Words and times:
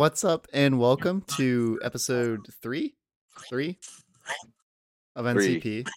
What's 0.00 0.24
up, 0.24 0.46
and 0.54 0.78
welcome 0.78 1.20
to 1.36 1.78
episode 1.84 2.46
three, 2.62 2.94
three 3.50 3.78
of 5.14 5.30
Three. 5.30 5.60
NCP. 5.60 5.88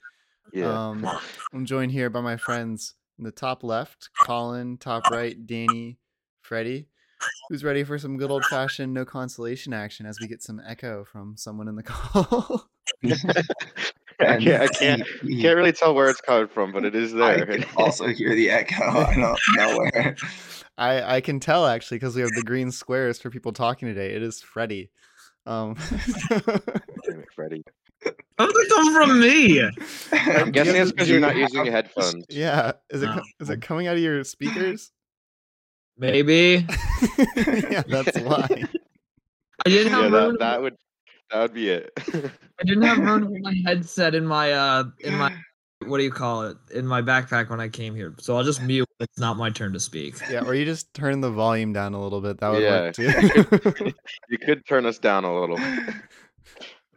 Yeah. 0.52 0.90
Um, 0.90 1.10
I'm 1.54 1.66
joined 1.66 1.94
here 1.94 2.10
by 2.10 2.20
my 2.20 2.36
friends 2.36 2.96
in 3.18 3.24
the 3.24 3.32
top 3.32 3.64
left, 3.64 4.10
Colin, 4.22 4.76
top 4.76 5.10
right, 5.10 5.48
Danny, 5.48 6.00
Freddie, 6.42 6.90
who's 7.48 7.64
ready 7.64 7.86
for 7.86 7.98
some 7.98 8.18
good 8.18 8.30
old 8.30 8.44
fashioned 8.44 8.94
no 8.94 9.06
consolation 9.06 9.72
action 9.72 10.06
as 10.06 10.20
we 10.20 10.28
get 10.28 10.44
some 10.44 10.62
echo 10.68 11.06
from 11.06 11.38
someone 11.38 11.70
in 11.70 11.78
the 11.78 11.84
call. 11.84 12.70
I 14.20 14.38
can't, 14.38 14.62
I 14.64 14.68
can't, 14.80 15.04
he- 15.22 15.42
can't 15.42 15.56
really 15.56 15.72
tell 15.72 15.94
where 15.96 16.10
it's 16.10 16.22
coming 16.22 16.48
from, 16.48 16.72
but 16.72 16.86
it 16.86 16.96
is 16.96 17.14
there. 17.14 17.24
I 17.24 17.38
there. 17.46 17.58
can 17.58 17.66
also 17.78 18.08
hear 18.08 18.36
the 18.36 18.50
echo. 18.50 18.84
I 18.84 19.16
don't 19.16 19.40
know 19.56 19.78
where. 19.78 20.16
I 20.78 21.16
I 21.18 21.22
can 21.22 21.40
tell 21.40 21.68
actually 21.68 21.98
because 21.98 22.16
we 22.16 22.22
have 22.22 22.32
the 22.32 22.44
green 22.44 22.72
squares 22.72 23.20
for 23.20 23.30
people 23.30 23.52
talking 23.54 23.88
today. 23.88 24.14
It 24.16 24.24
is 24.24 24.42
Freddie. 24.42 24.90
Um, 25.46 25.76
Damn 26.30 26.40
it, 27.20 27.28
Freddie. 27.36 27.64
How 28.38 28.48
did 28.48 28.56
it 28.56 28.70
come 28.70 28.94
from 28.94 29.20
me? 29.20 29.62
I'm 30.12 30.52
guessing 30.52 30.76
it's 30.76 30.92
because 30.92 31.10
you're 31.10 31.20
not 31.20 31.36
using 31.36 31.66
your 31.66 31.74
headphones. 31.74 32.26
yeah, 32.30 32.74
is 32.90 33.04
it 33.04 33.06
No. 33.08 33.22
is 33.40 33.50
it 33.50 33.62
coming 33.62 33.88
out 33.88 33.96
of 33.96 34.02
your 34.02 34.24
speakers? 34.24 34.92
Maybe. 35.98 36.66
yeah, 37.38 37.84
that's 37.88 38.18
why. 38.20 38.48
I 39.66 39.70
didn't 39.70 39.94
Yeah, 39.94 40.02
have 40.02 40.12
that, 40.12 40.36
that 40.40 40.62
would 40.62 40.76
that 41.34 41.42
would 41.42 41.54
be 41.54 41.70
it. 41.70 41.92
I 42.14 42.64
didn't 42.64 42.84
have 42.84 43.00
room 43.00 43.24
for 43.26 43.40
my 43.42 43.56
headset 43.66 44.14
in 44.16 44.26
my 44.26 44.52
uh 44.54 44.84
in 45.00 45.16
my 45.16 45.32
what 45.86 45.98
do 45.98 46.04
you 46.04 46.12
call 46.12 46.44
it 46.44 46.58
in 46.74 46.86
my 46.88 47.02
backpack 47.02 47.50
when 47.50 47.60
I 47.60 47.68
came 47.68 47.96
here. 47.96 48.14
So 48.20 48.38
I'll 48.38 48.44
just 48.44 48.62
mute. 48.64 48.88
when 48.98 49.06
It's 49.10 49.20
not 49.20 49.36
my 49.38 49.50
turn 49.50 49.74
to 49.74 49.80
speak. 49.80 50.16
Yeah, 50.30 50.42
or 50.46 50.54
you 50.54 50.64
just 50.64 50.94
turn 50.94 51.20
the 51.22 51.32
volume 51.32 51.74
down 51.74 51.94
a 51.94 52.02
little 52.02 52.22
bit. 52.22 52.40
That 52.40 52.50
would 52.50 52.62
Yeah. 52.64 52.84
work 52.86 52.94
too. 52.96 53.12
you 54.30 54.38
could 54.38 54.66
turn 54.68 54.86
us 54.86 55.00
down 55.00 55.24
a 55.26 55.40
little. 55.40 55.60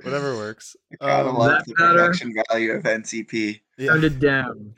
Whatever 0.02 0.37
works. 0.37 0.76
I 1.00 1.06
gotta 1.06 1.30
Um, 1.30 1.37
love 1.37 1.65
the 1.66 1.74
better? 1.74 1.95
production 1.95 2.34
value 2.50 2.73
of 2.73 2.82
NCP. 2.84 3.60
yeah. 3.78 3.93
Turned 3.93 4.04
it 4.04 4.18
down. 4.21 4.74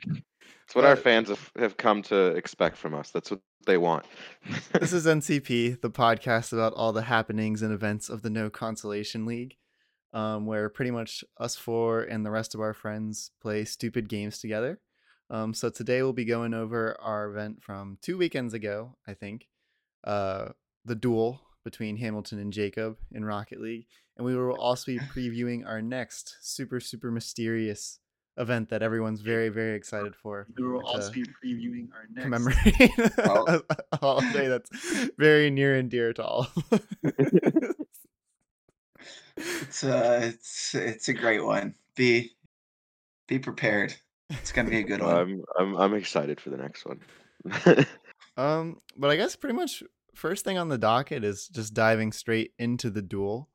It's 0.69 0.75
what 0.75 0.85
our 0.85 0.95
fans 0.95 1.29
have, 1.29 1.51
have 1.57 1.77
come 1.77 2.03
to 2.03 2.27
expect 2.27 2.77
from 2.77 2.93
us. 2.93 3.09
That's 3.09 3.31
what 3.31 3.39
they 3.65 3.79
want. 3.79 4.05
This 4.71 4.93
is 4.93 5.05
NCP, 5.07 5.81
the 5.81 5.89
podcast 5.89 6.53
about 6.53 6.73
all 6.75 6.93
the 6.93 7.01
happenings 7.01 7.63
and 7.63 7.73
events 7.73 8.07
of 8.07 8.21
the 8.21 8.29
No 8.29 8.51
Consolation 8.51 9.25
League, 9.25 9.55
um, 10.13 10.45
where 10.45 10.69
pretty 10.69 10.91
much 10.91 11.23
us 11.39 11.55
four 11.55 12.03
and 12.03 12.23
the 12.23 12.29
rest 12.29 12.53
of 12.53 12.61
our 12.61 12.75
friends 12.75 13.31
play 13.41 13.65
stupid 13.65 14.07
games 14.07 14.37
together. 14.37 14.79
Um, 15.31 15.55
so 15.55 15.71
today 15.71 16.03
we'll 16.03 16.13
be 16.13 16.23
going 16.23 16.53
over 16.53 16.95
our 17.01 17.31
event 17.31 17.63
from 17.63 17.97
two 18.03 18.19
weekends 18.19 18.53
ago, 18.53 18.95
I 19.07 19.15
think, 19.15 19.47
uh, 20.03 20.49
the 20.85 20.93
duel 20.93 21.41
between 21.63 21.97
Hamilton 21.97 22.37
and 22.37 22.53
Jacob 22.53 22.97
in 23.11 23.25
Rocket 23.25 23.59
League, 23.59 23.87
and 24.17 24.23
we 24.23 24.35
will 24.35 24.53
also 24.53 24.91
be 24.91 24.99
previewing 25.15 25.65
our 25.65 25.81
next 25.81 26.37
super 26.41 26.79
super 26.79 27.09
mysterious 27.09 27.97
event 28.39 28.69
that 28.69 28.81
everyone's 28.81 29.21
very 29.21 29.49
very 29.49 29.75
excited 29.75 30.15
for. 30.15 30.47
We 30.57 30.65
will 30.67 30.85
also 30.85 31.11
be 31.11 31.23
previewing 31.23 31.89
our 31.93 32.07
next. 32.11 32.23
commemorate 32.23 33.17
Well- 33.17 33.47
a, 33.69 33.75
a 33.91 33.97
holiday 33.97 34.47
that's 34.47 34.69
very 35.17 35.49
near 35.51 35.75
and 35.75 35.89
dear 35.89 36.13
to 36.13 36.23
all. 36.23 36.47
of 36.71 36.73
us. 36.73 37.75
It's 39.37 39.83
uh, 39.83 40.19
it's 40.23 40.75
it's 40.75 41.07
a 41.07 41.13
great 41.13 41.43
one. 41.45 41.75
Be 41.95 42.31
be 43.27 43.39
prepared. 43.39 43.93
It's 44.29 44.51
gonna 44.51 44.69
be 44.69 44.79
a 44.79 44.83
good 44.83 45.01
one. 45.01 45.15
I'm 45.15 45.43
I'm 45.57 45.75
I'm 45.77 45.93
excited 45.93 46.39
for 46.41 46.49
the 46.49 46.57
next 46.57 46.85
one. 46.85 46.99
um, 48.37 48.81
but 48.97 49.09
I 49.09 49.15
guess 49.15 49.35
pretty 49.35 49.55
much 49.55 49.81
first 50.13 50.43
thing 50.43 50.57
on 50.57 50.67
the 50.69 50.77
docket 50.77 51.23
is 51.23 51.47
just 51.47 51.73
diving 51.73 52.11
straight 52.11 52.51
into 52.59 52.89
the 52.89 53.01
duel. 53.01 53.48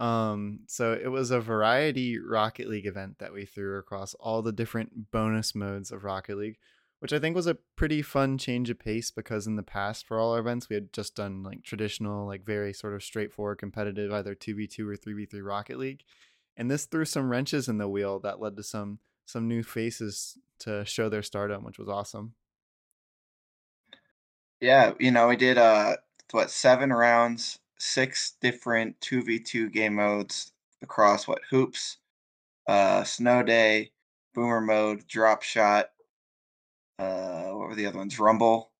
Um, 0.00 0.60
so 0.66 0.92
it 0.92 1.08
was 1.08 1.30
a 1.30 1.40
variety 1.40 2.18
Rocket 2.18 2.68
League 2.68 2.86
event 2.86 3.18
that 3.18 3.32
we 3.34 3.44
threw 3.44 3.78
across 3.78 4.14
all 4.14 4.40
the 4.40 4.52
different 4.52 5.10
bonus 5.10 5.54
modes 5.54 5.92
of 5.92 6.04
Rocket 6.04 6.38
League, 6.38 6.58
which 7.00 7.12
I 7.12 7.18
think 7.18 7.36
was 7.36 7.46
a 7.46 7.58
pretty 7.76 8.00
fun 8.00 8.38
change 8.38 8.70
of 8.70 8.78
pace 8.78 9.10
because 9.10 9.46
in 9.46 9.56
the 9.56 9.62
past 9.62 10.06
for 10.06 10.18
all 10.18 10.32
our 10.32 10.40
events 10.40 10.70
we 10.70 10.74
had 10.74 10.92
just 10.92 11.14
done 11.14 11.42
like 11.42 11.62
traditional, 11.62 12.26
like 12.26 12.46
very 12.46 12.72
sort 12.72 12.94
of 12.94 13.02
straightforward 13.02 13.58
competitive, 13.58 14.10
either 14.12 14.34
2v2 14.34 14.80
or 14.80 14.96
3v3 14.96 15.44
Rocket 15.44 15.78
League. 15.78 16.02
And 16.56 16.70
this 16.70 16.86
threw 16.86 17.04
some 17.04 17.30
wrenches 17.30 17.68
in 17.68 17.78
the 17.78 17.88
wheel 17.88 18.18
that 18.20 18.40
led 18.40 18.56
to 18.56 18.62
some 18.62 19.00
some 19.26 19.46
new 19.46 19.62
faces 19.62 20.38
to 20.60 20.84
show 20.84 21.08
their 21.08 21.22
stardom, 21.22 21.62
which 21.62 21.78
was 21.78 21.88
awesome. 21.88 22.34
yeah, 24.60 24.92
you 24.98 25.10
know, 25.10 25.28
we 25.28 25.36
did 25.36 25.58
uh 25.58 25.96
what 26.32 26.50
seven 26.50 26.92
rounds, 26.92 27.59
six 27.80 28.34
different 28.40 29.00
two 29.00 29.22
v 29.22 29.38
two 29.38 29.70
game 29.70 29.94
modes 29.94 30.52
across 30.82 31.26
what 31.26 31.40
hoops, 31.50 31.98
uh, 32.68 33.04
snow 33.04 33.42
day, 33.42 33.90
boomer 34.34 34.60
mode, 34.60 35.06
drop 35.08 35.42
shot. 35.42 35.90
Uh, 36.98 37.48
what 37.50 37.68
were 37.68 37.74
the 37.74 37.86
other 37.86 37.98
ones? 37.98 38.18
Rumble, 38.18 38.70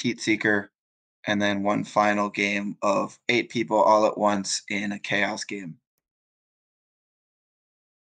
heat 0.00 0.20
seeker, 0.20 0.70
and 1.26 1.42
then 1.42 1.62
one 1.62 1.84
final 1.84 2.28
game 2.30 2.76
of 2.82 3.18
eight 3.28 3.50
people 3.50 3.82
all 3.82 4.06
at 4.06 4.16
once 4.16 4.62
in 4.70 4.92
a 4.92 4.98
chaos 4.98 5.44
game. 5.44 5.78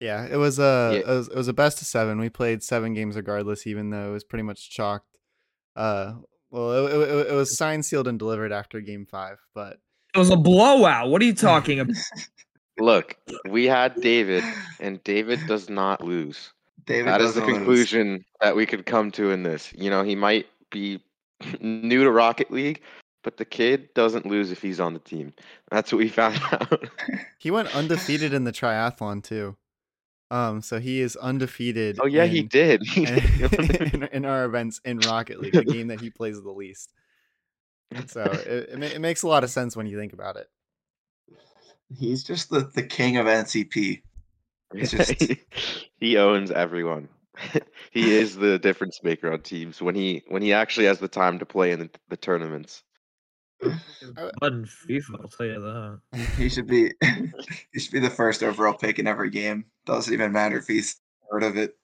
Yeah, 0.01 0.27
it 0.31 0.37
was 0.37 0.59
a 0.59 0.91
Yeah. 0.93 0.99
it, 1.01 1.07
was, 1.17 1.29
it 1.29 1.37
was 1.37 1.49
a 1.49 1.55
best 1.55 1.81
of 1.81 1.87
seven. 1.87 2.19
We 2.19 2.29
played 2.29 2.63
seven 2.63 2.93
games 2.95 3.17
regardless, 3.17 3.67
even 3.67 3.91
though 3.91 4.11
it 4.11 4.13
was 4.13 4.25
pretty 4.25 4.43
much 4.43 4.71
chalked. 4.71 5.09
Uh, 5.77 6.15
well, 6.51 6.87
it, 6.87 6.93
it, 6.93 7.27
it 7.29 7.35
was 7.35 7.57
signed, 7.57 7.85
sealed, 7.87 8.07
and 8.09 8.19
delivered 8.19 8.53
after 8.53 8.81
game 8.81 9.07
five. 9.07 9.39
But 9.55 9.79
It 10.15 10.19
was 10.19 10.31
a 10.31 10.37
blowout. 10.37 11.09
What 11.11 11.21
are 11.23 11.25
you 11.25 11.35
talking 11.35 11.81
about? 11.81 11.97
Look, 12.79 13.17
we 13.49 13.67
had 13.67 13.95
David, 14.01 14.43
and 14.81 15.03
David 15.05 15.41
does 15.47 15.69
not 15.71 16.03
lose. 16.03 16.53
David 16.87 17.07
That 17.13 17.21
is 17.21 17.35
the 17.35 17.41
doesn't 17.41 17.55
lose. 17.55 17.57
conclusion 17.89 18.25
that 18.41 18.55
we 18.57 18.67
could 18.67 18.85
come 18.87 19.11
to 19.13 19.31
in 19.31 19.43
this. 19.45 19.73
You 19.77 19.91
know, 19.91 20.03
he 20.03 20.15
might 20.17 20.47
be 20.71 21.01
new 21.61 22.03
to 22.05 22.11
Rocket 22.11 22.51
League, 22.51 22.83
but 23.23 23.37
the 23.37 23.45
kid 23.45 23.93
doesn't 23.95 24.27
lose 24.27 24.51
if 24.51 24.61
he's 24.61 24.81
on 24.81 24.93
the 24.93 24.99
team. 25.01 25.33
That's 25.71 25.93
what 25.93 25.99
we 25.99 26.09
found 26.09 26.41
out. 26.53 26.89
he 27.39 27.51
went 27.51 27.75
undefeated 27.75 28.35
in 28.35 28.45
the 28.45 28.53
triathlon 28.53 29.23
too. 29.23 29.57
Um, 30.31 30.61
so 30.63 30.81
he 30.81 31.01
is 31.01 31.15
undefeated. 31.17 31.99
oh 32.03 32.07
yeah, 32.07 32.25
he 32.27 32.41
in- 32.41 32.49
did. 32.49 32.83
He 32.83 33.05
did. 33.05 33.95
in, 33.95 34.03
in 34.05 34.25
our 34.25 34.45
events 34.47 34.81
in 34.85 34.99
Rocket 35.01 35.41
League, 35.41 35.53
the 35.53 35.65
game 35.65 35.87
that 35.89 36.01
he 36.01 36.11
plays 36.11 36.43
the 36.43 36.51
least. 36.51 36.93
So 38.07 38.23
it, 38.23 38.71
it, 38.73 38.79
ma- 38.79 38.87
it 38.87 39.01
makes 39.01 39.23
a 39.23 39.29
lot 39.29 39.45
of 39.45 39.51
sense 39.51 39.77
when 39.77 39.87
you 39.87 39.99
think 39.99 40.13
about 40.13 40.37
it. 40.37 40.49
He's 41.97 42.25
just 42.25 42.51
the, 42.51 42.61
the 42.75 42.83
king 42.83 43.17
of 43.19 43.27
NCP. 43.27 44.03
It's 44.75 44.91
just- 44.91 45.11
he, 45.23 45.39
he 45.99 46.17
owns 46.19 46.51
everyone. 46.51 47.09
he 47.91 48.15
is 48.17 48.37
the 48.37 48.59
difference 48.59 49.01
maker 49.03 49.33
on 49.33 49.41
teams 49.41 49.83
when 49.83 49.95
he 49.97 50.23
when 50.29 50.41
he 50.41 50.53
actually 50.53 50.87
has 50.87 51.01
the 51.01 51.09
time 51.09 51.39
to 51.41 51.47
play 51.47 51.73
in 51.73 51.81
the, 51.81 51.91
the 52.09 52.17
tournaments. 52.17 52.83
Button 53.61 54.67
FIFA, 54.67 55.21
I'll 55.21 55.29
tell 55.29 55.47
you 55.47 55.61
that. 55.61 56.01
He 56.37 56.49
should 56.49 56.67
be 56.69 56.93
he 57.73 57.81
should 57.81 57.93
be 57.93 57.99
the 58.01 58.11
first 58.11 58.43
overall 58.43 58.75
pick 58.75 58.99
in 59.01 59.07
every 59.09 59.31
game. 59.31 59.65
Doesn't 59.85 60.13
even 60.13 60.31
matter 60.33 60.59
if 60.59 60.67
he's 60.69 61.01
third 61.31 61.43
of 61.43 61.57
it. 61.57 61.77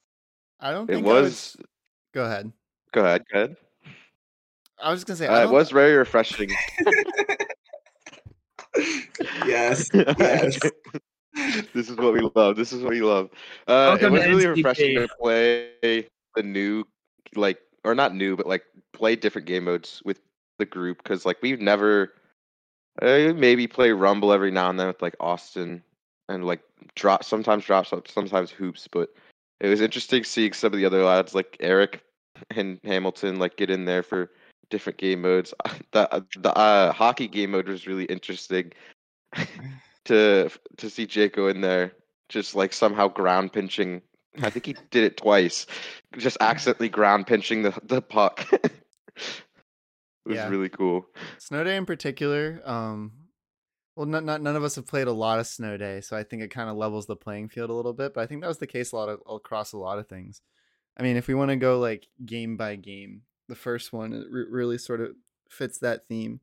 I 0.61 0.73
don't 0.73 0.89
It 0.91 0.95
think 0.95 1.07
I 1.07 1.13
would- 1.13 1.23
was. 1.25 1.57
Go 2.13 2.25
ahead. 2.25 2.53
Go 2.93 3.05
ahead. 3.05 3.25
Go 3.33 3.39
ahead. 3.41 3.57
I 4.83 4.91
was 4.91 5.05
just 5.05 5.07
gonna 5.07 5.17
say 5.17 5.27
Uh, 5.27 5.45
it 5.45 5.51
was 5.51 5.71
very 5.71 5.95
refreshing. 5.95 6.51
yes. 9.47 9.89
Yes. 10.19 10.59
this 11.75 11.89
is 11.89 11.97
what 11.97 12.13
we 12.13 12.29
love. 12.35 12.57
This 12.57 12.73
is 12.73 12.83
what 12.83 12.91
we 12.91 13.03
love. 13.03 13.31
Uh, 13.69 13.97
it 14.01 14.11
was 14.11 14.25
really 14.27 14.45
NCP. 14.45 14.57
refreshing 14.57 14.95
to 14.97 15.09
play 15.21 16.09
the 16.35 16.43
new, 16.43 16.85
like, 17.37 17.59
or 17.85 17.95
not 17.95 18.15
new, 18.15 18.37
but 18.37 18.47
like 18.49 18.65
play 18.93 19.15
different 19.15 19.47
game 19.47 19.65
modes 19.65 20.03
with 20.05 20.21
the 20.59 20.67
group 20.67 21.03
because 21.03 21.25
like 21.25 21.39
we've 21.41 21.61
never, 21.61 22.15
uh, 23.01 23.33
maybe 23.37 23.67
play 23.69 23.93
Rumble 23.93 24.33
every 24.33 24.51
now 24.51 24.71
and 24.71 24.79
then 24.79 24.89
with 24.89 25.01
like 25.01 25.15
Austin 25.21 25.83
and 26.29 26.45
like 26.45 26.61
drop 26.97 27.23
sometimes 27.23 27.65
drop 27.65 27.87
shot, 27.87 28.09
sometimes 28.09 28.51
hoops, 28.51 28.89
but 28.91 29.11
it 29.61 29.69
was 29.69 29.81
interesting 29.81 30.25
seeing 30.25 30.53
some 30.53 30.73
of 30.73 30.79
the 30.79 30.85
other 30.85 31.05
lads 31.05 31.35
like 31.35 31.57
Eric 31.61 32.03
and 32.51 32.81
Hamilton 32.85 33.39
like 33.39 33.57
get 33.57 33.71
in 33.71 33.85
there 33.85 34.03
for 34.03 34.31
different 34.71 34.99
game 34.99 35.23
modes. 35.23 35.53
The 35.93 36.25
the 36.39 36.57
uh, 36.57 36.93
hockey 36.93 37.27
game 37.29 37.51
mode 37.53 37.69
was 37.69 37.87
really 37.87 38.05
interesting 38.05 38.73
to 40.05 40.51
to 40.77 40.91
see 40.91 41.07
Jacob 41.07 41.49
in 41.55 41.61
there, 41.61 41.93
just 42.29 42.55
like 42.55 42.73
somehow 42.73 43.09
ground 43.09 43.53
pinching. 43.53 44.03
I 44.43 44.51
think 44.51 44.67
he 44.67 44.77
did 44.91 45.03
it 45.05 45.17
twice, 45.17 45.67
just 46.17 46.37
accidentally 46.41 46.89
ground 46.89 47.27
pinching 47.27 47.63
the 47.63 47.79
the 47.83 48.01
puck. 48.01 48.47
it 48.53 48.73
was 50.25 50.37
Yeah. 50.37 50.49
really 50.49 50.69
cool. 50.69 51.07
Snow 51.39 51.65
Day 51.65 51.77
in 51.77 51.87
particular, 51.87 52.63
um, 52.65 53.13
well, 53.97 54.07
not, 54.07 54.25
not 54.25 54.41
none 54.41 54.55
of 54.57 54.63
us 54.63 54.77
have 54.77 54.87
played 54.87 55.09
a 55.09 55.13
lot 55.13 55.41
of 55.41 55.47
Snow 55.49 55.77
Day, 55.77 56.01
so 56.01 56.17
I 56.17 56.23
think 56.23 56.43
it 56.43 56.51
kind 56.53 56.71
of 56.71 56.77
levels 56.77 57.07
the 57.07 57.17
playing 57.17 57.49
field 57.49 57.71
a 57.71 57.75
little 57.75 57.93
bit. 57.93 58.15
But 58.15 58.21
I 58.23 58.27
think 58.27 58.43
that 58.43 58.49
was 58.49 58.59
the 58.59 58.67
case 58.69 58.93
a 58.93 58.97
lot 58.97 59.09
of 59.09 59.21
across 59.29 59.73
a 59.73 59.79
lot 59.79 59.99
of 59.99 60.07
things. 60.09 60.41
I 60.97 61.03
mean, 61.03 61.17
if 61.17 61.27
we 61.27 61.35
want 61.35 61.51
to 61.51 61.57
go 61.57 61.81
like 61.81 62.07
game 62.25 62.57
by 62.57 62.77
game, 62.77 63.23
the 63.51 63.55
first 63.57 63.93
one 63.93 64.13
it 64.15 64.27
re- 64.31 64.47
really 64.49 64.79
sort 64.79 65.01
of 65.03 65.11
fits 65.51 65.79
that 65.81 66.07
theme. 66.09 66.41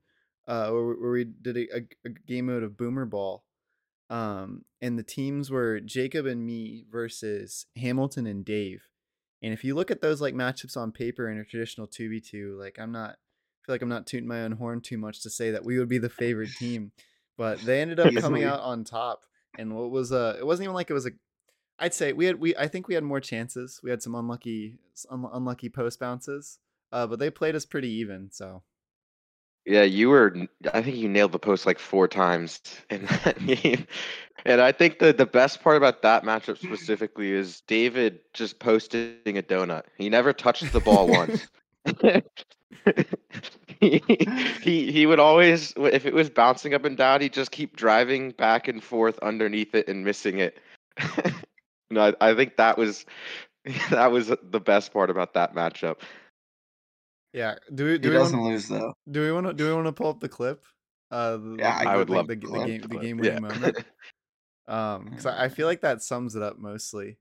uh, 0.47 0.69
where, 0.69 0.83
where 0.93 1.11
we 1.11 1.23
did 1.25 1.57
a, 1.57 1.77
a, 1.77 1.81
a 2.05 2.09
game 2.09 2.45
mode 2.45 2.63
of 2.63 2.77
Boomer 2.77 3.05
Ball. 3.05 3.43
Um, 4.09 4.63
and 4.79 4.97
the 4.97 5.03
teams 5.03 5.49
were 5.51 5.81
Jacob 5.81 6.25
and 6.25 6.45
me 6.45 6.85
versus 6.89 7.65
Hamilton 7.75 8.25
and 8.25 8.45
Dave. 8.45 8.83
And 9.43 9.51
if 9.53 9.63
you 9.65 9.75
look 9.75 9.91
at 9.91 10.01
those 10.01 10.21
like 10.21 10.33
matchups 10.33 10.77
on 10.77 10.91
paper 10.93 11.29
in 11.29 11.37
a 11.37 11.43
traditional 11.43 11.87
2v2, 11.87 12.57
like 12.57 12.77
I'm 12.79 12.91
not 12.93 13.11
I 13.11 13.59
feel 13.65 13.73
like 13.75 13.81
I'm 13.81 13.89
not 13.89 14.07
tooting 14.07 14.27
my 14.27 14.43
own 14.43 14.53
horn 14.53 14.79
too 14.79 14.97
much 14.97 15.21
to 15.23 15.29
say 15.29 15.51
that 15.51 15.65
we 15.65 15.77
would 15.77 15.89
be 15.89 15.97
the 15.97 16.09
favorite 16.09 16.51
team. 16.57 16.91
But 17.37 17.59
they 17.59 17.81
ended 17.81 17.99
up 17.99 18.13
coming 18.21 18.45
out 18.45 18.61
on 18.61 18.83
top. 18.85 19.23
And 19.57 19.75
what 19.75 19.91
was 19.91 20.11
uh 20.13 20.37
it 20.39 20.45
wasn't 20.45 20.65
even 20.65 20.75
like 20.75 20.89
it 20.89 20.93
was 20.93 21.05
a 21.05 21.11
I'd 21.77 21.93
say 21.93 22.13
we 22.13 22.25
had 22.25 22.39
we 22.39 22.55
I 22.55 22.67
think 22.69 22.87
we 22.87 22.95
had 22.95 23.03
more 23.03 23.19
chances. 23.19 23.81
We 23.83 23.89
had 23.91 24.01
some 24.01 24.15
unlucky 24.15 24.79
un- 25.11 25.29
unlucky 25.33 25.69
post 25.69 25.99
bounces. 25.99 26.59
Uh, 26.91 27.07
but 27.07 27.19
they 27.19 27.29
played 27.29 27.55
us 27.55 27.65
pretty 27.65 27.89
even, 27.89 28.29
so 28.31 28.63
Yeah, 29.65 29.83
you 29.83 30.09
were. 30.09 30.47
I 30.73 30.81
think 30.81 30.97
you 30.97 31.09
nailed 31.09 31.33
the 31.33 31.39
post 31.39 31.65
like 31.65 31.79
four 31.79 32.07
times 32.07 32.61
in 32.89 33.05
that 33.05 33.45
game. 33.45 33.87
And 34.45 34.61
I 34.61 34.71
think 34.71 34.99
the 34.99 35.13
the 35.13 35.25
best 35.25 35.61
part 35.61 35.77
about 35.77 36.01
that 36.03 36.23
matchup 36.23 36.57
specifically 36.57 37.31
is 37.31 37.61
David 37.61 38.19
just 38.33 38.59
posting 38.59 39.17
a 39.25 39.41
donut. 39.41 39.83
He 39.97 40.09
never 40.09 40.31
touched 40.33 40.71
the 40.71 40.79
ball 40.79 41.07
once. 41.07 41.47
he, 43.79 44.01
he 44.61 44.91
he 44.91 45.05
would 45.05 45.19
always 45.19 45.73
if 45.77 46.05
it 46.05 46.13
was 46.13 46.29
bouncing 46.29 46.73
up 46.73 46.85
and 46.85 46.95
down, 46.95 47.21
he'd 47.21 47.33
just 47.33 47.51
keep 47.51 47.75
driving 47.75 48.31
back 48.31 48.67
and 48.67 48.83
forth 48.83 49.19
underneath 49.19 49.75
it 49.75 49.87
and 49.87 50.05
missing 50.05 50.39
it. 50.39 50.59
no, 51.89 52.13
I, 52.21 52.29
I 52.29 52.35
think 52.35 52.57
that 52.57 52.77
was 52.77 53.05
that 53.89 54.11
was 54.11 54.27
the 54.27 54.59
best 54.59 54.93
part 54.93 55.09
about 55.09 55.33
that 55.33 55.55
matchup. 55.55 55.97
Yeah. 57.37 57.55
Do 57.73 57.85
we 57.85 57.97
do 57.97 58.09
He 58.09 58.13
we 58.13 58.19
doesn't 58.19 58.39
want, 58.39 58.51
lose 58.53 58.67
though. 58.67 58.93
do 59.09 59.21
we 59.21 59.31
want 59.31 59.47
to 59.47 59.53
do 59.53 59.67
we 59.67 59.73
want 59.73 59.85
to 59.87 59.93
pull 59.93 60.09
up 60.09 60.19
the 60.19 60.29
clip? 60.29 60.63
Uh, 61.11 61.37
the, 61.37 61.55
Yeah, 61.59 61.83
the- 61.83 61.89
I 61.89 61.95
would 61.97 62.07
the- 62.09 62.13
love 62.13 62.27
the, 62.27 62.35
to 62.35 62.47
the, 62.47 62.65
game 62.65 62.81
the 62.81 62.87
the 62.87 62.97
game 62.99 63.23
Yeah. 63.23 63.39
moment. 63.39 63.77
Um, 64.67 65.05
because 65.05 65.25
I, 65.25 65.45
I 65.45 65.49
feel 65.49 65.65
like 65.67 65.81
that 65.81 66.01
sums 66.01 66.35
it 66.35 66.41
up 66.43 66.57
mostly. 66.59 67.17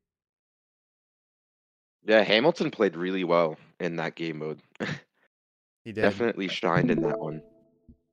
Yeah, 2.04 2.22
Hamilton 2.22 2.70
played 2.70 2.96
really 2.96 3.24
well 3.24 3.56
in 3.80 3.96
that 3.96 4.14
game 4.16 4.38
mode. 4.38 4.60
He 5.84 5.92
did. 5.92 6.02
Definitely 6.02 6.48
shined 6.48 6.90
in 6.90 7.00
that 7.02 7.16
one. 7.20 7.40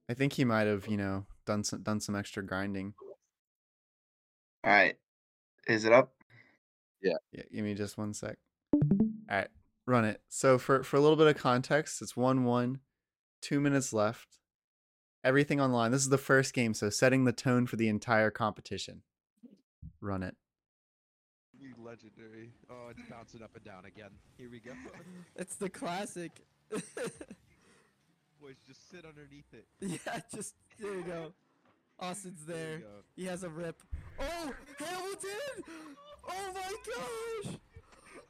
I 0.08 0.14
think 0.14 0.34
he 0.34 0.46
might 0.46 0.68
have, 0.68 0.88
you 0.88 0.96
know, 0.98 1.26
done 1.48 1.64
some 1.64 1.82
done 1.82 2.00
some 2.00 2.16
extra 2.16 2.44
grinding. 2.46 2.94
All 4.64 4.72
right. 4.72 4.96
Is 5.68 5.84
it 5.84 5.92
up? 5.92 6.14
Yeah. 7.02 7.18
Yeah, 7.32 7.42
give 7.52 7.64
me 7.66 7.74
just 7.74 7.98
one 7.98 8.14
sec. 8.14 8.38
All 8.76 8.82
right, 9.32 9.48
run 9.86 10.06
it. 10.06 10.22
So 10.30 10.58
for 10.58 10.84
for 10.84 10.98
a 10.98 11.02
little 11.02 11.18
bit 11.18 11.28
of 11.28 11.38
context, 11.38 12.02
it's 12.02 12.16
one 12.18 12.44
one, 12.44 12.80
two 13.42 13.60
minutes 13.60 13.94
left. 13.94 14.40
Everything 15.24 15.62
online. 15.62 15.92
This 15.92 16.02
is 16.02 16.10
the 16.10 16.18
first 16.18 16.54
game, 16.54 16.74
so 16.74 16.90
setting 16.90 17.24
the 17.24 17.32
tone 17.32 17.66
for 17.66 17.78
the 17.78 17.88
entire 17.88 18.30
competition. 18.30 19.04
Run 20.02 20.24
it. 20.24 20.36
Legendary. 21.84 22.50
Oh, 22.70 22.90
it's 22.90 23.02
bouncing 23.10 23.44
up 23.44 23.52
and 23.56 23.64
down 23.64 23.86
again. 23.86 24.10
Here 24.38 24.50
we 24.50 24.60
go. 24.60 24.72
It's 25.36 25.56
the 25.56 25.70
classic. 25.70 26.32
Boys, 26.72 28.56
just 28.66 28.90
sit 28.90 29.06
underneath 29.06 29.54
it. 29.54 29.66
yeah, 30.06 30.22
just 30.34 30.56
there 30.80 30.96
you 30.96 31.04
go. 31.04 31.34
Austin's 32.00 32.44
There 32.48 32.80
there. 32.80 32.82
He 33.16 33.26
has 33.26 33.44
a 33.44 33.50
rip. 33.50 33.82
Oh, 34.20 34.54
Hamilton! 34.80 35.64
Oh 36.28 36.52
my 36.54 36.74
gosh! 36.86 37.58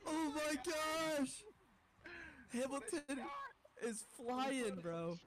Oh 0.05 0.33
my 0.35 0.55
gosh! 0.55 1.43
Hamilton 2.51 3.01
is 3.83 4.03
flying, 4.15 4.75
bro. 4.81 5.17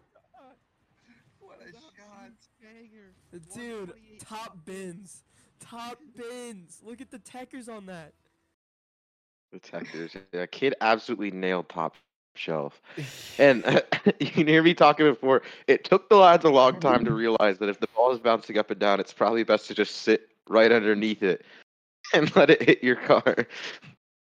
What 1.41 1.61
a 1.63 1.73
shot. 1.73 2.33
Banger. 2.61 3.15
Uh, 3.33 3.39
dude, 3.55 3.93
top 4.21 4.65
bins. 4.65 5.23
Top 5.61 5.99
bins. 6.17 6.81
Look 6.85 7.01
at 7.01 7.11
the 7.11 7.19
tekkers 7.19 7.69
on 7.69 7.87
that. 7.87 8.13
Detectors. 9.53 10.17
Yeah, 10.33 10.47
kid 10.47 10.75
absolutely 10.81 11.31
nailed 11.31 11.69
top 11.69 11.95
shelf. 12.35 12.81
And 13.39 13.65
you 14.21 14.31
can 14.31 14.47
hear 14.47 14.63
me 14.63 14.75
talking 14.75 15.07
before. 15.07 15.43
It 15.67 15.85
took 15.85 16.09
the 16.09 16.17
lads 16.17 16.45
a 16.45 16.51
long 16.51 16.81
time 16.81 17.05
to 17.05 17.13
realize 17.13 17.59
that 17.59 17.69
if 17.69 17.81
the 17.81 17.87
ball 17.89 18.13
is 18.13 18.19
bouncing 18.19 18.59
up 18.59 18.71
and 18.71 18.81
down, 18.81 18.99
it's 18.99 19.13
probably 19.13 19.43
best 19.45 19.67
to 19.69 19.75
just 19.75 19.97
sit 19.97 20.29
right 20.49 20.73
underneath 20.73 21.23
it 21.23 21.45
and 22.15 22.35
let 22.35 22.51
it 22.51 22.63
hit 22.63 22.83
your 22.83 22.97
car. 22.97 23.47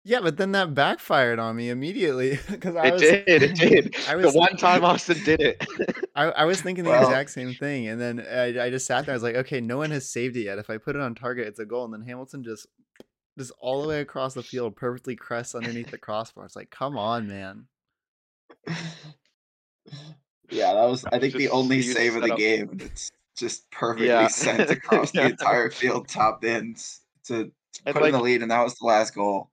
Yeah, 0.08 0.20
but 0.22 0.38
then 0.38 0.52
that 0.52 0.72
backfired 0.72 1.38
on 1.38 1.54
me 1.56 1.68
immediately 1.68 2.38
because 2.50 2.74
I 2.76 2.86
It 2.86 2.92
was 2.94 3.02
did. 3.02 3.24
It 3.28 3.54
did. 3.56 3.96
I 4.08 4.16
was- 4.16 4.32
the 4.32 4.38
one 4.38 4.56
time 4.56 4.82
Austin 4.82 5.22
did 5.22 5.38
it. 5.42 5.62
I, 6.16 6.24
I 6.30 6.44
was 6.46 6.62
thinking 6.62 6.84
the 6.84 6.90
Well- 6.90 7.02
exact 7.06 7.28
same 7.28 7.52
thing, 7.52 7.88
and 7.88 8.00
then 8.00 8.20
I, 8.26 8.64
I 8.64 8.70
just 8.70 8.86
sat 8.86 9.04
there. 9.04 9.12
I 9.12 9.16
was 9.16 9.22
like, 9.22 9.36
okay, 9.36 9.60
no 9.60 9.76
one 9.76 9.90
has 9.90 10.08
saved 10.08 10.34
it 10.38 10.44
yet. 10.44 10.56
If 10.58 10.70
I 10.70 10.78
put 10.78 10.96
it 10.96 11.02
on 11.02 11.14
target, 11.14 11.46
it's 11.46 11.58
a 11.58 11.66
goal. 11.66 11.84
And 11.84 11.92
then 11.92 12.00
Hamilton 12.08 12.42
just, 12.42 12.66
just 13.36 13.52
all 13.60 13.82
the 13.82 13.88
way 13.88 14.00
across 14.00 14.32
the 14.32 14.42
field, 14.42 14.76
perfectly 14.76 15.14
crests 15.14 15.54
underneath 15.54 15.90
the 15.90 15.98
crossbar. 15.98 16.46
It's 16.46 16.56
like, 16.56 16.70
come 16.70 16.96
on, 16.96 17.28
man. 17.28 17.66
Yeah, 20.50 20.72
that 20.72 20.84
was 20.88 21.04
I 21.04 21.16
was 21.16 21.20
think 21.20 21.34
the 21.34 21.50
only 21.50 21.82
save 21.82 22.14
of 22.16 22.22
the 22.22 22.28
setup. 22.28 22.38
game. 22.38 22.78
It's 22.80 23.10
just 23.36 23.70
perfectly 23.70 24.06
Yeah. 24.08 24.28
sent 24.28 24.70
across 24.70 25.14
Yeah. 25.14 25.24
the 25.24 25.30
entire 25.32 25.70
field, 25.70 26.08
top 26.08 26.42
ends 26.44 27.02
to, 27.26 27.44
to 27.44 27.50
And, 27.84 27.94
put 27.94 28.04
in 28.06 28.12
the 28.12 28.20
lead, 28.22 28.40
and 28.40 28.50
that 28.50 28.62
was 28.64 28.74
the 28.76 28.86
last 28.86 29.14
goal. 29.14 29.50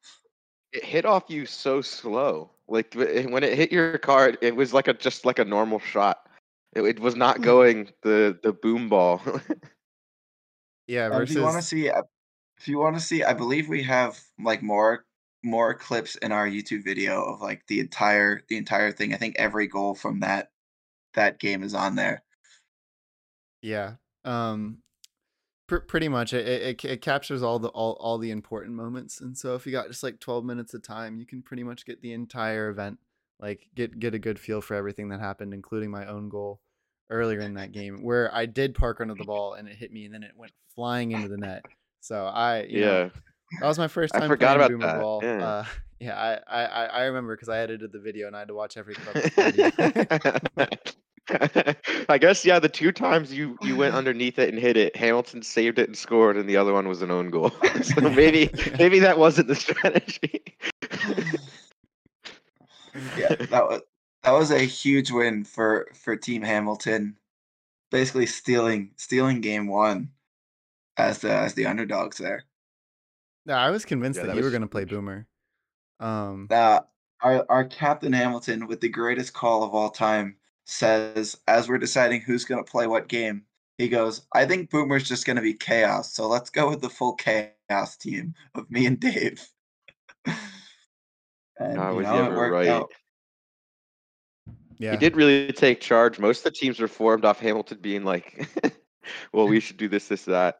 It 0.76 0.86
hit 0.86 1.06
off 1.06 1.26
you 1.30 1.46
so 1.46 1.82
slow. 1.82 2.52
Like 2.68 2.94
when 2.96 3.44
it 3.44 3.58
hit 3.58 3.72
your 3.72 3.98
car, 4.00 4.34
it- 4.42 4.56
was 4.56 4.74
like 4.74 4.88
a 4.88 4.94
just 4.94 5.26
like 5.26 5.40
a 5.40 5.46
normal 5.46 5.80
shot. 5.80 6.28
It, 6.74 6.84
it 6.84 7.00
was 7.00 7.16
not 7.16 7.42
going 7.42 7.90
the 8.04 8.38
the 8.44 8.54
boom 8.54 8.90
ball. 8.90 9.22
Yeah, 10.88 11.10
And 11.10 11.22
if 11.22 11.30
you 11.30 11.42
want 11.42 11.58
to 11.58 11.62
see, 11.64 11.90
uh, 11.90 12.04
if 12.58 12.68
you 12.68 12.80
want 12.80 12.96
to 12.96 13.02
see, 13.02 13.24
I 13.24 13.34
believe 13.34 13.68
we 13.70 13.84
have 13.84 14.20
like 14.40 14.62
more 14.64 15.06
more 15.44 15.74
clips 15.76 16.16
in 16.16 16.32
our 16.32 16.48
YouTube 16.48 16.84
video 16.84 17.24
of 17.24 17.42
like 17.42 17.68
the 17.68 17.80
entire 17.80 18.42
the 18.48 18.58
entire 18.58 18.92
thing. 18.92 19.14
I 19.14 19.18
think 19.18 19.36
every 19.38 19.68
goal 19.68 19.96
from 19.96 20.20
that 20.22 20.52
that 21.14 21.40
game 21.40 21.64
is 21.64 21.74
on 21.76 21.96
there. 21.96 22.24
yeah, 23.62 23.96
um, 24.26 24.82
pr- 25.68 25.78
pretty 25.78 26.08
much 26.08 26.34
it, 26.34 26.48
it 26.48 26.86
it 26.86 27.02
captures 27.02 27.42
all 27.44 27.60
the 27.60 27.70
all 27.70 27.94
all 28.00 28.18
the 28.18 28.32
important 28.32 28.76
moments. 28.76 29.22
And 29.22 29.38
so 29.38 29.56
if 29.56 29.66
you 29.66 29.72
got 29.72 29.88
just 29.88 30.04
like 30.04 30.20
twelve 30.20 30.46
minutes 30.46 30.74
of 30.74 30.82
time, 30.84 31.18
you 31.18 31.26
can 31.26 31.42
pretty 31.42 31.64
much 31.64 31.86
get 31.86 32.02
the 32.02 32.14
entire 32.14 32.70
event, 32.70 33.00
like 33.40 33.68
get 33.76 34.00
get 34.00 34.14
a 34.14 34.20
good 34.20 34.40
feel 34.40 34.62
for 34.62 34.76
everything 34.76 35.10
that 35.10 35.20
happened, 35.20 35.54
including 35.54 35.92
my 35.92 36.06
own 36.08 36.30
goal 36.30 36.62
earlier 37.10 37.40
in 37.40 37.54
that 37.54 37.72
game 37.72 38.02
where 38.04 38.34
I 38.34 38.46
did 38.48 38.74
park 38.76 39.00
under 39.02 39.14
the 39.14 39.24
ball 39.26 39.54
and 39.54 39.68
it 39.68 39.76
hit 39.76 39.92
me 39.92 40.06
and 40.06 40.14
then 40.14 40.24
it 40.24 40.32
went 40.36 40.52
flying 40.76 41.12
into 41.12 41.28
the 41.28 41.38
net. 41.38 41.64
So 42.02 42.26
I 42.26 42.64
you 42.64 42.82
know, 42.82 43.02
yeah. 43.04 43.10
That 43.62 43.68
was 43.68 43.78
my 43.78 43.88
first 43.88 44.14
time. 44.14 44.24
I 44.24 44.28
forgot 44.28 44.56
about 44.58 44.72
Boomer 44.72 44.86
that, 44.88 45.00
Ball. 45.00 45.20
yeah. 45.24 45.46
Uh, 45.48 45.66
yeah, 46.00 46.40
I, 46.50 46.62
I, 46.64 46.66
I- 46.66 46.86
I 46.86 47.04
remember 47.06 47.36
because 47.36 47.48
I 47.48 47.60
edited 47.60 47.92
the 47.92 48.00
video 48.00 48.26
and 48.28 48.36
I 48.36 48.40
had 48.40 48.48
to 48.50 48.56
watch 48.56 48.76
every 48.76 48.96
clip. 48.96 49.32
with 51.30 51.42
Freddie. 51.52 51.78
I 52.10 52.18
guess 52.18 52.46
yeah. 52.46 52.60
The 52.60 52.70
two 52.70 52.92
times 52.92 53.34
you 53.34 53.58
you 53.62 53.76
went 53.76 53.96
underneath 53.96 54.40
it 54.40 54.50
and 54.50 54.60
hit 54.60 54.78
it, 54.78 54.96
Hamilton 54.96 55.42
saved 55.42 55.80
it 55.80 55.90
and 55.90 55.98
scored, 55.98 56.38
and 56.38 56.50
the 56.50 56.58
other 56.58 56.74
one 56.74 56.88
was 56.88 57.02
an 57.02 57.12
own 57.12 57.30
goal. 57.30 57.52
so 57.82 58.10
maybe 58.10 58.50
maybe 58.80 59.00
that 59.00 59.18
wasn't 59.18 59.48
the 59.48 59.56
strategy. 59.56 60.44
Yeah, 63.16 63.36
that 63.50 63.66
was 63.68 63.82
that 64.24 64.32
was 64.32 64.52
a 64.52 64.60
huge 64.60 65.12
win 65.12 65.44
for 65.44 65.88
for 65.94 66.16
Team 66.16 66.42
Hamilton, 66.42 67.18
basically 67.92 68.26
stealing 68.26 68.92
stealing 68.98 69.42
game 69.42 69.68
one 69.68 70.12
as 70.98 71.20
the 71.20 71.32
as 71.32 71.54
the 71.56 71.66
underdogs 71.66 72.18
there. 72.18 72.46
no, 73.46 73.54
I 73.56 73.70
was 73.72 73.86
convinced 73.86 74.18
Yeah, 74.20 74.24
that, 74.24 74.28
that 74.30 74.38
you 74.38 74.44
were 74.44 74.52
going 74.52 74.62
to 74.62 74.68
play. 74.68 74.86
Boomer. 74.86 75.28
Um, 76.00 76.48
Uh, 76.50 76.82
our 77.22 77.46
our 77.50 77.66
captain 77.66 78.14
Hamilton 78.14 78.68
with 78.68 78.82
the 78.82 78.90
greatest 78.90 79.34
call 79.34 79.64
of 79.64 79.74
all 79.74 79.90
time 79.90 80.38
says 80.66 81.38
as 81.48 81.70
we're 81.70 81.78
deciding 81.78 82.22
who's 82.22 82.46
going 82.46 82.64
to 82.64 82.70
play 82.70 82.88
what 82.88 83.08
game, 83.08 83.44
he 83.78 83.88
goes, 83.90 84.26
"I 84.34 84.46
think 84.46 84.70
Boomer's 84.70 85.08
just 85.08 85.26
going 85.26 85.36
to 85.38 85.42
be 85.42 85.54
chaos, 85.54 86.14
so 86.14 86.28
let's 86.28 86.50
go 86.50 86.70
with 86.70 86.82
the 86.82 86.90
full 86.90 87.14
chaos 87.16 87.98
team 87.98 88.34
of 88.56 88.70
me 88.70 88.86
and 88.86 89.00
Dave." 89.00 89.48
and 90.26 91.78
Oh, 91.80 91.92
you 91.92 91.96
was 91.98 92.08
he 92.08 92.14
know, 92.14 92.26
it 92.32 92.36
worked 92.36 92.54
right? 92.54 92.68
out. 92.68 92.92
yeah, 94.78 94.92
He 94.92 94.98
did 94.98 95.16
really 95.16 95.52
take 95.54 95.82
charge. 95.82 96.20
Most 96.20 96.40
of 96.40 96.44
the 96.46 96.52
teams 96.60 96.80
were 96.80 96.88
formed 96.88 97.26
off 97.26 97.40
Hamilton 97.40 97.80
being 97.82 98.04
like, 98.04 98.48
"Well, 99.34 99.48
we 99.48 99.60
should 99.60 99.78
do 99.78 99.88
this, 99.88 100.08
this, 100.08 100.26
that." 100.26 100.60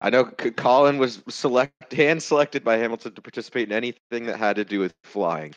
I 0.00 0.10
know 0.10 0.26
Colin 0.26 0.98
was 0.98 1.22
select 1.28 1.92
hand 1.92 2.22
selected 2.22 2.62
by 2.62 2.76
Hamilton 2.76 3.14
to 3.14 3.22
participate 3.22 3.68
in 3.68 3.74
anything 3.74 4.26
that 4.26 4.36
had 4.38 4.54
to 4.56 4.64
do 4.64 4.78
with 4.78 4.94
flying. 5.02 5.54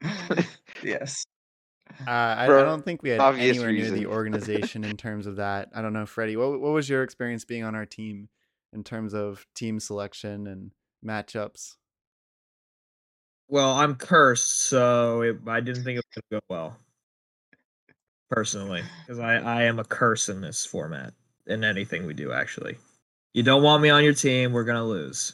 yes. 0.82 1.24
Uh, 2.06 2.10
I, 2.10 2.44
I 2.44 2.46
don't 2.62 2.84
think 2.84 3.02
we 3.02 3.10
had 3.10 3.20
obvious 3.20 3.56
anywhere 3.56 3.72
near 3.72 3.90
the 3.90 4.06
organization 4.14 4.84
in 4.84 4.96
terms 4.96 5.26
of 5.26 5.36
that. 5.36 5.68
I 5.74 5.82
don't 5.82 5.92
know, 5.92 6.06
Freddie. 6.06 6.36
What 6.36 6.60
what 6.60 6.72
was 6.72 6.88
your 6.88 7.02
experience 7.02 7.44
being 7.44 7.64
on 7.64 7.74
our 7.74 7.86
team 7.86 8.28
in 8.72 8.84
terms 8.84 9.14
of 9.14 9.46
team 9.54 9.80
selection 9.80 10.46
and 10.46 10.70
matchups? 11.04 11.76
Well, 13.48 13.72
I'm 13.72 13.96
cursed, 13.96 14.60
so 14.62 15.22
it, 15.22 15.38
I 15.46 15.60
didn't 15.60 15.84
think 15.84 15.98
it 15.98 16.04
was 16.14 16.22
gonna 16.30 16.40
go 16.40 16.44
well. 16.48 16.76
personally, 18.30 18.82
because 19.06 19.18
I 19.20 19.36
I 19.36 19.62
am 19.64 19.78
a 19.78 19.84
curse 19.84 20.28
in 20.28 20.40
this 20.40 20.64
format 20.66 21.14
in 21.46 21.64
anything 21.64 22.06
we 22.06 22.14
do. 22.14 22.32
Actually, 22.32 22.76
you 23.34 23.42
don't 23.42 23.62
want 23.62 23.82
me 23.82 23.90
on 23.90 24.04
your 24.04 24.14
team, 24.14 24.52
we're 24.52 24.64
gonna 24.64 24.84
lose. 24.84 25.32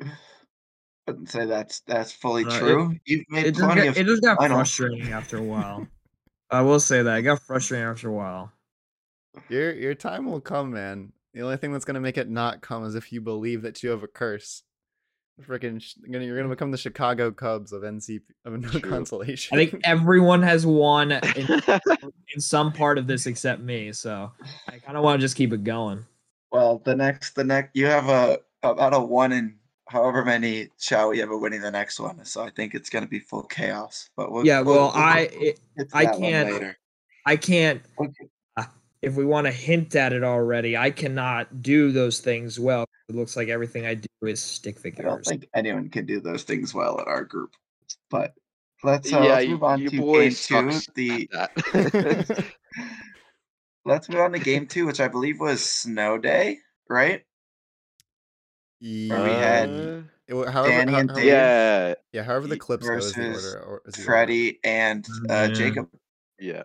I 1.06 1.10
wouldn't 1.10 1.30
say 1.30 1.46
that's 1.46 1.80
that's 1.80 2.12
fully 2.12 2.44
Uh, 2.44 2.48
it- 2.48 2.58
true. 2.58 2.94
You've 3.06 3.24
made 3.28 3.46
It 3.46 3.52
just, 3.54 3.64
plenty 3.64 3.82
got, 3.82 3.88
of 3.88 3.96
it 3.98 4.06
just 4.06 4.22
got 4.22 4.38
finals. 4.38 4.58
frustrating 4.58 5.12
after 5.12 5.36
a 5.38 5.42
while. 5.42 5.86
I 6.50 6.60
will 6.62 6.80
say 6.80 7.02
that 7.02 7.18
it 7.18 7.22
got 7.22 7.40
frustrating 7.42 7.86
after 7.86 8.08
a 8.08 8.12
while. 8.12 8.52
Your 9.48 9.72
your 9.72 9.94
time 9.94 10.26
will 10.30 10.40
come, 10.40 10.70
man. 10.72 11.12
The 11.34 11.40
only 11.42 11.56
thing 11.56 11.72
that's 11.72 11.84
gonna 11.86 12.00
make 12.00 12.18
it 12.18 12.28
not 12.28 12.60
come 12.60 12.84
is 12.84 12.94
if 12.94 13.10
you 13.12 13.20
believe 13.20 13.62
that 13.62 13.82
you 13.82 13.90
have 13.90 14.02
a 14.02 14.08
curse. 14.08 14.62
Freaking, 15.40 15.82
you're 16.02 16.12
gonna, 16.12 16.24
you're 16.26 16.36
gonna 16.36 16.50
become 16.50 16.70
the 16.70 16.76
Chicago 16.78 17.32
Cubs 17.32 17.72
of 17.72 17.82
NCP 17.82 18.20
of 18.44 18.52
no 18.60 18.68
True. 18.68 18.80
consolation. 18.90 19.58
I 19.58 19.64
think 19.66 19.80
everyone 19.82 20.42
has 20.42 20.66
won 20.66 21.10
in, 21.10 21.20
in 22.34 22.40
some 22.40 22.70
part 22.70 22.98
of 22.98 23.06
this 23.06 23.26
except 23.26 23.60
me, 23.62 23.92
so 23.92 24.30
I 24.68 24.78
kind 24.78 24.96
of 24.96 25.02
want 25.02 25.18
to 25.18 25.24
just 25.24 25.34
keep 25.34 25.52
it 25.54 25.64
going. 25.64 26.04
Well, 26.52 26.82
the 26.84 26.94
next, 26.94 27.34
the 27.34 27.44
next, 27.44 27.70
you 27.74 27.86
have 27.86 28.08
a 28.10 28.38
about 28.62 28.92
a 28.94 29.00
one 29.00 29.32
in 29.32 29.56
however 29.92 30.24
many 30.24 30.68
shall 30.78 31.10
we 31.10 31.18
have 31.18 31.30
a 31.30 31.36
winning 31.36 31.60
the 31.60 31.70
next 31.70 32.00
one. 32.00 32.24
So 32.24 32.42
I 32.42 32.50
think 32.50 32.74
it's 32.74 32.88
gonna 32.90 33.06
be 33.06 33.18
full 33.20 33.42
chaos. 33.44 34.08
But 34.16 34.32
we'll, 34.32 34.46
Yeah, 34.46 34.60
we'll- 34.60 34.74
well, 34.76 34.92
we'll 34.94 35.02
I 35.02 35.18
it, 35.30 35.60
I 35.92 36.06
can't- 36.06 36.76
I 37.26 37.36
can't 37.36 37.82
Okay. 38.00 38.66
if 39.02 39.14
we 39.14 39.24
want 39.24 39.46
to 39.46 39.52
hint 39.52 39.94
at 39.96 40.12
it 40.12 40.24
already, 40.24 40.76
I 40.76 40.90
cannot 40.90 41.60
do 41.62 41.92
those 41.92 42.20
things 42.20 42.58
well. 42.58 42.84
It 43.08 43.14
looks 43.16 43.36
like 43.36 43.48
everything 43.48 43.84
I 43.86 43.94
do 43.94 44.08
is 44.22 44.40
stick 44.40 44.78
figures. 44.78 45.04
I 45.04 45.08
don't 45.08 45.18
figures. 45.18 45.28
think 45.28 45.48
anyone 45.54 45.88
can 45.90 46.06
do 46.06 46.20
those 46.20 46.44
things 46.44 46.72
well 46.72 46.98
in 46.98 47.04
our 47.06 47.24
group. 47.24 47.52
But 48.10 48.32
let's 48.82 49.12
uh, 49.12 49.18
yeah, 49.20 49.28
let's 49.34 49.44
you, 49.44 49.50
move 49.52 49.62
on 49.64 49.80
you 49.80 49.90
to 49.90 49.96
game 49.96 50.30
two. 50.32 50.80
The 50.94 51.28
let's 53.84 54.08
move 54.08 54.20
on 54.20 54.32
to 54.32 54.38
game 54.38 54.66
two, 54.66 54.86
which 54.86 55.00
I 55.00 55.08
believe 55.08 55.40
was 55.40 55.64
snow 55.64 56.18
day, 56.18 56.58
right? 56.88 57.22
Where 58.82 59.22
we 59.22 59.30
had 59.30 59.68
Uh, 59.70 60.02
It 60.26 60.48
however, 60.48 60.68
Danny 60.70 60.92
ho- 60.92 60.98
and 60.98 61.10
however- 61.10 61.14
Dave 61.14 61.26
yeah, 61.26 61.94
yeah, 62.12 62.22
however 62.24 62.46
the 62.48 62.54
He- 62.56 62.58
clips 62.58 62.88
go 62.88 62.96
is 62.96 63.12
the 63.14 63.20
versus 63.22 63.54
order. 63.54 63.64
Or, 63.64 63.82
is 63.86 63.94
the 63.94 64.00
order. 64.02 64.06
Freddie 64.06 64.58
and 64.64 65.08
uh, 65.30 65.48
Yeah. 65.48 65.54
Jacob. 65.54 65.90
yeah. 66.38 66.62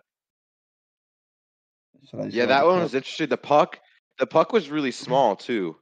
Should 2.10 2.20
I 2.20 2.24
Yeah, 2.26 2.46
that 2.46 2.64
one 2.64 2.80
was 2.80 2.94
interesting. 2.94 3.28
The 3.28 3.36
puck, 3.36 3.78
the 4.18 4.26
puck 4.26 4.52
was 4.52 4.68
really 4.70 4.90
small 4.90 5.36
too, 5.36 5.76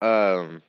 um, 0.00 0.62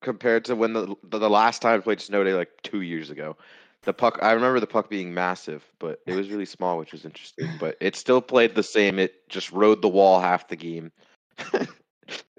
compared 0.00 0.44
to 0.46 0.56
when 0.56 0.72
the 0.72 0.96
the, 1.04 1.18
the 1.18 1.30
last 1.30 1.62
time 1.62 1.78
I 1.78 1.82
played 1.82 2.00
Snow 2.00 2.24
Day 2.24 2.34
like 2.34 2.50
two 2.62 2.80
years 2.80 3.10
ago. 3.10 3.36
The 3.82 3.92
puck, 3.92 4.18
I 4.22 4.30
remember 4.32 4.60
the 4.60 4.66
puck 4.68 4.88
being 4.88 5.12
massive, 5.12 5.64
but 5.80 6.00
it 6.06 6.14
was 6.14 6.30
really 6.30 6.46
small, 6.46 6.78
which 6.78 6.92
was 6.92 7.04
interesting. 7.04 7.48
But 7.58 7.76
it 7.80 7.96
still 7.96 8.22
played 8.22 8.54
the 8.54 8.62
same. 8.62 8.98
It 9.00 9.28
just 9.28 9.50
rode 9.52 9.82
the 9.82 9.88
wall 9.88 10.20
half 10.20 10.46
the 10.48 10.56
game. 10.56 10.92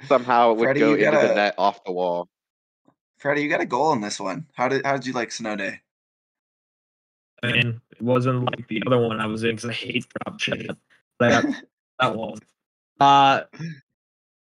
Somehow 0.08 0.52
it 0.52 0.58
would 0.58 0.66
Freddie, 0.66 0.80
go 0.80 0.94
into 0.94 1.04
gotta- 1.04 1.28
the 1.28 1.36
net 1.36 1.56
off 1.58 1.84
the 1.84 1.92
wall. 1.92 2.30
Freddie, 3.18 3.42
you 3.42 3.50
got 3.50 3.62
a 3.62 3.66
goal 3.66 3.94
in 3.94 4.02
this 4.02 4.20
one. 4.20 4.46
How 4.54 4.68
did 4.68 4.86
how 4.86 4.94
did 4.94 5.06
you 5.06 5.14
like 5.14 5.32
snow 5.32 5.56
day? 5.56 5.80
And 7.42 7.80
it 7.92 8.02
wasn't 8.02 8.44
like 8.46 8.68
the 8.68 8.84
other 8.86 9.00
one 9.00 9.20
I 9.20 9.28
was 9.28 9.44
in 9.44 9.56
because 9.56 9.70
I 9.70 9.74
hate 9.74 10.06
drop 10.26 10.40
shit. 10.40 10.72
But 11.20 11.32
I 11.32 11.42
got 11.42 11.56
that 12.00 12.16
one. 12.16 12.40
Uh, 13.00 13.44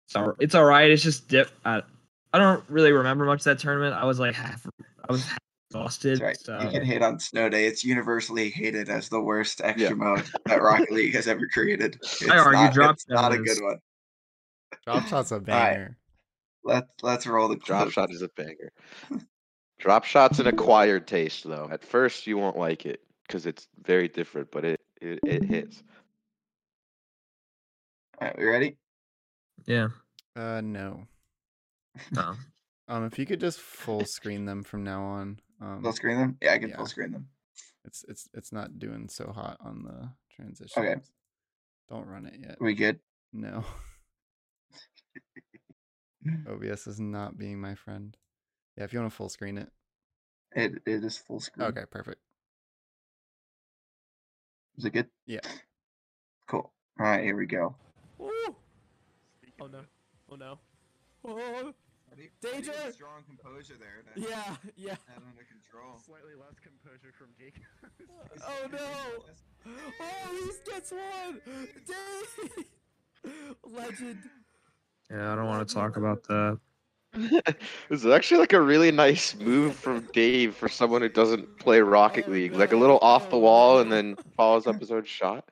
so 0.06 0.34
it's 0.38 0.54
all 0.54 0.64
right. 0.64 0.90
It's 0.90 1.02
just 1.02 1.28
dip. 1.28 1.50
I, 1.64 1.82
I 2.32 2.38
don't 2.38 2.64
really 2.68 2.92
remember 2.92 3.24
much 3.24 3.40
of 3.40 3.44
that 3.44 3.58
tournament. 3.58 3.94
I 3.94 4.04
was 4.04 4.18
like 4.18 4.34
half. 4.34 4.66
I 5.08 5.12
was 5.12 5.24
half 5.24 5.38
exhausted. 5.70 6.20
Right. 6.20 6.38
So 6.38 6.58
You 6.60 6.70
can 6.70 6.84
hate 6.84 7.02
on 7.02 7.18
snow 7.18 7.48
day. 7.48 7.66
It's 7.66 7.84
universally 7.84 8.50
hated 8.50 8.88
as 8.88 9.08
the 9.08 9.20
worst 9.20 9.60
extra 9.62 9.94
mode 9.94 10.24
that 10.46 10.62
Rocket 10.62 10.90
League 10.90 11.14
has 11.14 11.28
ever 11.28 11.46
created. 11.52 11.98
It's 12.02 12.28
argue 12.28 12.52
not, 12.52 12.74
drop 12.74 12.94
it's 12.94 13.08
not 13.08 13.32
a 13.32 13.38
good 13.38 13.62
one. 13.62 13.78
Drop 14.84 15.06
shot's 15.06 15.32
a 15.32 15.40
banger. 15.40 15.96
Let's 16.64 16.88
let's 17.02 17.26
roll 17.26 17.48
the 17.48 17.56
Drop 17.56 17.84
clip. 17.84 17.92
shot 17.94 18.10
is 18.12 18.22
a 18.22 18.28
banger. 18.36 18.72
Drop 19.78 20.04
shot's 20.04 20.38
an 20.40 20.46
acquired 20.48 21.06
taste, 21.06 21.44
though. 21.48 21.68
At 21.70 21.84
first, 21.84 22.26
you 22.26 22.36
won't 22.36 22.56
like 22.58 22.84
it 22.84 23.00
because 23.26 23.46
it's 23.46 23.68
very 23.82 24.08
different, 24.08 24.50
but 24.50 24.64
it 24.64 24.80
it, 25.00 25.20
it 25.24 25.44
hits. 25.44 25.82
All 28.20 28.26
right, 28.28 28.38
we 28.38 28.44
ready? 28.44 28.76
yeah. 29.66 29.88
Uh, 30.36 30.60
no. 30.62 31.06
No. 32.12 32.34
Um, 32.90 33.04
if 33.04 33.18
you 33.18 33.26
could 33.26 33.38
just 33.38 33.60
full 33.60 34.06
screen 34.06 34.46
them 34.46 34.62
from 34.62 34.82
now 34.82 35.02
on. 35.02 35.38
Um, 35.60 35.82
Full 35.82 35.92
screen 35.92 36.16
them? 36.16 36.38
Yeah, 36.40 36.54
I 36.54 36.58
can 36.58 36.70
yeah. 36.70 36.76
full 36.76 36.86
screen 36.86 37.12
them. 37.12 37.28
it's 37.84 38.02
it's 38.08 38.30
it's 38.32 38.50
not 38.50 38.78
doing 38.78 39.10
so 39.10 39.30
hot 39.30 39.58
on 39.60 39.82
the 39.82 40.08
transition. 40.34 40.82
Okay. 40.82 40.94
Don't 41.90 42.06
run 42.06 42.24
it 42.24 42.36
yet. 42.40 42.56
we 42.62 42.72
good? 42.74 42.98
No. 43.34 43.62
Mm. 46.26 46.48
OBS 46.48 46.86
is 46.86 47.00
not 47.00 47.38
being 47.38 47.60
my 47.60 47.74
friend. 47.74 48.16
Yeah, 48.76 48.84
if 48.84 48.92
you 48.92 49.00
want 49.00 49.10
to 49.10 49.16
full 49.16 49.28
screen 49.28 49.58
it. 49.58 49.70
It 50.52 50.82
it 50.86 51.04
is 51.04 51.18
full 51.18 51.40
screen. 51.40 51.66
Okay, 51.68 51.84
perfect. 51.90 52.20
Is 54.76 54.84
it 54.84 54.92
good? 54.92 55.08
Yeah. 55.26 55.40
Cool. 56.48 56.72
All 57.00 57.06
right, 57.06 57.22
here 57.22 57.36
we 57.36 57.46
go. 57.46 57.74
Ooh. 58.20 58.56
Oh 59.60 59.66
no. 59.66 59.80
Oh 60.30 60.36
no. 60.36 60.58
Oh. 61.24 61.74
Danger! 62.40 62.72
Strong 62.90 63.22
composure 63.26 63.74
there. 63.78 64.02
Yeah, 64.16 64.56
yeah. 64.76 64.96
That 65.06 65.22
under 65.22 65.44
control. 65.44 65.98
Slightly 66.04 66.34
less 66.34 66.58
composure 66.58 67.12
from 67.16 67.28
Jake. 67.38 67.60
Oh 68.46 68.66
no! 68.70 69.72
Oh, 70.00 70.50
he 70.54 70.70
gets 70.70 70.92
one! 70.92 71.40
Dang! 71.86 72.64
Legend. 73.64 74.18
Yeah, 75.10 75.32
I 75.32 75.36
don't 75.36 75.46
want 75.46 75.66
to 75.68 75.74
talk 75.74 75.96
about 75.96 76.22
that. 76.24 76.58
This 77.88 78.04
is 78.04 78.06
actually 78.06 78.40
like 78.40 78.52
a 78.52 78.60
really 78.60 78.92
nice 78.92 79.34
move 79.34 79.74
from 79.74 80.06
Dave 80.12 80.54
for 80.54 80.68
someone 80.68 81.00
who 81.00 81.08
doesn't 81.08 81.58
play 81.58 81.80
Rocket 81.80 82.30
League. 82.30 82.52
Like 82.52 82.72
a 82.72 82.76
little 82.76 82.98
off 83.00 83.30
the 83.30 83.38
wall 83.38 83.80
and 83.80 83.90
then 83.90 84.14
follows 84.36 84.66
up 84.66 84.78
his 84.80 84.90
own 84.90 85.04
shot. 85.04 85.48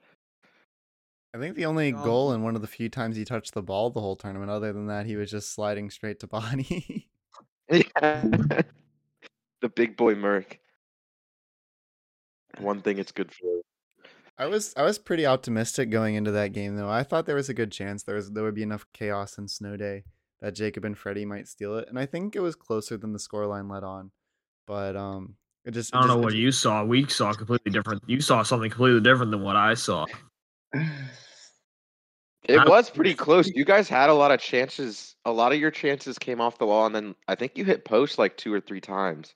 I 1.35 1.39
think 1.39 1.57
the 1.57 1.65
only 1.65 1.93
Um, 1.95 2.05
goal 2.05 2.33
and 2.33 2.45
one 2.45 2.57
of 2.57 2.61
the 2.61 2.67
few 2.69 2.91
times 2.91 3.17
he 3.17 3.25
touched 3.25 3.55
the 3.55 3.63
ball 3.63 3.89
the 3.91 4.01
whole 4.01 4.17
tournament. 4.17 4.51
Other 4.51 4.73
than 4.73 4.87
that, 4.89 5.07
he 5.07 5.17
was 5.17 5.31
just 5.31 5.55
sliding 5.55 5.89
straight 5.91 6.21
to 6.21 6.27
Bonnie. 6.27 7.09
Yeah. 7.71 8.21
the 9.61 9.69
big 9.75 9.97
boy 9.97 10.15
Merc. 10.15 10.61
One 12.59 12.81
thing 12.81 12.99
it's 12.99 13.11
good 13.13 13.33
for. 13.33 13.61
I 14.39 14.47
was 14.47 14.75
I 14.77 14.83
was 14.83 14.99
pretty 14.99 15.25
optimistic 15.27 15.89
going 15.91 16.15
into 16.15 16.31
that 16.33 16.53
game 16.53 16.77
though. 16.77 16.91
I 16.91 17.03
thought 17.03 17.25
there 17.27 17.37
was 17.37 17.49
a 17.49 17.55
good 17.55 17.73
chance 17.73 18.03
there 18.03 18.17
was 18.17 18.31
there 18.31 18.45
would 18.45 18.55
be 18.55 18.63
enough 18.63 18.87
chaos 18.93 19.39
in 19.39 19.49
Snow 19.49 19.77
Day 19.77 20.05
that 20.41 20.55
Jacob 20.55 20.85
and 20.85 20.97
Freddie 20.97 21.25
might 21.25 21.49
steal 21.49 21.77
it, 21.79 21.89
and 21.89 21.99
I 21.99 22.05
think 22.07 22.37
it 22.37 22.41
was 22.41 22.55
closer 22.55 22.97
than 22.99 23.13
the 23.13 23.19
scoreline 23.19 23.71
let 23.71 23.83
on. 23.83 24.11
But 24.67 24.95
um, 24.97 25.37
it 25.65 25.71
just 25.71 25.95
I 25.95 26.01
don't 26.01 26.09
know 26.09 26.15
just- 26.17 26.23
it 26.23 26.25
what 26.25 26.33
ju- 26.35 26.39
you 26.41 26.53
saw. 26.53 26.85
We 26.85 27.07
saw 27.07 27.33
completely 27.33 27.73
different. 27.73 28.03
You 28.07 28.21
saw 28.21 28.43
something 28.43 28.71
completely 28.71 29.01
different 29.01 29.31
than 29.31 29.43
what 29.43 29.57
I 29.57 29.75
saw. 29.75 30.05
It 32.49 32.59
I- 32.59 32.69
was 32.69 32.91
pretty 32.91 33.15
close. 33.27 33.49
You 33.49 33.65
guys 33.65 33.89
had 33.89 34.09
a 34.09 34.15
lot 34.15 34.31
of 34.31 34.41
chances. 34.41 35.17
A 35.25 35.33
lot 35.33 35.53
of 35.53 35.59
your 35.59 35.71
chances 35.73 36.17
came 36.19 36.41
off 36.41 36.59
the 36.59 36.67
wall, 36.67 36.87
and 36.87 36.95
then 36.95 37.15
I 37.27 37.35
think 37.35 37.59
you 37.59 37.65
hit 37.65 37.85
post 37.85 38.19
like 38.19 38.37
two 38.37 38.53
or 38.53 38.61
three 38.61 38.81
times. 38.81 39.35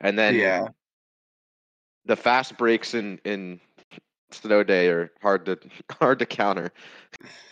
And 0.00 0.18
then 0.18 0.34
Yeah. 0.34 0.68
the 2.06 2.16
fast 2.16 2.56
breaks 2.58 2.94
in 2.94 3.20
in 3.24 3.60
Snow 4.30 4.62
Day 4.62 4.88
are 4.88 5.10
hard 5.22 5.46
to 5.46 5.58
hard 5.92 6.18
to 6.18 6.26
counter. 6.26 6.70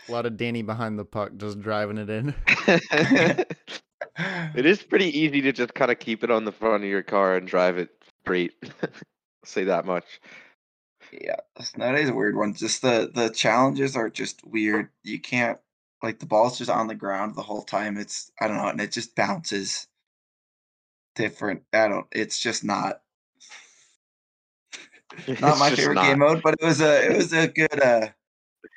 a 0.07 0.11
lot 0.11 0.25
of 0.25 0.37
Danny 0.37 0.61
behind 0.61 0.97
the 0.97 1.05
puck 1.05 1.31
just 1.37 1.59
driving 1.59 1.97
it 1.97 2.09
in. 2.09 2.33
it 4.55 4.65
is 4.65 4.83
pretty 4.83 5.17
easy 5.17 5.41
to 5.41 5.51
just 5.51 5.73
kind 5.73 5.91
of 5.91 5.99
keep 5.99 6.23
it 6.23 6.31
on 6.31 6.45
the 6.45 6.51
front 6.51 6.83
of 6.83 6.89
your 6.89 7.03
car 7.03 7.35
and 7.35 7.47
drive 7.47 7.77
it 7.77 7.89
straight. 8.23 8.53
Say 9.45 9.65
that 9.65 9.85
much. 9.85 10.05
Yeah, 11.11 11.37
snow 11.61 11.95
day 11.95 12.03
is 12.03 12.09
a 12.09 12.13
weird 12.13 12.35
one. 12.35 12.53
Just 12.53 12.81
the 12.81 13.09
the 13.13 13.29
challenges 13.29 13.95
are 13.95 14.09
just 14.09 14.45
weird. 14.45 14.89
You 15.03 15.19
can't 15.19 15.57
like 16.03 16.19
the 16.19 16.25
ball's 16.25 16.57
just 16.57 16.69
on 16.69 16.87
the 16.87 16.95
ground 16.95 17.35
the 17.35 17.43
whole 17.43 17.63
time. 17.63 17.97
It's 17.97 18.31
I 18.39 18.47
don't 18.47 18.57
know, 18.57 18.67
and 18.67 18.81
it 18.81 18.91
just 18.91 19.15
bounces 19.15 19.87
different. 21.15 21.63
I 21.73 21.87
don't. 21.87 22.07
It's 22.11 22.39
just 22.39 22.63
not 22.63 23.01
not 25.41 25.57
my 25.59 25.69
favorite 25.69 25.95
not. 25.95 26.05
game 26.05 26.19
mode, 26.19 26.41
but 26.43 26.55
it 26.59 26.65
was 26.65 26.81
a 26.81 27.05
it 27.05 27.15
was 27.15 27.33
a 27.33 27.47
good 27.47 27.81
uh 27.81 28.09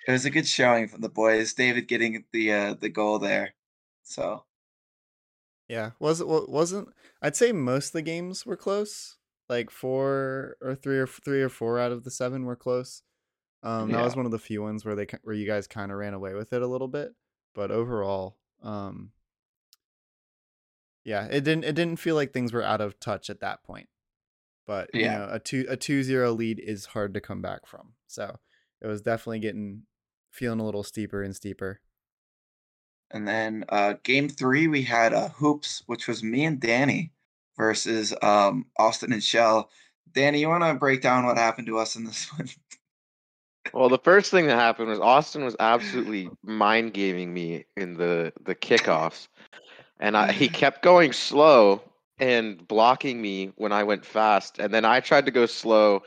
it 0.06 0.12
was 0.12 0.24
a 0.24 0.30
good 0.30 0.46
showing 0.46 0.88
from 0.88 1.00
the 1.00 1.08
boys. 1.08 1.54
David 1.54 1.88
getting 1.88 2.24
the 2.32 2.52
uh 2.52 2.74
the 2.74 2.88
goal 2.88 3.18
there. 3.18 3.54
So 4.02 4.44
Yeah, 5.68 5.92
was 6.00 6.20
it 6.20 6.26
wa- 6.26 6.46
wasn't? 6.48 6.88
I'd 7.22 7.36
say 7.36 7.52
most 7.52 7.88
of 7.88 7.92
the 7.92 8.02
games 8.02 8.44
were 8.44 8.56
close. 8.56 9.18
Like 9.48 9.70
four 9.70 10.56
or 10.60 10.74
three 10.74 10.98
or 10.98 11.06
three 11.06 11.42
or 11.42 11.48
four 11.48 11.78
out 11.78 11.92
of 11.92 12.04
the 12.04 12.10
seven 12.10 12.44
were 12.44 12.56
close. 12.56 13.02
Um, 13.62 13.90
that 13.92 14.02
was 14.02 14.16
one 14.16 14.26
of 14.26 14.32
the 14.32 14.38
few 14.38 14.62
ones 14.62 14.84
where 14.84 14.94
they 14.94 15.06
where 15.22 15.34
you 15.34 15.46
guys 15.46 15.66
kind 15.66 15.92
of 15.92 15.98
ran 15.98 16.14
away 16.14 16.34
with 16.34 16.52
it 16.52 16.62
a 16.62 16.66
little 16.66 16.88
bit. 16.88 17.14
But 17.54 17.70
overall, 17.70 18.36
um, 18.62 19.12
yeah, 21.04 21.26
it 21.26 21.42
didn't 21.42 21.64
it 21.64 21.74
didn't 21.74 21.98
feel 21.98 22.14
like 22.14 22.32
things 22.32 22.52
were 22.52 22.62
out 22.62 22.80
of 22.80 22.98
touch 23.00 23.30
at 23.30 23.40
that 23.40 23.62
point. 23.62 23.88
But 24.66 24.90
you 24.94 25.06
know, 25.06 25.28
a 25.30 25.38
two 25.38 25.66
a 25.68 25.76
two 25.76 26.02
zero 26.02 26.32
lead 26.32 26.60
is 26.60 26.86
hard 26.86 27.14
to 27.14 27.20
come 27.20 27.42
back 27.42 27.66
from. 27.66 27.94
So 28.06 28.38
it 28.80 28.86
was 28.86 29.02
definitely 29.02 29.40
getting 29.40 29.82
feeling 30.30 30.60
a 30.60 30.64
little 30.64 30.84
steeper 30.84 31.22
and 31.22 31.34
steeper. 31.34 31.80
And 33.10 33.26
then 33.26 33.64
uh, 33.68 33.94
game 34.04 34.28
three, 34.28 34.68
we 34.68 34.82
had 34.82 35.12
uh, 35.12 35.30
hoops, 35.30 35.82
which 35.86 36.06
was 36.06 36.22
me 36.22 36.44
and 36.44 36.60
Danny 36.60 37.12
versus 37.56 38.14
um, 38.22 38.66
Austin 38.78 39.12
and 39.12 39.22
Shell. 39.22 39.68
Danny, 40.12 40.40
you 40.40 40.48
want 40.48 40.62
to 40.62 40.74
break 40.74 41.02
down 41.02 41.26
what 41.26 41.36
happened 41.36 41.66
to 41.66 41.78
us 41.78 41.96
in 41.96 42.04
this 42.04 42.28
one? 42.36 42.48
Well, 43.72 43.88
the 43.88 43.98
first 43.98 44.30
thing 44.30 44.46
that 44.46 44.56
happened 44.56 44.88
was 44.88 45.00
Austin 45.00 45.44
was 45.44 45.56
absolutely 45.60 46.30
mind 46.42 46.94
gaming 46.94 47.32
me 47.32 47.66
in 47.76 47.94
the 47.94 48.32
the 48.44 48.54
kickoffs, 48.54 49.28
and 50.00 50.16
I, 50.16 50.32
he 50.32 50.48
kept 50.62 50.82
going 50.82 51.12
slow 51.12 51.82
and 52.20 52.66
blocking 52.68 53.20
me 53.22 53.52
when 53.56 53.72
I 53.72 53.84
went 53.84 54.04
fast, 54.04 54.58
and 54.60 54.72
then 54.74 54.84
I 54.84 55.00
tried 55.00 55.26
to 55.26 55.32
go 55.32 55.46
slow, 55.46 56.02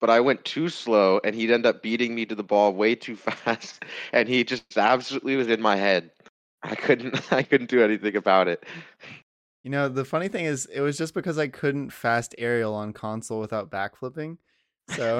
but 0.00 0.10
I 0.10 0.20
went 0.20 0.44
too 0.44 0.68
slow, 0.68 1.20
and 1.24 1.34
he'd 1.36 1.50
end 1.52 1.66
up 1.66 1.82
beating 1.82 2.14
me 2.14 2.26
to 2.26 2.34
the 2.34 2.44
ball 2.44 2.74
way 2.74 2.94
too 2.96 3.16
fast, 3.16 3.84
and 4.12 4.28
he 4.28 4.44
just 4.44 4.78
absolutely 4.78 5.36
was 5.36 5.48
in 5.48 5.62
my 5.62 5.76
head. 5.76 6.10
I 6.62 6.74
couldn't 6.76 7.32
I 7.32 7.42
couldn't 7.42 7.70
do 7.70 7.82
anything 7.84 8.16
about 8.16 8.48
it. 8.48 8.64
You 9.64 9.70
know, 9.70 9.88
the 9.88 10.04
funny 10.04 10.28
thing 10.28 10.44
is, 10.44 10.66
it 10.66 10.80
was 10.80 10.98
just 10.98 11.14
because 11.14 11.38
I 11.38 11.48
couldn't 11.48 11.90
fast 11.90 12.34
aerial 12.38 12.74
on 12.74 12.92
console 12.92 13.40
without 13.40 13.70
backflipping. 13.70 14.38
So, 14.96 15.18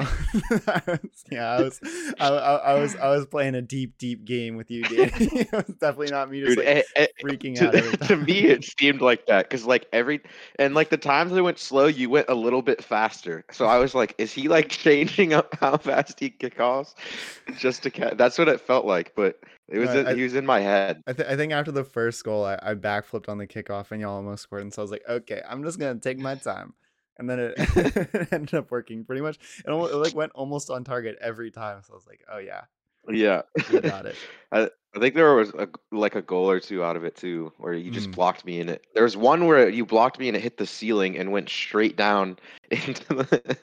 I 0.67 0.81
was- 0.87 1.23
yeah, 1.31 1.49
I 1.51 1.61
was, 1.61 1.79
I, 2.19 2.27
I, 2.27 2.55
I 2.55 2.73
was, 2.75 2.95
I 2.95 3.09
was 3.09 3.25
playing 3.25 3.55
a 3.55 3.61
deep, 3.61 3.97
deep 3.97 4.25
game 4.25 4.55
with 4.55 4.69
you, 4.71 4.83
Danny. 4.83 5.11
it 5.15 5.51
was 5.51 5.65
definitely 5.79 6.07
not 6.11 6.29
me 6.29 6.41
just 6.41 6.57
Dude, 6.57 6.65
like 6.65 6.77
eh, 6.77 6.83
eh, 6.95 7.07
freaking 7.23 7.59
out. 7.61 7.73
to, 8.07 8.15
me 8.17 8.39
it 8.45 8.63
seemed 8.79 9.01
like 9.01 9.25
that 9.27 9.49
because 9.49 9.65
like 9.65 9.87
every 9.93 10.21
and 10.59 10.75
like 10.75 10.89
the 10.89 10.97
times 10.97 11.33
I 11.33 11.41
went 11.41 11.59
slow, 11.59 11.87
you 11.87 12.09
went 12.09 12.29
a 12.29 12.35
little 12.35 12.61
bit 12.61 12.83
faster. 12.83 13.43
So 13.51 13.65
I 13.65 13.79
was 13.79 13.95
like, 13.95 14.15
is 14.17 14.31
he 14.31 14.47
like 14.47 14.69
changing 14.69 15.33
up 15.33 15.55
how 15.59 15.77
fast 15.77 16.19
he 16.19 16.29
kick 16.29 16.59
offs 16.59 16.95
just 17.57 17.83
to 17.83 17.89
catch? 17.89 18.17
That's 18.17 18.37
what 18.37 18.47
it 18.47 18.61
felt 18.61 18.85
like, 18.85 19.13
but 19.15 19.39
it 19.69 19.79
was 19.79 19.89
No, 19.89 20.01
in- 20.01 20.07
I- 20.07 20.13
he 20.15 20.23
was 20.23 20.35
in 20.35 20.45
my 20.45 20.59
head. 20.59 21.01
I, 21.07 21.13
th- 21.13 21.27
I 21.27 21.35
think 21.35 21.51
after 21.53 21.71
the 21.71 21.83
first 21.83 22.23
goal, 22.23 22.45
I, 22.45 22.59
I 22.61 22.75
backflipped 22.75 23.29
on 23.29 23.37
the 23.37 23.47
kickoff 23.47 23.91
and 23.91 24.01
y'all 24.01 24.15
almost 24.17 24.43
scored. 24.43 24.61
And 24.61 24.73
so 24.73 24.81
I 24.81 24.83
was 24.83 24.91
like, 24.91 25.03
okay, 25.07 25.41
I'm 25.47 25.63
just 25.63 25.79
gonna 25.79 25.99
take 25.99 26.19
my 26.19 26.35
time. 26.35 26.73
And 27.17 27.29
then 27.29 27.39
it, 27.39 27.53
it 27.57 28.27
ended 28.31 28.53
up 28.55 28.71
working 28.71 29.03
pretty 29.05 29.21
much. 29.21 29.37
It, 29.65 29.69
almost, 29.69 29.93
it 29.93 29.97
like 29.97 30.15
went 30.15 30.31
almost 30.33 30.69
on 30.69 30.83
target 30.83 31.17
every 31.21 31.51
time. 31.51 31.81
So 31.83 31.93
I 31.93 31.95
was 31.95 32.07
like, 32.07 32.23
oh 32.31 32.39
yeah, 32.39 32.61
Yeah, 33.07 33.43
we 33.71 33.81
got 33.81 34.05
it. 34.05 34.15
I, 34.51 34.69
I 34.95 34.99
think 34.99 35.15
there 35.15 35.33
was 35.35 35.49
a, 35.51 35.67
like 35.91 36.15
a 36.15 36.21
goal 36.21 36.49
or 36.49 36.59
two 36.59 36.83
out 36.83 36.95
of 36.95 37.03
it 37.03 37.15
too, 37.15 37.51
where 37.57 37.73
you 37.73 37.91
just 37.91 38.09
Mm. 38.11 38.15
blocked 38.15 38.45
me 38.45 38.59
in 38.59 38.69
it. 38.69 38.85
There 38.93 39.03
was 39.03 39.15
one 39.17 39.45
where 39.47 39.67
you 39.69 39.85
blocked 39.85 40.19
me 40.19 40.27
and 40.27 40.37
it 40.37 40.41
hit 40.43 40.57
the 40.57 40.65
ceiling 40.67 41.17
and 41.17 41.31
went 41.31 41.49
straight 41.49 41.95
down 41.97 42.37
into 42.71 43.13
the 43.13 43.57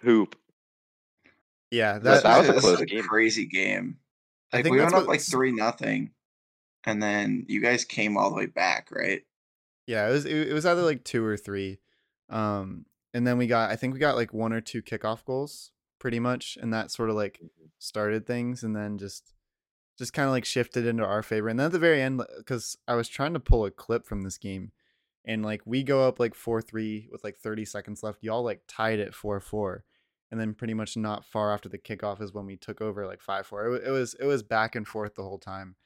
hoop. 0.00 0.36
Yeah, 1.70 1.94
That- 1.98 2.22
that, 2.22 2.22
that 2.22 2.38
was 2.38 2.48
a 2.48 2.60
close 2.60 2.80
a 2.80 2.86
game. 2.86 3.02
crazy 3.04 3.46
game. 3.46 3.98
I 4.52 4.58
Like 4.58 4.64
think 4.64 4.72
we 4.74 4.80
went 4.80 4.94
up 4.94 5.08
like 5.08 5.20
three 5.20 5.52
nothing, 5.52 6.12
and 6.84 7.02
then 7.02 7.44
you 7.48 7.60
guys 7.60 7.84
came 7.84 8.16
all 8.16 8.30
the 8.30 8.36
way 8.36 8.46
back, 8.46 8.88
right? 8.92 9.22
Yeah, 9.86 10.08
it 10.08 10.12
was 10.12 10.24
it, 10.26 10.48
it 10.48 10.52
was 10.54 10.64
either 10.64 10.82
like 10.82 11.02
two 11.04 11.24
or 11.24 11.36
three. 11.36 11.78
Um 12.30 12.86
and 13.14 13.26
then 13.26 13.38
we 13.38 13.46
got 13.46 13.70
I 13.70 13.76
think 13.76 13.94
we 13.94 14.00
got 14.00 14.16
like 14.16 14.34
one 14.34 14.52
or 14.52 14.60
two 14.60 14.82
kickoff 14.82 15.24
goals 15.24 15.70
pretty 16.00 16.20
much 16.20 16.58
and 16.60 16.74
that 16.74 16.90
sort 16.90 17.08
of 17.08 17.16
like 17.16 17.40
started 17.78 18.26
things 18.26 18.62
and 18.62 18.76
then 18.76 18.98
just 18.98 19.32
just 19.96 20.12
kind 20.12 20.26
of 20.26 20.32
like 20.32 20.44
shifted 20.44 20.84
into 20.84 21.04
our 21.04 21.22
favor. 21.22 21.48
And 21.48 21.58
then 21.58 21.66
at 21.66 21.72
the 21.72 21.78
very 21.78 22.02
end 22.02 22.20
cuz 22.44 22.76
I 22.88 22.96
was 22.96 23.08
trying 23.08 23.32
to 23.34 23.40
pull 23.40 23.64
a 23.64 23.70
clip 23.70 24.04
from 24.04 24.22
this 24.22 24.36
game 24.36 24.72
and 25.24 25.44
like 25.44 25.62
we 25.64 25.84
go 25.84 26.06
up 26.06 26.18
like 26.18 26.34
4-3 26.34 27.10
with 27.10 27.22
like 27.24 27.38
30 27.38 27.64
seconds 27.64 28.02
left. 28.02 28.22
Y'all 28.22 28.42
like 28.42 28.62
tied 28.66 28.98
at 28.98 29.12
4-4. 29.12 29.82
And 30.30 30.40
then 30.40 30.54
pretty 30.54 30.74
much 30.74 30.96
not 30.96 31.24
far 31.24 31.52
after 31.52 31.68
the 31.68 31.78
kickoff 31.78 32.20
is 32.20 32.32
when 32.32 32.44
we 32.44 32.56
took 32.56 32.80
over 32.80 33.06
like 33.06 33.22
5-4. 33.22 33.76
It, 33.76 33.84
it 33.86 33.90
was 33.90 34.14
it 34.14 34.26
was 34.26 34.42
back 34.42 34.74
and 34.74 34.86
forth 34.86 35.14
the 35.14 35.22
whole 35.22 35.38
time. 35.38 35.76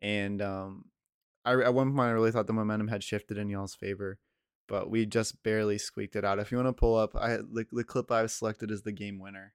And 0.00 0.40
um 0.40 0.86
I 1.44 1.52
at 1.60 1.74
one 1.74 1.94
point 1.94 2.08
I 2.08 2.12
really 2.12 2.32
thought 2.32 2.46
the 2.46 2.54
momentum 2.54 2.88
had 2.88 3.04
shifted 3.04 3.36
in 3.36 3.50
y'all's 3.50 3.74
favor, 3.74 4.18
but 4.68 4.88
we 4.90 5.06
just 5.06 5.42
barely 5.42 5.78
squeaked 5.78 6.14
it 6.14 6.24
out. 6.24 6.38
If 6.38 6.52
you 6.52 6.58
want 6.58 6.68
to 6.68 6.72
pull 6.72 6.96
up, 6.96 7.16
I 7.16 7.38
the, 7.38 7.66
the 7.72 7.84
clip 7.84 8.12
I've 8.12 8.30
selected 8.30 8.70
is 8.70 8.82
the 8.82 8.92
game 8.92 9.18
winner, 9.18 9.54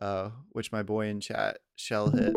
uh, 0.00 0.30
which 0.50 0.72
my 0.72 0.82
boy 0.82 1.08
in 1.08 1.20
chat 1.20 1.58
Shell 1.76 2.10
hit. 2.10 2.34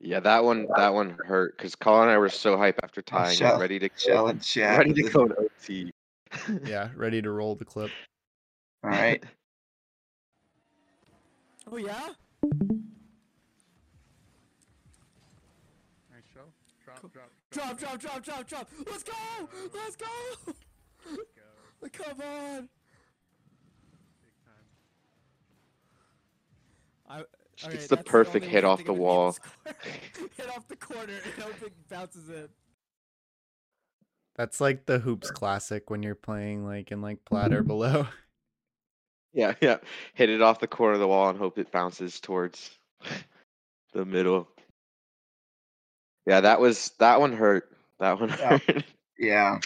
Yeah, 0.00 0.20
that 0.20 0.44
one 0.44 0.66
that 0.76 0.92
one 0.92 1.16
hurt 1.24 1.56
because 1.56 1.76
Colin 1.76 2.02
and 2.02 2.10
I 2.10 2.18
were 2.18 2.28
so 2.28 2.56
hype 2.58 2.80
after 2.82 3.00
tying, 3.02 3.36
Shell- 3.36 3.60
ready 3.60 3.78
to 3.78 3.88
Shell 3.96 4.24
go, 4.24 4.26
and 4.30 4.42
chat. 4.42 4.78
ready 4.78 4.92
to 4.94 5.02
go 5.08 5.28
to 5.28 5.34
OT. 5.36 5.92
Yeah, 6.64 6.88
ready 6.96 7.22
to 7.22 7.30
roll 7.30 7.54
the 7.54 7.64
clip. 7.64 7.90
All 8.84 8.90
right. 8.90 9.22
Oh 11.70 11.76
yeah? 11.76 12.08
Nice 16.10 16.24
show. 16.34 16.40
Drop, 16.84 17.00
Cool. 17.00 17.10
drop, 17.10 17.30
Drop, 17.52 17.78
drop, 17.78 17.98
drop, 18.00 18.22
drop, 18.24 18.46
drop. 18.48 18.68
Let's 18.90 19.04
go! 19.04 19.12
Let's 19.72 19.96
go! 19.96 20.52
Let's 21.10 21.22
go. 21.32 22.04
Come 22.04 22.20
on! 22.20 22.68
Big 24.22 24.34
time. 24.44 24.64
I, 27.08 27.18
Just 27.56 27.64
alright, 27.64 27.78
gets 27.78 27.86
the 27.88 27.96
that's 27.96 28.08
perfect 28.08 28.36
only 28.44 28.48
hit 28.48 28.64
way 28.64 28.70
off 28.70 28.78
to 28.80 28.84
the 28.84 28.92
get 28.92 28.96
him 28.98 29.02
wall. 29.02 29.32
score. 29.32 29.50
hit 30.36 30.48
off 30.56 30.68
the 30.68 30.76
corner 30.76 31.12
and 31.12 31.42
hope 31.42 31.62
it 31.62 31.72
bounces 31.88 32.28
in. 32.28 32.48
That's 34.36 34.60
like 34.60 34.86
the 34.86 34.98
hoops 34.98 35.30
classic 35.30 35.90
when 35.90 36.02
you're 36.02 36.14
playing 36.14 36.64
like 36.64 36.90
in 36.90 37.02
like 37.02 37.24
plat 37.24 37.52
or 37.52 37.62
below. 37.62 38.06
Yeah, 39.34 39.54
yeah. 39.62 39.78
Hit 40.12 40.28
it 40.28 40.42
off 40.42 40.60
the 40.60 40.66
corner 40.66 40.92
of 40.92 41.00
the 41.00 41.08
wall 41.08 41.30
and 41.30 41.38
hope 41.38 41.56
it 41.56 41.72
bounces 41.72 42.20
towards 42.20 42.70
the 43.94 44.04
middle. 44.04 44.46
Yeah, 46.26 46.42
that 46.42 46.60
was 46.60 46.90
that 46.98 47.18
one 47.18 47.32
hurt. 47.32 47.74
That 47.98 48.20
one 48.20 48.28
Yeah. 48.28 48.58
hurt. 48.58 48.84
Yeah. 49.18 49.58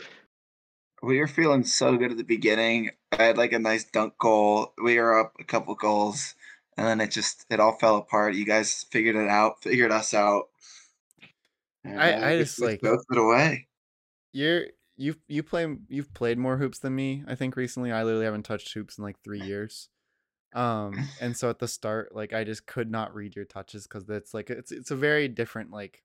We 1.03 1.19
were 1.19 1.27
feeling 1.27 1.65
so 1.65 1.97
good 1.97 2.11
at 2.13 2.17
the 2.17 2.25
beginning. 2.25 2.91
I 3.13 3.23
had 3.23 3.37
like 3.39 3.53
a 3.53 3.59
nice 3.59 3.85
dunk 3.85 4.17
goal. 4.19 4.73
We 4.83 4.99
were 4.99 5.19
up 5.19 5.35
a 5.39 5.45
couple 5.45 5.75
goals, 5.75 6.35
and 6.77 6.87
then 6.87 7.01
it 7.01 7.11
just 7.11 7.45
it 7.51 7.61
all 7.61 7.77
fell 7.79 7.97
apart. 7.97 8.35
You 8.35 8.45
guys 8.45 8.85
figured 8.91 9.17
it 9.17 9.29
out, 9.29 9.63
figured 9.63 9.93
us 9.93 10.15
out. 10.15 10.49
I- 11.85 12.33
I 12.33 12.39
just, 12.39 12.61
like- 12.61 12.81
both 12.81 13.05
it 13.11 13.19
away. 13.19 13.69
You're 14.33 14.67
you 14.97 15.15
you 15.29 15.43
play 15.43 15.67
you've 15.89 16.13
played 16.15 16.39
more 16.39 16.57
hoops 16.57 16.79
than 16.79 16.95
me. 16.95 17.23
I 17.27 17.35
think 17.35 17.57
recently 17.57 17.93
I 17.93 18.03
literally 18.03 18.25
haven't 18.25 18.45
touched 18.45 18.73
hoops 18.73 18.99
in 18.99 19.05
like 19.05 19.21
three 19.23 19.41
years. 19.41 19.89
Um, 20.55 21.09
and 21.21 21.37
so 21.37 21.51
at 21.51 21.59
the 21.59 21.69
start, 21.69 22.15
like 22.15 22.33
I 22.33 22.45
just 22.45 22.67
could 22.67 22.91
not 22.91 23.15
read 23.15 23.37
your 23.37 23.45
touches 23.45 23.87
because 23.87 24.09
it's 24.09 24.35
like 24.35 24.51
it's 24.51 24.73
it's 24.73 24.91
a 24.91 24.97
very 24.97 25.29
different 25.29 25.71
like 25.71 26.03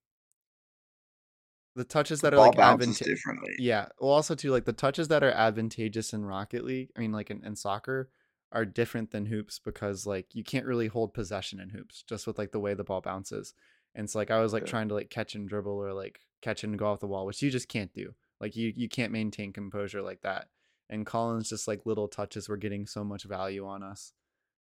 the 1.76 1.84
touches 1.84 2.22
that 2.22 2.34
are 2.34 2.38
Ball 2.38 2.48
like 2.48 2.58
bounces 2.58 3.00
advanta- 3.00 3.06
differently. 3.06 3.54
yeah. 3.60 3.88
Well, 4.00 4.12
also 4.12 4.36
too 4.36 4.52
like 4.52 4.66
the 4.66 4.74
touches 4.74 5.08
that 5.10 5.24
are 5.24 5.32
advantageous 5.32 6.14
in 6.14 6.26
Rocket 6.26 6.64
League. 6.66 6.90
I 6.98 7.00
mean, 7.00 7.12
like 7.12 7.30
in, 7.32 7.44
in 7.46 7.56
soccer, 7.56 8.10
are 8.52 8.66
different 8.66 9.12
than 9.12 9.28
hoops 9.28 9.60
because 9.64 10.06
like 10.06 10.36
you 10.36 10.44
can't 10.44 10.66
really 10.66 10.88
hold 10.88 11.14
possession 11.14 11.60
in 11.62 11.70
hoops 11.70 12.04
just 12.04 12.28
with 12.28 12.38
like 12.38 12.52
the 12.52 12.60
way 12.60 12.74
the 12.74 12.84
ball 12.84 13.00
bounces. 13.00 13.54
And 13.96 14.10
so 14.10 14.20
like 14.20 14.30
I 14.32 14.42
was 14.42 14.52
like 14.52 14.64
Yeah. 14.64 14.70
trying 14.72 14.88
to 14.90 14.94
like 14.94 15.10
catch 15.10 15.36
and 15.36 15.48
dribble 15.48 15.72
or 15.72 15.94
like 15.94 16.20
catch 16.42 16.64
and 16.66 16.78
go 16.78 16.88
off 16.88 17.00
the 17.00 17.08
wall, 17.08 17.26
which 17.26 17.42
you 17.42 17.50
just 17.50 17.70
can't 17.70 17.94
do. 17.94 18.14
Like 18.42 18.56
you 18.58 18.74
you 18.76 18.90
can't 18.90 19.12
maintain 19.14 19.54
composure 19.54 20.02
like 20.02 20.22
that. 20.24 20.50
And 20.90 21.06
Collins 21.06 21.48
just 21.48 21.68
like 21.70 21.86
little 21.86 22.10
touches 22.10 22.50
were 22.50 22.58
getting 22.58 22.86
so 22.86 23.06
much 23.06 23.24
value 23.24 23.66
on 23.66 23.82
us. 23.84 24.12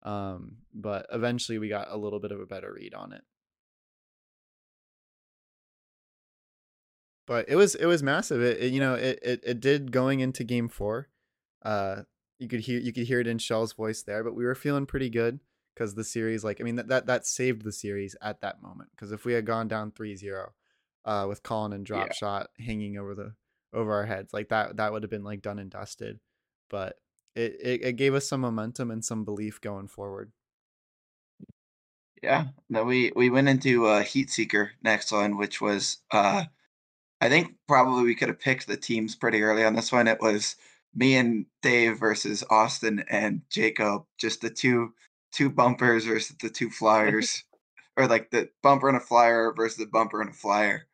Um, 0.05 0.59
but 0.73 1.07
eventually 1.13 1.59
we 1.59 1.69
got 1.69 1.89
a 1.91 1.97
little 1.97 2.21
bit 2.21 2.31
of 2.33 2.41
a 2.41 2.47
better 2.47 2.73
read 2.73 2.95
on 2.95 3.13
it. 3.13 3.23
But 7.27 7.49
it 7.49 7.57
was 7.57 7.75
it 7.75 7.87
was 7.87 8.03
massive. 8.03 8.43
It, 8.43 8.59
it 8.61 8.73
you 8.73 8.81
know 8.81 8.95
it, 8.95 9.19
it 9.23 9.41
it 9.45 9.61
did 9.61 9.93
going 9.93 10.21
into 10.21 10.45
game 10.45 10.69
four. 10.69 11.09
Uh, 11.65 12.03
you 12.39 12.49
could 12.49 12.61
hear 12.61 12.81
you 12.81 12.93
could 12.93 13.07
hear 13.07 13.21
it 13.21 13.27
in 13.27 13.39
Shell's 13.39 13.73
voice 13.73 14.03
there, 14.03 14.25
but 14.25 14.35
we 14.35 14.45
were 14.45 14.55
feeling 14.55 14.87
pretty 14.87 15.09
good 15.09 15.41
because 15.75 15.95
the 15.95 16.05
series 16.05 16.45
like 16.45 16.61
I 16.61 16.65
mean 16.65 16.77
that 16.77 16.89
that, 16.89 17.07
that 17.07 17.27
saved 17.27 17.63
the 17.63 17.73
series 17.73 18.17
at 18.21 18.41
that 18.41 18.61
moment 18.63 18.91
because 18.93 19.13
if 19.13 19.25
we 19.25 19.33
had 19.35 19.47
gone 19.47 19.69
down 19.69 19.93
3-0 19.93 20.49
uh 21.05 21.27
with 21.29 21.43
Colin 21.43 21.73
and 21.73 21.87
drop 21.87 22.09
Yeah. 22.09 22.13
shot 22.13 22.51
hanging 22.59 22.99
over 22.99 23.15
the 23.15 23.35
over 23.73 23.93
our 23.95 24.05
heads 24.07 24.33
like 24.35 24.49
that 24.51 24.77
that 24.77 24.93
would 24.93 25.03
have 25.03 25.11
been 25.11 25.25
like 25.25 25.41
done 25.43 25.59
and 25.59 25.71
dusted 25.71 26.21
but 26.69 26.97
it, 27.35 27.57
it 27.63 27.83
it 27.85 27.93
gave 27.97 28.15
us 28.15 28.29
some 28.29 28.41
momentum 28.43 28.91
and 28.91 29.05
some 29.05 29.25
belief 29.25 29.61
going 29.61 29.89
forward 29.89 30.33
Yeah. 32.23 32.49
No, 32.69 32.85
we 32.85 33.13
we 33.17 33.31
went 33.31 33.49
into 33.49 33.87
uh, 33.87 34.03
Heat 34.03 34.31
Seeker 34.31 34.73
next 34.83 35.11
one, 35.13 35.37
which 35.37 35.61
was 35.61 35.99
uh, 36.11 36.45
I 37.23 37.29
think 37.29 37.55
probably 37.69 38.03
we 38.03 38.17
could 38.17 38.27
have 38.27 38.41
picked 38.41 38.67
the 38.67 38.77
teams 38.77 39.15
pretty 39.15 39.43
early 39.43 39.63
on 39.65 39.77
this 39.77 39.93
one. 39.93 40.09
It 40.09 40.21
was 40.21 40.57
me 40.93 41.15
and 41.15 41.47
Dave 41.63 41.97
versus 41.97 42.43
Austin 42.51 43.05
and 43.09 43.43
Jacob, 43.49 44.03
just 44.19 44.41
the 44.41 44.51
two 44.51 44.93
two 45.31 45.49
bumpers 45.49 46.05
versus 46.05 46.35
the 46.43 46.51
two 46.51 46.69
flyers, 46.79 47.45
or 47.97 48.09
like 48.09 48.33
the 48.33 48.49
bumper 48.65 48.89
and 48.89 48.97
a 48.97 49.01
flyer 49.01 49.53
versus 49.57 49.79
the 49.79 49.87
bumper 49.87 50.21
and 50.21 50.31
a 50.31 50.35
flyer. 50.35 50.89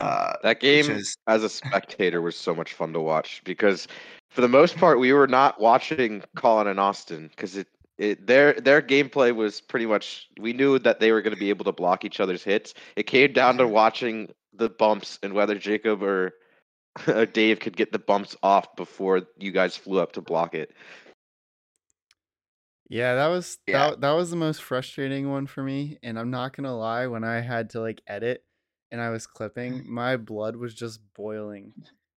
Uh, 0.00 0.34
That 0.42 0.60
game 0.60 0.90
is 0.90 1.16
as 1.26 1.42
a 1.42 1.48
spectator 1.48 2.20
was 2.20 2.36
so 2.36 2.54
much 2.54 2.74
fun 2.74 2.92
to 2.92 3.00
watch 3.00 3.40
because 3.46 3.88
for 4.28 4.42
the 4.42 4.48
most 4.48 4.76
part 4.76 5.00
we 5.00 5.14
were 5.14 5.26
not 5.26 5.58
watching 5.58 6.22
Colin 6.36 6.66
and 6.66 6.78
Austin 6.78 7.28
because 7.28 7.56
it 7.56 7.68
it, 7.96 8.26
their 8.26 8.52
their 8.52 8.82
gameplay 8.82 9.34
was 9.34 9.62
pretty 9.62 9.86
much 9.86 10.28
we 10.38 10.52
knew 10.52 10.78
that 10.80 11.00
they 11.00 11.12
were 11.12 11.22
going 11.22 11.32
to 11.32 11.40
be 11.40 11.48
able 11.48 11.64
to 11.64 11.72
block 11.72 12.04
each 12.04 12.20
other's 12.20 12.44
hits. 12.44 12.74
It 12.96 13.04
came 13.04 13.32
down 13.32 13.56
to 13.56 13.66
watching 13.66 14.28
the 14.58 14.68
bumps 14.68 15.18
and 15.22 15.32
whether 15.32 15.56
Jacob 15.58 16.02
or 16.02 16.32
Dave 17.32 17.60
could 17.60 17.76
get 17.76 17.92
the 17.92 17.98
bumps 17.98 18.36
off 18.42 18.74
before 18.76 19.22
you 19.38 19.52
guys 19.52 19.76
flew 19.76 20.00
up 20.00 20.12
to 20.12 20.20
block 20.20 20.54
it. 20.54 20.72
Yeah, 22.88 23.16
that 23.16 23.26
was 23.28 23.58
Yeah. 23.66 23.90
that 23.90 24.00
that 24.00 24.12
was 24.12 24.30
the 24.30 24.36
most 24.36 24.62
frustrating 24.62 25.30
one 25.30 25.46
for 25.46 25.62
me, 25.62 25.98
and 26.02 26.18
I'm 26.18 26.30
not 26.30 26.54
gonna 26.56 26.76
lie, 26.76 27.06
when 27.06 27.24
I 27.24 27.40
had 27.40 27.70
to 27.70 27.80
like 27.80 28.00
edit 28.06 28.44
and 28.92 29.00
I 29.00 29.10
was 29.10 29.26
clipping, 29.26 29.82
my 29.92 30.16
blood 30.16 30.56
was 30.56 30.74
just 30.74 31.00
boiling 31.14 31.72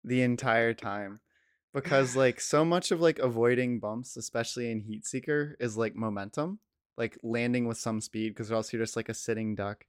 the 0.03 0.21
entire 0.21 0.73
time. 0.73 1.21
Because 1.73 2.15
like 2.15 2.41
so 2.41 2.65
much 2.65 2.91
of 2.91 2.99
like 3.01 3.19
avoiding 3.19 3.79
bumps, 3.79 4.17
especially 4.17 4.71
in 4.71 4.81
Heat 4.81 5.05
Seeker, 5.05 5.55
is 5.59 5.77
like 5.77 5.95
momentum, 5.95 6.59
like 6.97 7.17
landing 7.23 7.67
with 7.67 7.77
some 7.77 8.01
speed, 8.01 8.29
because 8.29 8.51
else 8.51 8.73
you're 8.73 8.81
just 8.81 8.95
like 8.95 9.09
a 9.09 9.13
sitting 9.13 9.55
duck. 9.55 9.85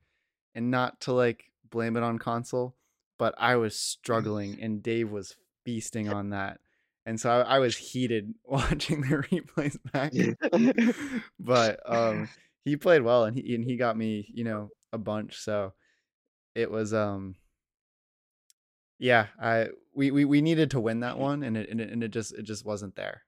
And 0.54 0.70
not 0.70 1.00
to 1.02 1.12
like 1.12 1.50
blame 1.70 1.96
it 1.96 2.02
on 2.02 2.18
console, 2.18 2.76
but 3.18 3.34
I 3.38 3.56
was 3.56 3.78
struggling 3.78 4.58
and 4.60 4.82
Dave 4.82 5.10
was 5.10 5.36
feasting 5.64 6.08
on 6.08 6.30
that. 6.30 6.60
And 7.06 7.18
so 7.18 7.30
I, 7.30 7.56
I 7.56 7.58
was 7.58 7.76
heated 7.76 8.34
watching 8.44 9.00
the 9.02 9.16
replays 9.16 9.76
back. 9.92 10.12
But 11.40 11.80
um 11.86 12.28
he 12.64 12.76
played 12.76 13.02
well 13.02 13.24
and 13.24 13.36
he 13.36 13.54
and 13.54 13.64
he 13.64 13.76
got 13.76 13.96
me 13.96 14.28
you 14.32 14.44
know 14.44 14.68
a 14.92 14.98
bunch 14.98 15.38
so 15.38 15.72
it 16.54 16.70
was 16.70 16.92
um 16.92 17.34
yeah 18.98 19.26
i 19.40 19.68
we 19.94 20.10
we, 20.10 20.24
we 20.24 20.42
needed 20.42 20.70
to 20.70 20.80
win 20.80 21.00
that 21.00 21.18
one 21.18 21.42
and 21.42 21.56
it, 21.56 21.68
and 21.70 21.80
it 21.80 21.90
and 21.90 22.02
it 22.02 22.08
just 22.08 22.32
it 22.34 22.42
just 22.42 22.64
wasn't 22.64 22.94
there 22.96 23.22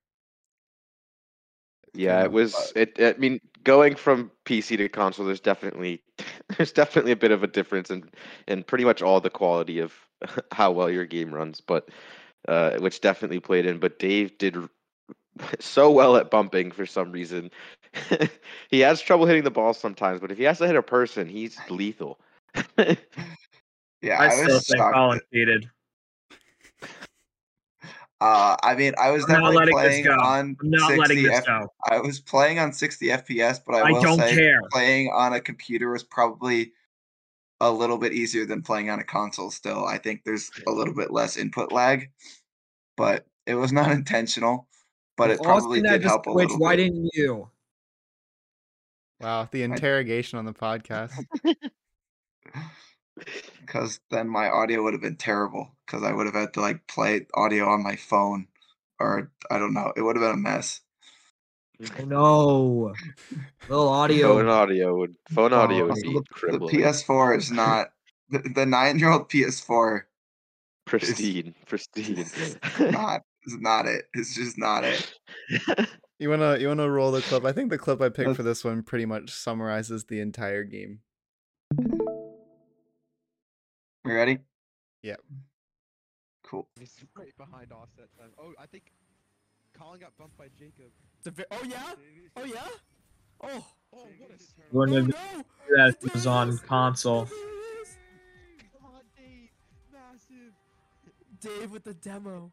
Yeah, 1.95 2.23
it 2.23 2.33
was. 2.33 2.73
It. 2.77 2.97
I 2.99 3.15
mean, 3.19 3.41
going 3.65 3.95
from 3.95 4.31
PC 4.45 4.77
to 4.77 4.89
console, 4.89 5.27
there's 5.27 5.41
definitely 5.41 6.03
there's 6.57 6.73
definitely 6.73 7.13
a 7.13 7.17
bit 7.17 7.31
of 7.31 7.43
a 7.43 7.47
difference 7.47 7.91
in 7.91 8.09
in 8.47 8.63
pretty 8.63 8.85
much 8.85 9.03
all 9.03 9.21
the 9.21 9.31
quality 9.31 9.79
of 9.79 9.95
how 10.53 10.71
well 10.71 10.91
your 10.91 11.07
game 11.07 11.35
runs, 11.35 11.61
but 11.61 11.89
uh, 12.49 12.79
which 12.79 13.01
definitely 13.01 13.41
played 13.41 13.67
in. 13.67 13.79
But 13.79 13.99
Dave 13.99 14.39
did 14.39 14.57
so 15.61 15.91
well 15.91 16.17
at 16.17 16.31
bumping 16.31 16.71
for 16.71 16.87
some 16.87 17.13
reason. 17.13 17.51
he 18.71 18.81
has 18.81 19.01
trouble 19.01 19.27
hitting 19.27 19.45
the 19.45 19.51
ball 19.51 19.75
sometimes, 19.75 20.21
but 20.21 20.31
if 20.31 20.39
he 20.39 20.45
has 20.45 20.59
to 20.59 20.67
hit 20.67 20.77
a 20.77 20.83
person, 20.83 21.29
he's 21.29 21.59
lethal. 21.69 22.21
Yeah, 24.03 24.19
I, 24.19 24.27
I, 24.27 24.29
still 24.31 24.47
was 24.47 24.67
think 24.67 24.79
shocked. 24.79 24.95
Colin 24.95 25.21
cheated. 25.33 25.71
Uh, 28.21 28.55
I 28.63 28.75
mean, 28.75 28.93
I 29.01 29.11
was 29.11 29.25
I'm 29.25 29.41
not 29.41 29.53
definitely 29.53 29.73
letting 29.73 29.77
this 29.77 29.87
playing 30.03 30.05
go. 30.05 30.13
on 30.25 30.57
I'm 30.61 30.71
not 30.71 30.89
60 30.91 30.99
letting 31.01 31.23
this 31.23 31.39
F- 31.39 31.47
go. 31.47 31.73
I 31.91 31.99
was 32.01 32.21
playing 32.21 32.59
on 32.59 32.73
60 32.73 33.07
FPS, 33.07 33.61
but 33.67 33.77
I, 33.77 33.89
I 33.89 33.93
will 33.93 34.03
don't 34.03 34.19
say 34.19 34.35
care. 34.35 34.61
playing 34.71 35.11
on 35.15 35.33
a 35.33 35.41
computer 35.41 35.91
was 35.91 36.03
probably 36.05 36.73
a 37.61 37.71
little 37.71 37.97
bit 37.99 38.13
easier 38.13 38.45
than 38.45 38.61
playing 38.63 38.91
on 38.91 38.99
a 39.01 39.05
console. 39.05 39.51
Still, 39.51 39.87
I 39.87 39.97
think 39.99 40.25
there's 40.25 40.51
a 40.67 40.71
little 40.71 40.95
bit 40.95 41.11
less 41.11 41.37
input 41.39 41.73
lag, 41.73 42.11
but 42.97 43.27
it 43.47 43.55
was 43.55 43.73
not 43.81 43.91
intentional. 43.91 44.67
But 45.17 45.31
it 45.31 45.43
probably 45.43 45.79
Austin 45.81 45.85
had 45.85 45.93
did 45.93 46.03
to 46.03 46.09
help 46.09 46.27
a 46.27 46.33
switch. 46.33 46.45
little 46.49 46.59
Why 46.59 46.77
bit. 46.77 46.85
didn't 46.85 47.11
you? 47.15 47.49
wow 49.21 49.47
the 49.51 49.63
interrogation 49.63 50.39
on 50.39 50.47
the 50.47 50.53
podcast 50.55 51.13
because 53.61 54.01
then 54.11 54.29
my 54.29 54.49
audio 54.49 54.83
would 54.83 54.95
have 54.95 55.03
been 55.03 55.17
terrible 55.17 55.71
because 55.87 56.03
I 56.03 56.13
would 56.13 56.27
have 56.27 56.35
had 56.35 56.55
to 56.55 56.61
like 56.61 56.87
play 56.87 57.27
audio 57.35 57.67
on 57.69 57.83
my 57.83 57.97
phone 57.97 58.47
or 58.99 59.31
I 59.51 59.59
don't 59.59 59.75
know. 59.75 59.93
It 59.97 60.03
would 60.03 60.17
have 60.17 60.23
been 60.23 60.35
a 60.35 60.37
mess. 60.37 60.81
Oh 61.99 62.05
no. 62.05 62.95
Little 63.69 63.89
audio. 63.89 64.35
phone 64.35 64.49
audio 64.49 64.97
would 64.97 65.17
phone 65.31 65.53
audio 65.53 65.87
would 65.87 65.95
be 65.95 66.13
the, 66.13 66.53
the. 66.53 66.59
PS4 66.59 67.39
is 67.39 67.51
not 67.51 67.93
the, 68.29 68.41
the 68.55 68.67
nine 68.67 68.99
year 68.99 69.11
old 69.11 69.31
PS4 69.31 70.03
pristine, 70.85 71.55
pristine. 71.67 72.27
not 72.91 73.23
is 73.47 73.57
not 73.59 73.87
it. 73.87 74.05
It's 74.13 74.35
just 74.35 74.59
not 74.59 74.85
it. 74.85 75.15
you 76.21 76.29
want 76.29 76.43
to 76.43 76.61
you 76.61 76.69
want 76.69 76.79
to 76.79 76.89
roll 76.89 77.11
the 77.11 77.23
clip 77.23 77.45
i 77.45 77.51
think 77.51 77.71
the 77.71 77.79
clip 77.79 78.01
i 78.01 78.09
picked 78.09 78.37
for 78.37 78.45
this 78.45 78.63
one 78.63 78.83
pretty 78.83 79.07
much 79.07 79.31
summarizes 79.31 80.05
the 80.05 80.21
entire 80.21 80.63
game 80.63 81.01
You 84.05 84.15
ready? 84.15 84.39
Yep. 85.03 85.21
Cool. 86.43 86.67
He's 86.79 86.97
right 87.17 87.37
behind 87.37 87.71
us 87.73 87.89
that 87.99 88.09
time. 88.19 88.31
Oh, 88.39 88.53
I 88.59 88.67
think 88.67 88.93
Colin 89.79 90.01
got 90.01 90.17
bumped 90.19 90.39
by 90.39 90.47
Jacob. 90.59 90.91
It's 91.19 91.39
a 91.39 91.45
oh 91.51 91.65
yeah? 91.69 91.95
Oh 92.37 92.45
yeah? 92.45 92.69
Oh. 93.43 93.65
Oh, 93.93 94.09
what 94.19 94.31
a 94.31 94.39
turn. 94.39 94.39
Oh 94.59 94.63
Wouldn't 94.73 95.09
no! 95.09 95.45
that 95.77 96.01
There 96.01 96.11
was 96.15 96.27
on 96.27 96.57
console. 96.59 97.25
There 97.25 97.37
it 97.37 97.83
is! 97.83 97.99
Come 98.73 98.91
on, 98.95 99.03
Dave. 99.17 99.51
Massive. 99.93 100.55
Dave 101.41 101.71
with 101.71 101.85
the 101.85 101.95
demo. 101.95 102.53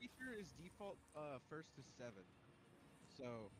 Feature 0.00 0.38
is 0.40 0.48
default 0.62 0.98
uh, 1.16 1.38
first 1.50 1.74
to 1.76 1.82
seven. 1.98 2.22
So, 3.16 3.50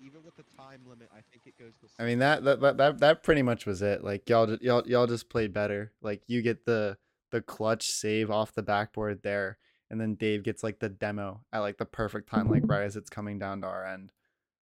even 0.00 0.22
with 0.24 0.36
the 0.36 0.44
time 0.56 0.80
limit, 0.86 1.08
I 1.12 1.20
think 1.30 1.42
it 1.46 1.58
goes 1.58 1.74
to. 1.78 2.02
I 2.02 2.06
mean 2.06 2.18
that 2.18 2.44
that 2.44 2.60
that 2.60 2.76
that, 2.76 2.98
that 3.00 3.22
pretty 3.22 3.42
much 3.42 3.66
was 3.66 3.82
it. 3.82 4.04
Like 4.04 4.28
y'all 4.28 4.56
y'all 4.60 4.82
y'all 4.86 5.06
just 5.06 5.28
played 5.28 5.52
better. 5.52 5.92
Like 6.02 6.22
you 6.26 6.42
get 6.42 6.64
the 6.64 6.96
the 7.30 7.40
clutch 7.40 7.90
save 7.90 8.30
off 8.30 8.54
the 8.54 8.62
backboard 8.62 9.22
there, 9.22 9.58
and 9.90 10.00
then 10.00 10.14
Dave 10.14 10.42
gets 10.42 10.62
like 10.62 10.78
the 10.78 10.88
demo 10.88 11.40
at 11.52 11.60
like 11.60 11.78
the 11.78 11.84
perfect 11.84 12.28
time, 12.28 12.48
like 12.50 12.62
right 12.66 12.84
as 12.84 12.96
it's 12.96 13.10
coming 13.10 13.38
down 13.38 13.60
to 13.62 13.66
our 13.66 13.86
end. 13.86 14.12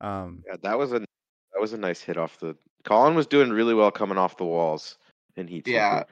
Um, 0.01 0.43
Yeah, 0.47 0.57
that 0.63 0.79
was 0.79 0.93
a 0.93 1.01
that 1.01 1.61
was 1.61 1.73
a 1.73 1.79
nice 1.79 2.01
hit 2.01 2.17
off 2.17 2.39
the. 2.39 2.57
Colin 2.85 3.15
was 3.15 3.27
doing 3.27 3.51
really 3.51 3.75
well 3.75 3.93
coming 3.93 4.19
off 4.19 4.37
the 4.37 4.45
walls 4.45 4.99
in 5.37 5.47
Heat. 5.47 5.69
Yeah. 5.69 6.01
Seeker. 6.01 6.11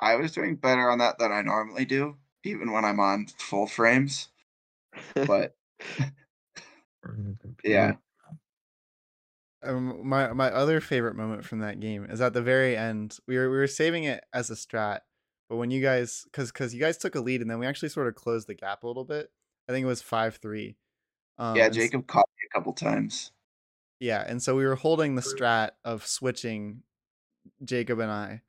I 0.00 0.16
was 0.16 0.32
doing 0.32 0.56
better 0.56 0.90
on 0.90 0.98
that 0.98 1.18
than 1.18 1.30
I 1.30 1.42
normally 1.42 1.84
do, 1.84 2.16
even 2.44 2.72
when 2.72 2.84
I'm 2.84 2.98
on 2.98 3.26
full 3.38 3.66
frames. 3.66 4.28
But 5.14 5.54
yeah, 7.64 7.94
um, 9.64 10.06
my 10.06 10.32
my 10.32 10.50
other 10.50 10.80
favorite 10.80 11.16
moment 11.16 11.44
from 11.44 11.60
that 11.60 11.80
game 11.80 12.04
is 12.04 12.20
at 12.20 12.32
the 12.32 12.42
very 12.42 12.76
end. 12.76 13.18
We 13.26 13.36
were 13.36 13.50
we 13.50 13.56
were 13.56 13.66
saving 13.66 14.04
it 14.04 14.24
as 14.32 14.50
a 14.50 14.54
strat, 14.54 15.00
but 15.48 15.56
when 15.56 15.70
you 15.70 15.82
guys, 15.82 16.24
because 16.24 16.50
because 16.50 16.74
you 16.74 16.80
guys 16.80 16.98
took 16.98 17.14
a 17.14 17.20
lead, 17.20 17.40
and 17.40 17.50
then 17.50 17.58
we 17.58 17.66
actually 17.66 17.90
sort 17.90 18.08
of 18.08 18.14
closed 18.14 18.48
the 18.48 18.54
gap 18.54 18.82
a 18.82 18.86
little 18.86 19.04
bit. 19.04 19.30
I 19.68 19.72
think 19.72 19.84
it 19.84 19.88
was 19.88 20.02
five 20.02 20.36
three. 20.36 20.76
Um, 21.38 21.56
yeah. 21.56 21.68
Jacob 21.68 22.06
caught 22.06 22.28
me 22.38 22.48
a 22.50 22.54
couple 22.54 22.72
times. 22.72 23.32
Yeah, 24.00 24.24
and 24.26 24.42
so 24.42 24.56
we 24.56 24.64
were 24.64 24.74
holding 24.74 25.14
the 25.14 25.22
strat 25.22 25.70
of 25.84 26.06
switching 26.06 26.82
Jacob 27.64 28.00
and 28.00 28.10
I. 28.10 28.42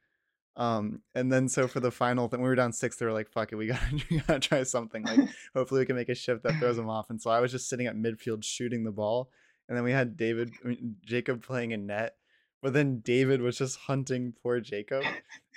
Um, 0.55 1.01
and 1.15 1.31
then 1.31 1.49
so 1.49 1.67
for 1.67 1.79
the 1.79 1.91
final 1.91 2.27
thing, 2.27 2.41
we 2.41 2.47
were 2.47 2.55
down 2.55 2.73
six. 2.73 2.95
They 2.95 3.05
were 3.05 3.13
like, 3.13 3.29
"Fuck 3.29 3.51
it, 3.51 3.55
we 3.55 3.67
gotta, 3.67 4.01
we 4.09 4.19
gotta 4.19 4.39
try 4.39 4.63
something. 4.63 5.03
Like, 5.03 5.19
hopefully, 5.55 5.81
we 5.81 5.85
can 5.85 5.95
make 5.95 6.09
a 6.09 6.15
shift 6.15 6.43
that 6.43 6.59
throws 6.59 6.75
them 6.77 6.89
off." 6.89 7.09
And 7.09 7.21
so 7.21 7.31
I 7.31 7.39
was 7.39 7.51
just 7.51 7.69
sitting 7.69 7.87
at 7.87 7.95
midfield 7.95 8.43
shooting 8.43 8.83
the 8.83 8.91
ball, 8.91 9.29
and 9.67 9.77
then 9.77 9.83
we 9.83 9.91
had 9.91 10.17
David, 10.17 10.51
I 10.63 10.69
mean, 10.69 10.95
Jacob 11.05 11.43
playing 11.43 11.71
in 11.71 11.85
net. 11.85 12.15
But 12.63 12.71
then 12.71 12.99
David 12.99 13.41
was 13.41 13.57
just 13.57 13.77
hunting 13.77 14.33
poor 14.41 14.61
Jacob. 14.61 15.03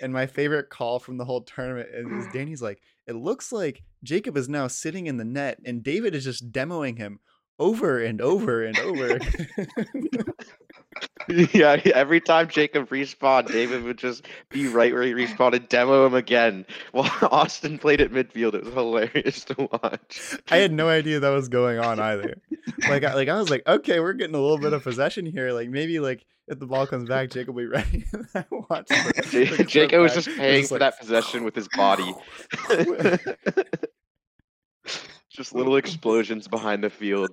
And 0.00 0.12
my 0.12 0.26
favorite 0.26 0.70
call 0.70 0.98
from 0.98 1.18
the 1.18 1.24
whole 1.24 1.42
tournament 1.42 1.88
is 1.92 2.26
Danny's 2.32 2.60
like, 2.60 2.82
"It 3.06 3.14
looks 3.14 3.52
like 3.52 3.84
Jacob 4.02 4.36
is 4.36 4.48
now 4.48 4.66
sitting 4.66 5.06
in 5.06 5.16
the 5.16 5.24
net, 5.24 5.58
and 5.64 5.84
David 5.84 6.16
is 6.16 6.24
just 6.24 6.50
demoing 6.50 6.98
him." 6.98 7.20
Over 7.58 8.04
and 8.04 8.20
over 8.20 8.64
and 8.64 8.78
over. 8.80 9.18
yeah, 11.52 11.80
every 11.94 12.20
time 12.20 12.48
Jacob 12.48 12.88
respawned, 12.88 13.48
David 13.48 13.82
would 13.82 13.98
just 13.98 14.26
be 14.50 14.68
right 14.68 14.92
where 14.92 15.02
he 15.02 15.12
respawned 15.12 15.54
and 15.54 15.68
demo 15.68 16.06
him 16.06 16.14
again. 16.14 16.64
While 16.92 17.10
Austin 17.30 17.78
played 17.78 18.00
at 18.00 18.12
midfield, 18.12 18.54
it 18.54 18.64
was 18.64 18.72
hilarious 18.72 19.44
to 19.46 19.68
watch. 19.72 20.36
I 20.50 20.58
had 20.58 20.72
no 20.72 20.88
idea 20.88 21.20
that 21.20 21.30
was 21.30 21.48
going 21.48 21.78
on 21.78 21.98
either. 21.98 22.40
Like, 22.88 23.04
I, 23.04 23.14
like 23.14 23.28
I 23.28 23.36
was 23.38 23.50
like, 23.50 23.66
okay, 23.66 24.00
we're 24.00 24.12
getting 24.12 24.34
a 24.34 24.40
little 24.40 24.58
bit 24.58 24.72
of 24.72 24.82
possession 24.82 25.26
here. 25.26 25.52
Like 25.52 25.68
maybe 25.68 25.98
like 25.98 26.24
if 26.48 26.58
the 26.58 26.66
ball 26.66 26.86
comes 26.86 27.08
back, 27.08 27.30
Jacob 27.30 27.56
will 27.56 27.62
be 27.62 27.68
ready. 27.68 28.04
I 28.34 28.44
watched 28.50 28.92
Jacob 29.68 30.00
was 30.00 30.14
just 30.14 30.28
paying 30.28 30.66
for 30.66 30.74
like, 30.74 30.80
that 30.80 31.00
possession 31.00 31.44
with 31.44 31.54
his 31.56 31.68
body. 31.68 32.14
just 35.30 35.54
little 35.54 35.76
explosions 35.76 36.48
behind 36.48 36.84
the 36.84 36.90
field. 36.90 37.30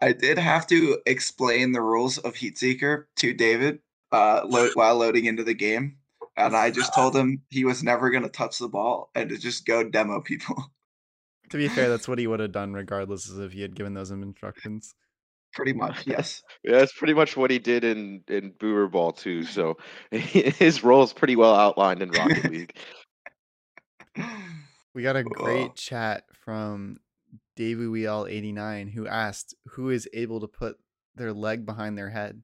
I 0.00 0.12
did 0.12 0.38
have 0.38 0.66
to 0.68 1.00
explain 1.06 1.72
the 1.72 1.82
rules 1.82 2.18
of 2.18 2.34
Heatseeker 2.34 3.06
to 3.16 3.32
David 3.32 3.80
uh, 4.12 4.42
lo- 4.44 4.70
while 4.74 4.96
loading 4.96 5.24
into 5.26 5.44
the 5.44 5.54
game, 5.54 5.98
and 6.36 6.56
I 6.56 6.70
just 6.70 6.94
told 6.94 7.16
him 7.16 7.42
he 7.50 7.64
was 7.64 7.82
never 7.82 8.10
going 8.10 8.22
to 8.22 8.28
touch 8.28 8.58
the 8.58 8.68
ball 8.68 9.10
and 9.14 9.30
to 9.30 9.38
just 9.38 9.66
go 9.66 9.84
demo 9.88 10.20
people. 10.20 10.56
To 11.50 11.58
be 11.58 11.68
fair, 11.68 11.88
that's 11.88 12.08
what 12.08 12.18
he 12.18 12.26
would 12.26 12.40
have 12.40 12.50
done 12.50 12.72
regardless 12.72 13.30
of 13.30 13.40
if 13.40 13.52
he 13.52 13.62
had 13.62 13.76
given 13.76 13.94
those 13.94 14.10
instructions. 14.10 14.96
Pretty 15.52 15.72
much, 15.72 16.04
yes. 16.04 16.42
Yeah, 16.64 16.78
that's 16.78 16.92
pretty 16.92 17.14
much 17.14 17.36
what 17.36 17.52
he 17.52 17.60
did 17.60 17.84
in 17.84 18.24
in 18.26 18.52
Boomer 18.58 18.88
Ball 18.88 19.12
too. 19.12 19.44
So 19.44 19.76
his 20.10 20.82
role 20.82 21.04
is 21.04 21.12
pretty 21.12 21.36
well 21.36 21.54
outlined 21.54 22.02
in 22.02 22.10
Rocket 22.10 22.50
League. 22.50 22.76
We 24.92 25.02
got 25.04 25.14
a 25.14 25.22
Cool. 25.22 25.34
great 25.34 25.76
chat 25.76 26.24
from 26.32 26.98
Davey 27.56 27.86
Wheel 27.86 28.26
89 28.28 28.88
who 28.88 29.06
asked 29.06 29.54
who 29.70 29.90
is 29.90 30.08
able 30.12 30.40
to 30.40 30.46
put 30.48 30.76
their 31.14 31.32
leg 31.32 31.64
behind 31.66 31.96
their 31.98 32.10
head. 32.10 32.42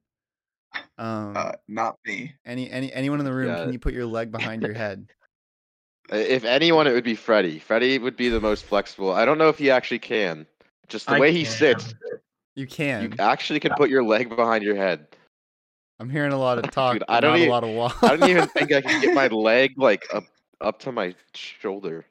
Um, 0.98 1.36
Uh, 1.36 1.52
not 1.68 1.98
me. 2.06 2.34
any 2.46 2.70
any 2.70 2.92
anyone 2.92 3.18
in 3.18 3.24
the 3.26 3.32
room, 3.32 3.48
yeah. 3.48 3.62
can 3.62 3.72
you 3.72 3.78
put 3.78 3.92
your 3.94 4.06
leg 4.06 4.30
behind 4.32 4.62
your 4.62 4.74
head? 4.74 5.06
If 6.10 6.44
anyone, 6.44 6.86
it 6.86 6.92
would 6.92 7.04
be 7.04 7.14
Freddy. 7.14 7.58
Freddy 7.58 7.96
would 7.98 8.16
be 8.16 8.28
the 8.28 8.40
most 8.40 8.64
flexible. 8.64 9.12
I 9.12 9.24
don't 9.24 9.38
know 9.38 9.48
if 9.48 9.56
he 9.56 9.70
actually 9.70 10.00
can. 10.00 10.46
Just 10.88 11.06
the 11.06 11.14
I 11.14 11.20
way 11.20 11.32
he 11.32 11.44
sits, 11.44 11.94
You 12.54 12.66
can. 12.66 13.02
you 13.02 13.10
actually 13.18 13.60
can 13.60 13.72
put 13.76 13.88
your 13.88 14.02
leg 14.02 14.28
behind 14.28 14.62
your 14.64 14.74
head. 14.76 15.06
I'm 16.00 16.10
hearing 16.10 16.32
a 16.32 16.38
lot 16.38 16.58
of 16.58 16.70
talk, 16.70 16.94
Dude, 16.94 17.04
I 17.08 17.20
don't 17.20 17.32
not 17.32 17.38
e- 17.38 17.46
a 17.46 17.50
lot 17.50 17.64
of 17.64 17.70
walk. 17.70 18.02
I 18.02 18.16
don't 18.16 18.28
even 18.28 18.46
think 18.48 18.72
I 18.72 18.80
can 18.82 19.00
get 19.00 19.14
my 19.14 19.28
leg 19.48 19.72
like 19.78 20.04
up 20.12 20.24
up 20.60 20.80
to 20.80 20.92
my 20.92 21.14
shoulder. 21.34 22.04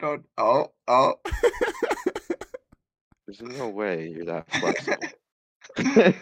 Don't. 0.00 0.24
Oh, 0.36 0.68
oh. 0.86 1.14
There's 3.26 3.42
no 3.42 3.68
way 3.68 4.08
you're 4.08 4.24
that 4.26 4.50
flexible. 4.50 4.96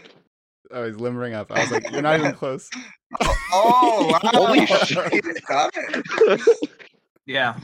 oh, 0.73 0.87
he's 0.87 0.97
limbering 0.97 1.35
up. 1.35 1.53
I 1.53 1.61
was 1.61 1.71
like, 1.71 1.91
you're 1.91 2.03
not 2.03 2.19
even 2.19 2.33
close. 2.33 2.69
Oh, 3.21 3.37
oh 3.53 4.07
wow. 4.23 4.31
Holy 4.47 4.67
shit. 4.67 5.13
He 5.13 5.21
got 5.47 5.71
it. 5.77 6.71
Yeah. 7.27 7.55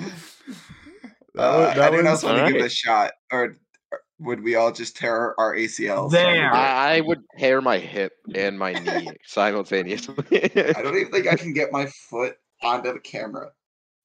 That 1.35 1.43
Uh, 1.43 1.59
was- 1.59 1.69
I 1.71 1.75
that 1.75 1.91
didn't 1.91 2.05
was- 2.05 2.25
also 2.25 2.35
want 2.35 2.47
to 2.47 2.53
give 2.53 2.63
it 2.63 2.67
a 2.67 2.71
shot. 2.71 3.13
Or 3.33 3.57
or 3.91 4.01
would 4.21 4.43
we 4.45 4.55
all 4.55 4.71
just 4.71 4.97
tear 4.97 5.39
our 5.41 5.55
ACLs? 5.57 6.13
There. 6.13 6.53
I, 6.53 6.97
I 6.97 7.01
would 7.01 7.23
tear 7.39 7.61
my 7.61 7.79
hip 7.79 8.13
and 8.35 8.57
my 8.59 8.73
knee 8.75 9.09
simultaneously. 9.27 10.25
I 10.45 10.73
don't 10.83 10.97
even 10.97 11.11
think 11.11 11.27
I 11.27 11.35
can 11.35 11.53
get 11.53 11.73
my 11.73 11.87
foot 12.11 12.37
onto 12.63 12.93
the 12.93 13.01
camera. 13.01 13.51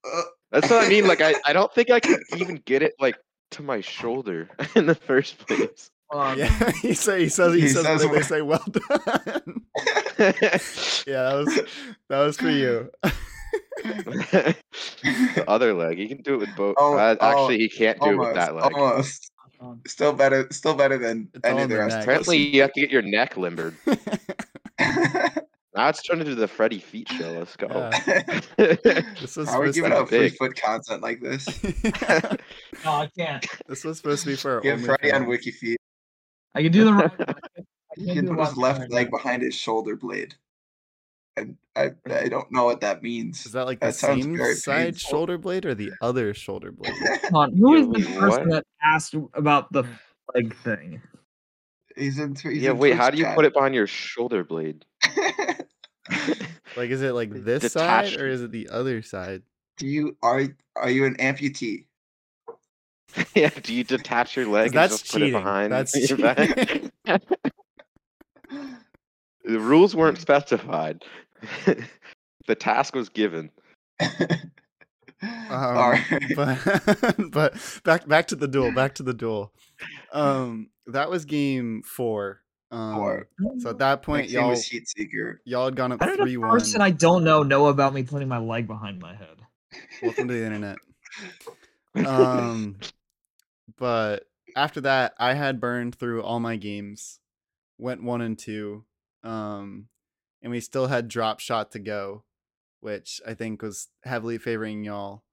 Uh, 0.04 0.22
That's 0.52 0.70
what 0.70 0.86
I 0.86 0.90
mean. 0.90 1.08
Like 1.08 1.22
I, 1.22 1.36
I 1.46 1.54
don't 1.54 1.74
think 1.74 1.90
I 1.90 2.00
can 2.00 2.22
even 2.38 2.62
get 2.66 2.82
it 2.82 2.94
like 3.00 3.18
to 3.52 3.64
my 3.64 3.82
shoulder 3.82 4.50
in 4.76 4.86
the 4.86 4.96
first 4.96 5.46
place. 5.46 5.92
Um, 6.14 6.38
Yeah, 6.40 6.72
he 6.82 6.94
say 6.94 7.22
he 7.24 7.30
says 7.30 7.54
he, 7.54 7.62
He 7.62 7.68
says, 7.68 7.86
says 7.86 8.02
they, 8.02 8.08
they 8.10 8.22
say 8.22 8.42
well 8.42 8.64
done. 8.72 8.82
yeah, 10.18 10.32
that 11.24 11.44
was 11.46 11.60
that 12.10 12.20
was 12.20 12.38
for 12.38 12.50
you. 12.50 12.90
the 13.84 15.44
other 15.48 15.74
leg, 15.74 15.98
he 15.98 16.08
can 16.08 16.22
do 16.22 16.36
it 16.36 16.38
with 16.38 16.56
both. 16.56 16.76
Oh, 16.80 16.98
uh, 16.98 17.16
oh, 17.20 17.28
actually, 17.28 17.58
he 17.60 17.70
can't 17.70 18.00
do 18.02 18.12
it 18.12 18.18
with 18.18 18.36
that 18.36 18.56
leg. 18.56 18.74
almost. 18.74 19.32
Still 19.88 20.14
better. 20.14 20.48
Still 20.52 20.76
better 20.76 20.98
than 20.98 21.30
It's 21.34 21.44
any 21.44 21.64
of 21.64 21.70
the 21.70 21.76
the 21.76 21.82
rest. 21.82 21.96
neck. 21.96 22.04
Apparently, 22.04 22.38
you 22.38 22.62
have 22.62 22.72
to 22.74 22.82
get 22.82 22.92
your 22.92 23.02
neck 23.02 23.36
limbered. 23.38 23.76
Now 25.78 25.90
it's 25.90 26.02
turned 26.02 26.22
into 26.22 26.34
the 26.34 26.48
Freddy 26.48 26.80
feet 26.80 27.08
show. 27.08 27.32
Let's 27.34 27.56
go. 27.56 27.68
Yeah. 27.70 28.32
This 29.22 29.36
was 29.38 29.48
are 29.50 29.62
we 29.62 29.72
supposed 29.72 29.76
giving 29.76 29.92
to 29.92 29.98
out 29.98 30.10
free 30.10 30.18
big. 30.30 30.36
foot 30.38 30.56
content 30.60 31.04
like 31.04 31.22
this? 31.22 31.46
No, 32.84 32.92
I 32.92 33.10
can't. 33.18 33.46
this 33.68 33.84
was 33.84 33.98
supposed 33.98 34.24
to 34.24 34.30
be 34.30 34.36
for 34.36 34.54
our 34.56 34.62
Give 34.62 34.82
Freddie 34.84 35.12
on 35.12 35.26
Wiki 35.28 35.52
WikiFeet. 35.52 35.76
I 36.56 36.64
can 36.64 36.72
do 36.72 36.86
the 36.86 36.94
right. 36.94 37.12
He 37.96 38.06
can't 38.06 38.18
can 38.18 38.26
do 38.28 38.36
put 38.36 38.48
his 38.48 38.58
left 38.58 38.80
side. 38.82 38.92
leg 38.92 39.12
behind 39.12 39.42
his 39.44 39.54
shoulder 39.56 39.96
blade. 39.96 40.34
And 41.36 41.58
I, 41.76 41.92
I 42.10 42.28
don't 42.30 42.52
know 42.52 42.66
what 42.66 42.82
that 42.82 43.04
means. 43.04 43.46
Is 43.46 43.52
that 43.52 43.66
like 43.68 43.80
the 43.80 43.88
That 43.88 43.96
sounds 43.96 44.24
same 44.26 44.38
side 44.56 44.94
painful. 44.94 45.10
shoulder 45.10 45.38
blade 45.38 45.66
or 45.66 45.76
the 45.76 45.92
other 46.02 46.34
shoulder 46.34 46.72
blade? 46.72 46.94
Hold 47.32 47.52
on, 47.52 47.58
Who 47.58 47.76
Yeah, 47.78 47.82
the 47.84 47.90
wait, 47.90 48.06
person 48.20 48.50
what? 48.50 48.50
that 48.50 48.64
asked 48.84 49.16
about 49.34 49.72
the 49.72 49.84
leg 50.34 50.56
thing? 50.58 51.02
He's 51.98 52.20
in. 52.20 52.36
He's 52.36 52.62
yeah, 52.62 52.72
in 52.72 52.78
wait. 52.78 52.90
Twitch 52.92 53.00
How 53.00 53.10
do 53.10 53.18
you 53.18 53.24
chat. 53.26 53.36
put 53.36 53.46
it 53.46 53.54
behind 53.54 53.76
your 53.76 53.88
shoulder 53.88 54.44
blade? 54.44 54.86
Like, 56.78 56.92
is 56.92 57.02
it 57.02 57.14
like 57.14 57.32
this 57.32 57.64
Detached. 57.74 58.12
side 58.12 58.22
or 58.22 58.28
is 58.28 58.44
it 58.44 58.52
the 58.52 58.70
other 58.70 59.02
side? 59.02 59.42
do 59.78 59.88
you 59.88 60.16
are 60.22 60.44
are 60.76 60.90
you 60.92 61.06
an 61.06 61.16
amputee? 61.16 61.86
yeah. 63.36 63.50
Do 63.50 63.74
you 63.74 63.84
detach 63.84 64.36
your 64.36 64.46
leg 64.48 64.68
and 64.68 64.76
that's 64.76 65.00
just 65.02 65.12
put 65.12 65.22
it 65.24 65.26
cheating. 65.26 65.40
behind 65.42 65.72
That's 65.72 66.10
your 66.10 66.20
back? 66.20 66.38
the 69.44 69.60
rules 69.60 69.96
weren't 69.96 70.20
specified. 70.20 71.04
the 72.48 72.56
task 72.56 72.94
was 72.96 73.10
given. 73.10 73.50
Um, 74.00 75.50
All 75.50 75.90
right. 75.92 76.04
but 76.36 77.16
but 77.32 77.80
back 77.84 78.08
back 78.08 78.28
to 78.28 78.36
the 78.36 78.48
duel. 78.48 78.72
Back 78.72 78.94
to 78.96 79.04
the 79.04 79.14
duel. 79.16 79.52
Um, 80.14 80.70
that 80.88 81.10
was 81.10 81.26
game 81.26 81.84
four. 81.84 82.42
Um, 82.70 82.96
Four. 82.96 83.30
So 83.60 83.70
at 83.70 83.78
that 83.78 84.02
point, 84.04 84.30
y'all 84.30 84.50
was 84.50 84.66
Heat 84.68 84.90
Seeker. 84.90 85.42
y'all 85.46 85.66
had 85.66 85.78
gone 85.78 85.94
up 85.94 86.02
How 86.02 86.08
did 86.08 86.20
three 86.20 86.36
a 86.36 86.40
one. 86.40 86.50
person 86.50 86.82
I 86.82 86.92
don't 86.92 87.24
know 87.24 87.42
know 87.44 87.68
about 87.68 87.94
me 87.94 88.04
putting 88.04 88.28
my 88.28 88.40
leg 88.40 88.68
behind 88.68 89.00
my 89.00 89.16
head? 89.16 89.38
Welcome 90.04 90.28
to 90.28 90.34
the 90.34 90.46
internet. 90.46 90.78
Um, 92.06 92.78
but 93.78 94.26
after 94.56 94.82
that, 94.82 95.14
I 95.18 95.34
had 95.34 95.60
burned 95.60 95.96
through 95.96 96.22
all 96.22 96.40
my 96.40 96.56
games, 96.56 97.20
went 97.80 98.04
one 98.04 98.22
and 98.22 98.38
two, 98.38 98.86
um, 99.24 99.88
and 100.44 100.52
we 100.52 100.60
still 100.60 100.88
had 100.88 101.08
drop 101.08 101.40
shot 101.40 101.72
to 101.72 101.80
go, 101.80 102.24
which 102.82 103.20
I 103.26 103.34
think 103.34 103.64
was 103.64 103.88
heavily 104.04 104.38
favoring 104.38 104.84
y'all. 104.84 105.24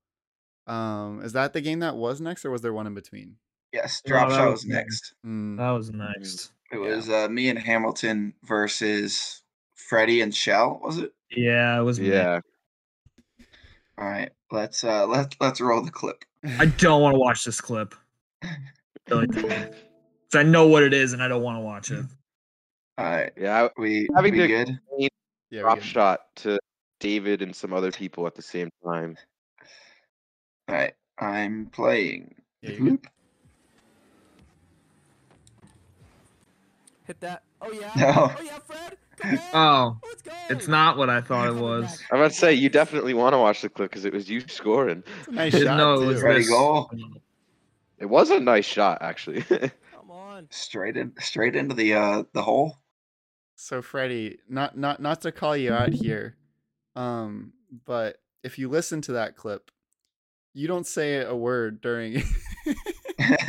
Um, 0.66 1.20
is 1.22 1.34
that 1.34 1.52
the 1.52 1.60
game 1.60 1.80
that 1.80 1.96
was 1.96 2.20
next, 2.20 2.46
or 2.46 2.50
was 2.50 2.62
there 2.62 2.72
one 2.72 2.86
in 2.86 2.94
between? 2.94 3.36
Yes, 3.74 4.00
drop 4.06 4.28
that 4.28 4.36
shot 4.36 4.44
was 4.52 4.52
was 4.62 4.66
next. 4.66 5.14
Mm, 5.26 5.56
That 5.56 5.70
was 5.70 5.90
next. 5.90 6.52
It 6.70 6.76
Yeah. 6.78 6.96
was 6.96 7.08
uh, 7.10 7.28
me 7.28 7.48
and 7.48 7.58
Hamilton 7.58 8.32
versus 8.44 9.42
Freddie 9.74 10.20
and 10.20 10.32
Shell. 10.32 10.80
Was 10.82 10.98
it? 10.98 11.12
Yeah, 11.30 11.80
it 11.80 11.82
was 11.82 11.98
me. 11.98 12.10
Yeah. 12.12 12.38
All 13.98 14.08
right, 14.08 14.30
let's 14.52 14.84
uh 14.84 15.06
let 15.08 15.34
let's 15.40 15.60
roll 15.60 15.82
the 15.82 15.90
clip. 15.90 16.24
I 16.58 16.66
don't 16.66 17.02
want 17.02 17.14
to 17.14 17.18
watch 17.18 17.42
this 17.44 17.60
clip. 17.60 17.96
Really 19.10 19.26
I 20.34 20.42
know 20.44 20.66
what 20.68 20.82
it 20.84 20.92
is 20.94 21.12
and 21.12 21.22
I 21.22 21.26
don't 21.28 21.42
want 21.42 21.56
to 21.56 21.60
watch 21.62 21.90
it. 21.90 22.04
All 22.98 23.04
right, 23.04 23.32
Yeah. 23.36 23.68
we 23.76 24.08
Having 24.14 24.34
we 24.34 24.38
to- 24.40 24.46
good. 24.46 24.78
yeah, 25.50 25.60
Drop 25.62 25.78
good. 25.78 25.84
shot 25.84 26.20
to 26.36 26.58
David 27.00 27.42
and 27.42 27.54
some 27.54 27.72
other 27.72 27.90
people 27.90 28.26
at 28.28 28.34
the 28.36 28.42
same 28.42 28.70
time. 28.84 29.16
All 30.68 30.74
right, 30.76 30.94
I'm 31.18 31.66
playing. 31.66 32.36
Yeah, 32.62 32.96
Hit 37.04 37.20
that. 37.20 37.42
Oh 37.60 37.70
yeah. 37.72 37.90
No. 37.96 38.32
Oh 38.38 38.42
yeah, 38.42 38.58
Fred. 38.58 38.96
Come 39.18 39.38
on. 39.38 39.40
Oh, 39.54 39.98
Let's 40.08 40.22
go. 40.22 40.32
it's 40.50 40.66
not 40.68 40.96
what 40.96 41.08
I 41.08 41.20
thought 41.20 41.48
it 41.48 41.54
was. 41.54 42.02
I'm 42.10 42.18
about 42.18 42.32
to 42.32 42.36
say 42.36 42.52
you 42.52 42.68
definitely 42.68 43.14
want 43.14 43.32
to 43.34 43.38
watch 43.38 43.62
the 43.62 43.68
clip 43.68 43.90
because 43.90 44.04
it 44.04 44.12
was 44.12 44.28
you 44.28 44.40
scoring. 44.48 45.04
It's 45.20 45.28
a 45.28 45.32
nice 45.32 45.52
Didn't 45.52 45.68
shot 45.68 45.76
know 45.76 45.94
it 45.94 45.98
too. 46.00 46.06
was 46.08 46.22
Ready, 46.22 46.40
this. 46.40 46.48
goal? 46.50 46.90
It 47.98 48.06
was 48.06 48.30
a 48.30 48.40
nice 48.40 48.64
shot, 48.64 48.98
actually. 49.02 49.42
Come 49.42 50.10
on. 50.10 50.48
Straight 50.50 50.96
in, 50.96 51.12
straight 51.20 51.54
into 51.54 51.74
the 51.76 51.94
uh 51.94 52.22
the 52.32 52.42
hole. 52.42 52.78
So 53.54 53.82
Freddie, 53.82 54.38
not 54.48 54.76
not 54.76 55.00
not 55.00 55.20
to 55.22 55.30
call 55.32 55.56
you 55.56 55.72
out 55.72 55.92
here, 55.92 56.36
um, 56.96 57.52
but 57.84 58.16
if 58.42 58.58
you 58.58 58.68
listen 58.68 59.00
to 59.02 59.12
that 59.12 59.36
clip, 59.36 59.70
you 60.54 60.66
don't 60.66 60.86
say 60.86 61.22
a 61.22 61.36
word 61.36 61.80
during 61.80 62.20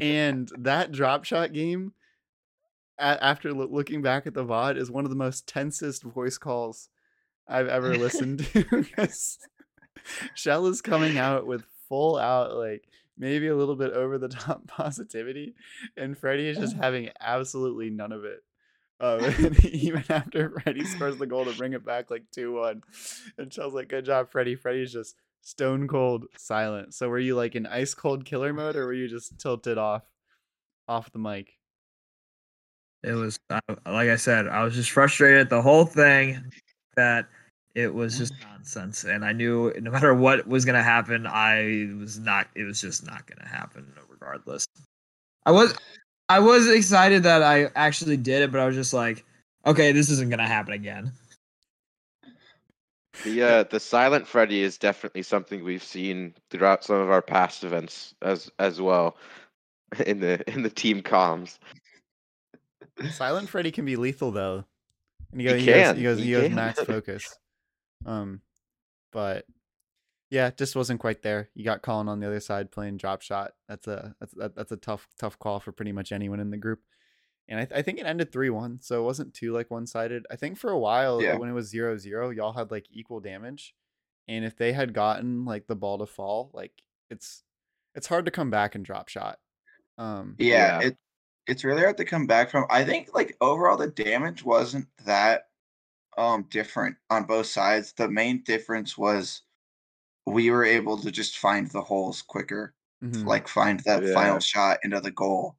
and 0.00 0.50
that 0.58 0.92
drop 0.92 1.24
shot 1.24 1.52
game 1.52 1.92
a- 1.92 2.03
after 2.98 3.52
loo- 3.52 3.68
looking 3.70 4.02
back 4.02 4.26
at 4.26 4.34
the 4.34 4.44
VOD 4.44 4.76
is 4.76 4.90
one 4.90 5.04
of 5.04 5.10
the 5.10 5.16
most 5.16 5.46
tensest 5.46 6.02
voice 6.02 6.38
calls 6.38 6.88
I've 7.48 7.68
ever 7.68 7.96
listened 7.98 8.46
to. 8.52 8.86
Shell 10.34 10.66
is 10.66 10.82
coming 10.82 11.18
out 11.18 11.46
with 11.46 11.64
full 11.88 12.16
out 12.16 12.56
like 12.56 12.88
maybe 13.16 13.46
a 13.48 13.56
little 13.56 13.76
bit 13.76 13.92
over 13.92 14.18
the 14.18 14.28
top 14.28 14.66
positivity, 14.66 15.54
and 15.96 16.16
Freddie 16.16 16.48
is 16.48 16.58
just 16.58 16.76
having 16.76 17.10
absolutely 17.20 17.90
none 17.90 18.12
of 18.12 18.24
it. 18.24 18.42
Um, 19.00 19.20
and 19.24 19.64
even 19.74 20.04
after 20.08 20.50
Freddie 20.50 20.84
scores 20.84 21.16
the 21.16 21.26
goal 21.26 21.44
to 21.44 21.56
bring 21.56 21.72
it 21.72 21.84
back 21.84 22.10
like 22.10 22.24
2 22.32 22.54
1. 22.54 22.82
And 23.38 23.52
Shell's 23.52 23.74
like, 23.74 23.88
good 23.88 24.04
job, 24.04 24.30
Freddie. 24.30 24.54
Freddie's 24.54 24.92
just 24.92 25.16
stone 25.42 25.88
cold 25.88 26.26
silent. 26.36 26.94
So 26.94 27.08
were 27.08 27.18
you 27.18 27.34
like 27.34 27.54
in 27.54 27.66
ice 27.66 27.92
cold 27.92 28.24
killer 28.24 28.52
mode 28.52 28.76
or 28.76 28.86
were 28.86 28.94
you 28.94 29.08
just 29.08 29.38
tilted 29.38 29.78
off 29.78 30.04
off 30.88 31.12
the 31.12 31.18
mic? 31.18 31.54
It 33.04 33.12
was 33.12 33.38
I, 33.50 33.60
like 33.86 34.08
I 34.08 34.16
said, 34.16 34.48
I 34.48 34.64
was 34.64 34.74
just 34.74 34.90
frustrated 34.90 35.40
at 35.40 35.50
the 35.50 35.62
whole 35.62 35.84
thing 35.84 36.52
that 36.96 37.26
it 37.74 37.92
was 37.92 38.16
just 38.16 38.32
nonsense, 38.42 39.04
and 39.04 39.24
I 39.24 39.32
knew 39.32 39.72
no 39.80 39.90
matter 39.90 40.14
what 40.14 40.46
was 40.46 40.64
gonna 40.64 40.82
happen, 40.82 41.26
I 41.26 41.90
was 41.98 42.18
not. 42.18 42.48
It 42.54 42.64
was 42.64 42.80
just 42.80 43.04
not 43.04 43.26
gonna 43.26 43.48
happen, 43.48 43.92
regardless. 44.08 44.66
I 45.44 45.50
was, 45.50 45.74
I 46.28 46.38
was 46.38 46.68
excited 46.68 47.24
that 47.24 47.42
I 47.42 47.68
actually 47.76 48.16
did 48.16 48.42
it, 48.42 48.52
but 48.52 48.60
I 48.60 48.66
was 48.66 48.76
just 48.76 48.94
like, 48.94 49.24
okay, 49.66 49.92
this 49.92 50.08
isn't 50.08 50.30
gonna 50.30 50.46
happen 50.46 50.72
again. 50.72 51.12
the 53.24 53.42
uh, 53.42 53.62
the 53.64 53.80
silent 53.80 54.26
Freddy 54.26 54.62
is 54.62 54.78
definitely 54.78 55.22
something 55.22 55.62
we've 55.62 55.82
seen 55.82 56.34
throughout 56.50 56.84
some 56.84 56.96
of 56.96 57.10
our 57.10 57.22
past 57.22 57.64
events 57.64 58.14
as 58.22 58.50
as 58.58 58.80
well 58.80 59.16
in 60.06 60.20
the 60.20 60.48
in 60.50 60.62
the 60.62 60.70
team 60.70 61.02
comms. 61.02 61.58
Silent 63.12 63.48
Freddy 63.48 63.70
can 63.70 63.84
be 63.84 63.96
lethal 63.96 64.30
though. 64.30 64.64
And 65.32 65.40
he 65.40 65.46
He 65.46 65.52
goes, 65.52 65.60
he 65.60 65.66
goes, 65.66 65.74
can, 65.86 65.96
he 65.96 66.02
goes, 66.02 66.18
he 66.18 66.24
he 66.26 66.32
goes 66.32 66.42
can. 66.46 66.54
max 66.54 66.80
focus. 66.84 67.38
Um, 68.06 68.40
but 69.12 69.46
yeah, 70.30 70.50
just 70.50 70.74
wasn't 70.76 71.00
quite 71.00 71.22
there. 71.22 71.48
You 71.54 71.64
got 71.64 71.82
Colin 71.82 72.08
on 72.08 72.20
the 72.20 72.26
other 72.26 72.40
side 72.40 72.70
playing 72.70 72.96
drop 72.96 73.22
shot. 73.22 73.52
That's 73.68 73.86
a 73.86 74.14
that's 74.20 74.34
that's 74.54 74.72
a 74.72 74.76
tough 74.76 75.08
tough 75.18 75.38
call 75.38 75.60
for 75.60 75.72
pretty 75.72 75.92
much 75.92 76.12
anyone 76.12 76.40
in 76.40 76.50
the 76.50 76.56
group. 76.56 76.80
And 77.46 77.60
I, 77.60 77.64
th- 77.66 77.78
I 77.78 77.82
think 77.82 77.98
it 77.98 78.06
ended 78.06 78.32
three 78.32 78.48
one, 78.48 78.80
so 78.80 79.00
it 79.00 79.04
wasn't 79.04 79.34
too 79.34 79.52
like 79.52 79.70
one 79.70 79.86
sided. 79.86 80.24
I 80.30 80.36
think 80.36 80.56
for 80.56 80.70
a 80.70 80.78
while 80.78 81.20
Yeah. 81.22 81.36
when 81.36 81.48
it 81.50 81.52
was 81.52 81.68
zero 81.68 81.96
zero, 81.98 82.30
y'all 82.30 82.54
had 82.54 82.70
like 82.70 82.86
equal 82.90 83.20
damage, 83.20 83.74
and 84.26 84.44
if 84.46 84.56
they 84.56 84.72
had 84.72 84.94
gotten 84.94 85.44
like 85.44 85.66
the 85.66 85.76
ball 85.76 85.98
to 85.98 86.06
fall, 86.06 86.50
like 86.54 86.72
it's 87.10 87.42
it's 87.94 88.06
hard 88.06 88.24
to 88.24 88.30
come 88.30 88.50
back 88.50 88.74
and 88.74 88.84
drop 88.84 89.08
shot. 89.08 89.38
Um, 89.98 90.36
Yeah, 90.38 90.80
Yeah. 90.80 90.86
it 90.88 90.96
it's 91.46 91.64
really 91.64 91.82
hard 91.82 91.96
to 91.98 92.04
come 92.04 92.26
back 92.26 92.50
from. 92.50 92.66
I 92.70 92.84
think 92.84 93.14
like 93.14 93.36
overall 93.40 93.76
the 93.76 93.88
damage 93.88 94.44
wasn't 94.44 94.88
that 95.04 95.48
um 96.16 96.44
different 96.50 96.96
on 97.10 97.24
both 97.24 97.46
sides. 97.46 97.92
The 97.92 98.08
main 98.08 98.42
difference 98.42 98.96
was 98.96 99.42
we 100.26 100.50
were 100.50 100.64
able 100.64 100.96
to 100.98 101.10
just 101.10 101.38
find 101.38 101.70
the 101.70 101.82
holes 101.82 102.22
quicker, 102.22 102.74
mhm. 103.02 103.26
like 103.26 103.48
find 103.48 103.80
that 103.80 104.04
Yeah. 104.04 104.14
final 104.14 104.40
shot 104.40 104.78
into 104.82 105.00
the 105.00 105.10
goal. 105.10 105.56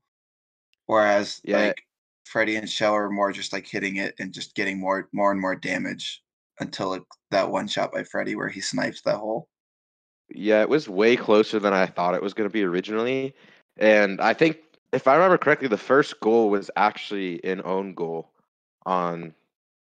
Whereas 0.88 1.42
Yeah. 1.44 1.58
like 1.68 1.82
Freddy 2.26 2.56
and 2.56 2.70
Shell 2.70 2.94
are 2.94 3.10
more 3.10 3.32
just 3.32 3.54
like 3.54 3.68
hitting 3.68 3.98
it 3.98 4.16
and 4.20 4.34
just 4.34 4.56
getting 4.56 4.80
more 4.80 5.08
more 5.12 5.32
and 5.32 5.40
more 5.42 5.56
damage 5.56 6.24
until 6.60 6.94
it, 6.94 7.04
that 7.32 7.52
one 7.52 7.68
shot 7.68 7.92
by 7.92 8.04
Freddy 8.04 8.36
where 8.36 8.50
he 8.50 8.62
snipes 8.62 9.02
that 9.04 9.18
hole. 9.18 9.50
Yeah, 10.30 10.62
it 10.62 10.70
was 10.70 10.90
way 10.90 11.16
closer 11.16 11.60
than 11.60 11.74
I 11.74 11.86
thought 11.86 12.16
it 12.16 12.22
was 12.22 12.34
going 12.34 12.50
to 12.50 12.54
be 12.54 12.64
originally. 12.64 13.36
And 13.78 14.22
I 14.22 14.34
think, 14.34 14.58
if 14.96 15.08
I 15.08 15.16
remember 15.16 15.38
correctly, 15.38 15.68
the 15.68 15.78
first 15.78 16.20
goal 16.22 16.50
was 16.50 16.72
actually 16.78 17.44
an 17.44 17.62
own 17.66 17.94
goal 17.94 18.32
on 18.86 19.34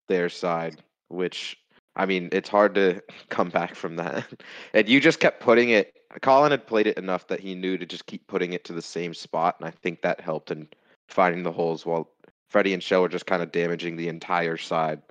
their 0.07 0.29
side, 0.29 0.83
which, 1.07 1.57
I 1.95 2.05
mean, 2.05 2.29
it's 2.31 2.49
hard 2.49 2.75
to 2.75 3.01
come 3.29 3.49
back 3.49 3.75
from 3.75 3.95
that. 3.97 4.25
And 4.73 4.87
you 4.87 4.99
just 4.99 5.19
kept 5.19 5.41
putting 5.41 5.69
it, 5.69 5.93
Colin 6.21 6.51
had 6.51 6.67
played 6.67 6.87
it 6.87 6.97
enough 6.97 7.27
that 7.27 7.39
he 7.39 7.55
knew 7.55 7.77
to 7.77 7.85
just 7.85 8.05
keep 8.05 8.25
putting 8.27 8.53
it 8.53 8.63
to 8.65 8.73
the 8.73 8.81
same 8.81 9.13
spot. 9.13 9.55
And 9.59 9.67
I 9.67 9.71
think 9.71 10.01
that 10.01 10.21
helped 10.21 10.51
in 10.51 10.67
finding 11.07 11.43
the 11.43 11.51
holes 11.51 11.85
while 11.85 12.09
Freddy 12.49 12.73
and 12.73 12.83
Shell 12.83 13.01
were 13.01 13.09
just 13.09 13.25
kind 13.25 13.41
of 13.41 13.51
damaging 13.51 13.95
the 13.95 14.07
entire 14.07 14.57
side. 14.57 15.01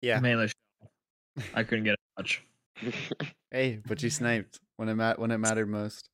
yeah. 0.00 0.20
Mainly, 0.20 0.50
I 1.54 1.64
couldn't 1.64 1.84
get 1.84 1.94
it 1.94 2.00
much. 2.16 2.42
Hey, 3.50 3.80
but 3.86 4.02
you 4.02 4.10
sniped 4.10 4.60
when 4.76 4.88
it 4.88 4.94
mat- 4.94 5.18
when 5.18 5.30
it 5.30 5.38
mattered 5.38 5.68
most. 5.68 6.08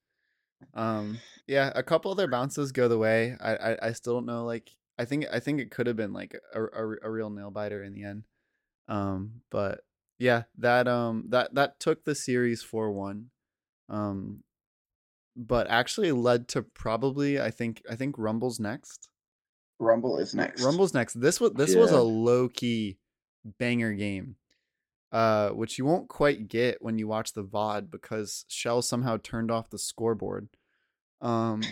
Um, 0.75 1.19
yeah, 1.47 1.73
a 1.75 1.83
couple 1.83 2.11
other 2.11 2.27
bounces 2.27 2.73
go 2.73 2.89
the 2.89 2.99
way. 2.99 3.37
I 3.41 3.55
I, 3.57 3.77
I 3.89 3.93
still 3.93 4.15
don't 4.15 4.27
know. 4.27 4.45
Like, 4.45 4.71
I 4.99 5.05
think 5.05 5.27
I 5.33 5.41
think 5.41 5.61
it 5.61 5.71
could 5.71 5.87
have 5.87 5.97
been 5.97 6.13
like 6.13 6.39
a, 6.55 6.63
a, 6.63 6.97
a 7.05 7.11
real 7.11 7.31
nail 7.31 7.51
biter 7.51 7.83
in 7.83 7.95
the 7.95 8.05
end. 8.05 8.25
Um, 8.89 9.43
but 9.51 9.81
yeah, 10.19 10.45
that 10.59 10.89
um 10.89 11.27
that 11.29 11.55
that 11.55 11.81
took 11.81 12.05
the 12.05 12.15
series 12.15 12.63
four 12.63 12.93
one. 12.93 13.31
Um, 13.89 14.43
but 15.37 15.67
actually 15.69 16.13
led 16.13 16.49
to 16.49 16.63
probably 16.63 17.41
I 17.41 17.51
think 17.51 17.83
I 17.91 17.97
think 17.97 18.17
Rumble's 18.19 18.61
next. 18.61 19.09
Rumble 19.79 20.19
is 20.19 20.35
next. 20.35 20.63
Rumble's 20.63 20.95
next. 20.95 21.21
This 21.21 21.41
was 21.41 21.53
this 21.53 21.75
was 21.75 21.91
a 21.91 22.03
low 22.03 22.49
key 22.49 22.99
banger 23.59 23.93
game, 23.95 24.37
uh, 25.13 25.51
which 25.51 25.79
you 25.79 25.85
won't 25.85 26.09
quite 26.09 26.49
get 26.49 26.81
when 26.81 26.99
you 26.99 27.07
watch 27.07 27.33
the 27.35 27.45
VOD 27.45 27.91
because 27.91 28.45
Shell 28.49 28.83
somehow 28.83 29.19
turned 29.23 29.51
off 29.51 29.71
the 29.71 29.79
scoreboard. 29.79 30.49
Um, 31.21 31.63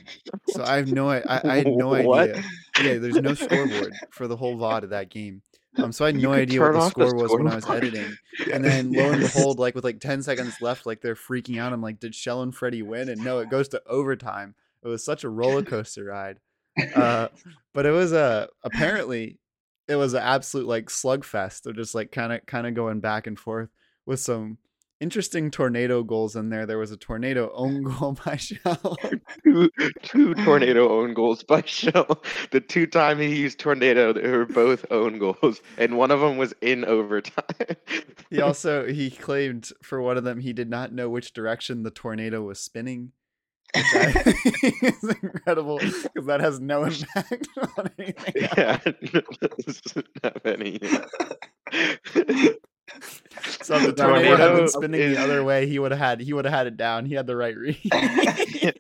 so 0.49 0.63
I 0.63 0.77
have 0.77 0.93
no 0.93 1.09
I, 1.11 1.23
I 1.27 1.57
had 1.57 1.67
no 1.77 1.89
What? 1.89 2.31
idea. 2.31 2.43
Yeah, 2.83 2.99
there's 2.99 3.17
no 3.17 3.35
scoreboard 3.35 3.95
for 4.13 4.29
the 4.29 4.37
whole 4.37 4.57
VOD 4.57 4.85
of 4.85 4.91
that 4.91 5.11
game. 5.11 5.43
Um, 5.77 5.93
so 5.93 6.05
I 6.05 6.09
had 6.09 6.17
You 6.17 6.23
no 6.23 6.33
idea 6.33 6.61
what 6.61 6.73
the 6.73 6.79
off 6.79 6.95
the 6.95 7.09
score 7.09 7.23
was 7.23 7.33
when 7.33 7.47
I 7.49 7.55
was 7.55 7.69
editing. 7.69 8.17
And 8.53 8.65
then 8.65 8.93
lo 8.93 9.11
and 9.11 9.21
behold, 9.21 9.59
like 9.59 9.75
with 9.75 9.85
like 9.85 10.01
10 10.01 10.23
seconds 10.23 10.61
left, 10.61 10.87
like 10.87 11.01
they're 11.01 11.15
freaking 11.15 11.61
out. 11.61 11.73
I'm 11.73 11.81
like, 11.83 12.01
did 12.01 12.15
Shell 12.15 12.43
and 12.43 12.55
Freddy 12.55 12.83
win? 12.83 13.09
And 13.09 13.23
no, 13.23 13.39
it 13.39 13.51
goes 13.51 13.69
to 13.69 13.83
overtime. 13.87 14.55
It 14.83 14.89
was 14.89 15.05
such 15.05 15.25
a 15.25 15.29
roller 15.29 15.63
coaster 15.63 16.05
ride. 16.05 16.39
Uh, 16.95 17.29
but 17.75 17.87
it 17.87 17.91
was 17.91 18.13
a 18.13 18.49
apparently 18.65 19.39
it 19.91 19.97
was 19.97 20.15
an 20.15 20.23
absolute 20.23 20.67
like 20.67 20.87
slugfest 20.87 21.67
of 21.67 21.75
just 21.75 21.95
like 21.95 22.13
kind 22.13 22.33
of 22.33 22.47
kind 22.47 22.67
of 22.67 22.75
going 22.75 23.01
back 23.01 23.27
and 23.27 23.39
forth 23.39 23.71
with 24.07 24.21
some 24.21 24.59
interesting 25.01 25.51
tornado 25.51 26.03
goals 26.03 26.37
in 26.37 26.51
there. 26.51 26.67
There 26.67 26.79
was 26.79 26.93
a 26.93 26.97
tornado 26.97 27.51
own 27.55 27.83
goal 27.83 28.17
by 28.25 28.37
Shell. 28.37 28.97
two, 29.45 29.71
two 30.03 30.35
tornado 30.35 31.01
own 31.01 31.15
goals 31.15 31.43
by 31.43 31.63
Shell. 31.63 32.23
The 32.53 32.61
two 32.61 32.87
time 32.87 33.19
he 33.19 33.35
used 33.35 33.59
tornado, 33.59 34.13
they 34.13 34.31
were 34.31 34.47
both 34.47 34.85
own 34.91 35.19
goals, 35.19 35.61
and 35.77 35.97
one 35.97 36.11
of 36.11 36.21
them 36.21 36.37
was 36.37 36.55
in 36.61 36.85
overtime. 36.85 37.77
he 38.31 38.41
also 38.43 38.87
he 38.87 39.11
claimed 39.11 39.71
for 39.83 40.01
one 40.01 40.17
of 40.17 40.25
them 40.25 40.39
he 40.39 40.53
did 40.53 40.71
not 40.71 40.93
know 40.93 41.09
which 41.09 41.33
direction 41.33 41.83
the 41.83 41.91
tornado 41.91 42.43
was 42.43 42.61
spinning. 42.61 43.13
Which 43.75 43.85
I 43.95 44.13
think 44.13 44.83
is 44.83 45.17
incredible 45.23 45.79
because 45.79 46.27
that 46.27 46.41
has 46.41 46.61
no 46.61 46.85
impact 46.85 47.49
on 47.79 47.91
anything. 47.99 48.43
else. 48.43 48.53
yeah, 48.57 48.79
doesn't 49.67 50.09
have 50.23 50.41
any. 50.45 50.79
So 53.63 53.77
if 53.77 53.87
the 53.87 53.93
tornado 53.93 54.37
had 54.37 54.57
been 54.57 54.69
spinning 54.69 55.13
the 55.13 55.21
other 55.21 55.45
way, 55.45 55.67
he 55.67 55.79
would 55.79 55.93
have 55.93 56.01
had 56.01 56.21
he 56.21 56.33
would 56.33 56.45
have 56.45 56.55
had 56.55 56.67
it 56.67 56.77
down. 56.77 57.07
He 57.07 57.15
had 57.15 57.27
the 57.27 57.37
right 57.37 57.57
read. 57.57 57.77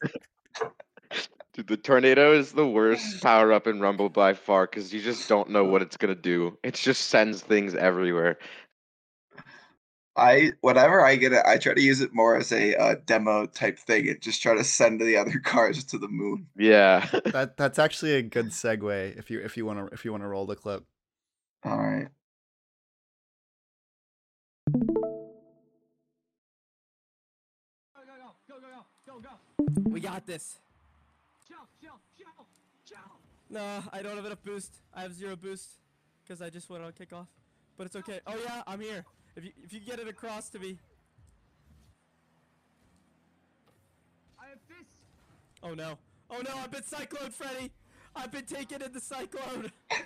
Dude, 1.52 1.66
the 1.66 1.76
tornado 1.76 2.32
is 2.32 2.52
the 2.52 2.66
worst 2.66 3.22
power 3.22 3.52
up 3.52 3.66
in 3.66 3.80
Rumble 3.80 4.08
by 4.08 4.34
far 4.34 4.66
because 4.66 4.92
you 4.94 5.00
just 5.00 5.28
don't 5.28 5.50
know 5.50 5.64
what 5.64 5.82
it's 5.82 5.96
gonna 5.96 6.14
do. 6.14 6.56
It 6.62 6.74
just 6.74 7.08
sends 7.08 7.42
things 7.42 7.74
everywhere. 7.74 8.38
I 10.16 10.52
whenever 10.60 11.04
I 11.04 11.16
get 11.16 11.32
it, 11.32 11.42
I 11.46 11.58
try 11.58 11.74
to 11.74 11.80
use 11.80 12.00
it 12.00 12.12
more 12.12 12.36
as 12.36 12.52
a 12.52 12.74
uh, 12.76 12.94
demo 13.06 13.46
type 13.46 13.78
thing 13.78 14.08
and 14.08 14.20
just 14.20 14.42
try 14.42 14.54
to 14.54 14.64
send 14.64 15.00
the 15.00 15.16
other 15.16 15.38
cars 15.44 15.84
to 15.84 15.98
the 15.98 16.08
moon. 16.08 16.46
Yeah. 16.56 17.06
that 17.26 17.56
that's 17.56 17.78
actually 17.78 18.14
a 18.14 18.22
good 18.22 18.46
segue 18.46 19.18
if 19.18 19.30
you 19.30 19.40
if 19.40 19.56
you 19.56 19.64
want 19.64 19.78
to 19.78 19.94
if 19.94 20.04
you 20.04 20.10
want 20.10 20.22
to 20.22 20.28
roll 20.28 20.46
the 20.46 20.56
clip. 20.56 20.84
All 21.64 21.78
right. 21.78 22.08
Go 27.94 28.02
go 28.06 28.12
go 28.48 28.54
go 28.54 28.60
go 28.60 28.68
go 29.06 29.12
go 29.12 29.20
go. 29.20 29.90
We 29.90 30.00
got 30.00 30.26
this. 30.26 30.58
No, 33.52 33.82
I 33.92 34.00
don't 34.00 34.14
have 34.14 34.24
enough 34.24 34.44
boost. 34.44 34.72
I 34.94 35.02
have 35.02 35.12
zero 35.12 35.34
boost 35.34 35.70
because 36.22 36.40
I 36.40 36.50
just 36.50 36.70
went 36.70 36.84
on 36.84 36.92
kickoff. 36.92 37.26
But 37.76 37.86
it's 37.86 37.96
okay. 37.96 38.20
Oh 38.26 38.36
yeah, 38.44 38.62
I'm 38.64 38.80
here. 38.80 39.04
If 39.40 39.46
you 39.46 39.52
if 39.64 39.72
you 39.72 39.80
get 39.80 39.98
it 39.98 40.06
across 40.06 40.50
to 40.50 40.58
me. 40.58 40.76
Oh 45.62 45.72
no. 45.72 45.96
Oh 46.30 46.42
no, 46.44 46.50
I've 46.56 46.70
been 46.70 46.82
cyclone 46.82 47.30
Freddy. 47.30 47.70
I've 48.14 48.30
been 48.30 48.44
taken 48.44 48.82
in 48.82 48.92
the 48.92 49.00
cyclone. 49.00 49.72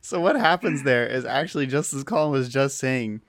So 0.00 0.18
what 0.18 0.34
happens 0.34 0.82
there 0.82 1.06
is 1.06 1.26
actually 1.26 1.66
just 1.66 1.92
as 1.92 2.02
Colin 2.02 2.30
was 2.32 2.48
just 2.48 2.78
saying, 2.78 3.20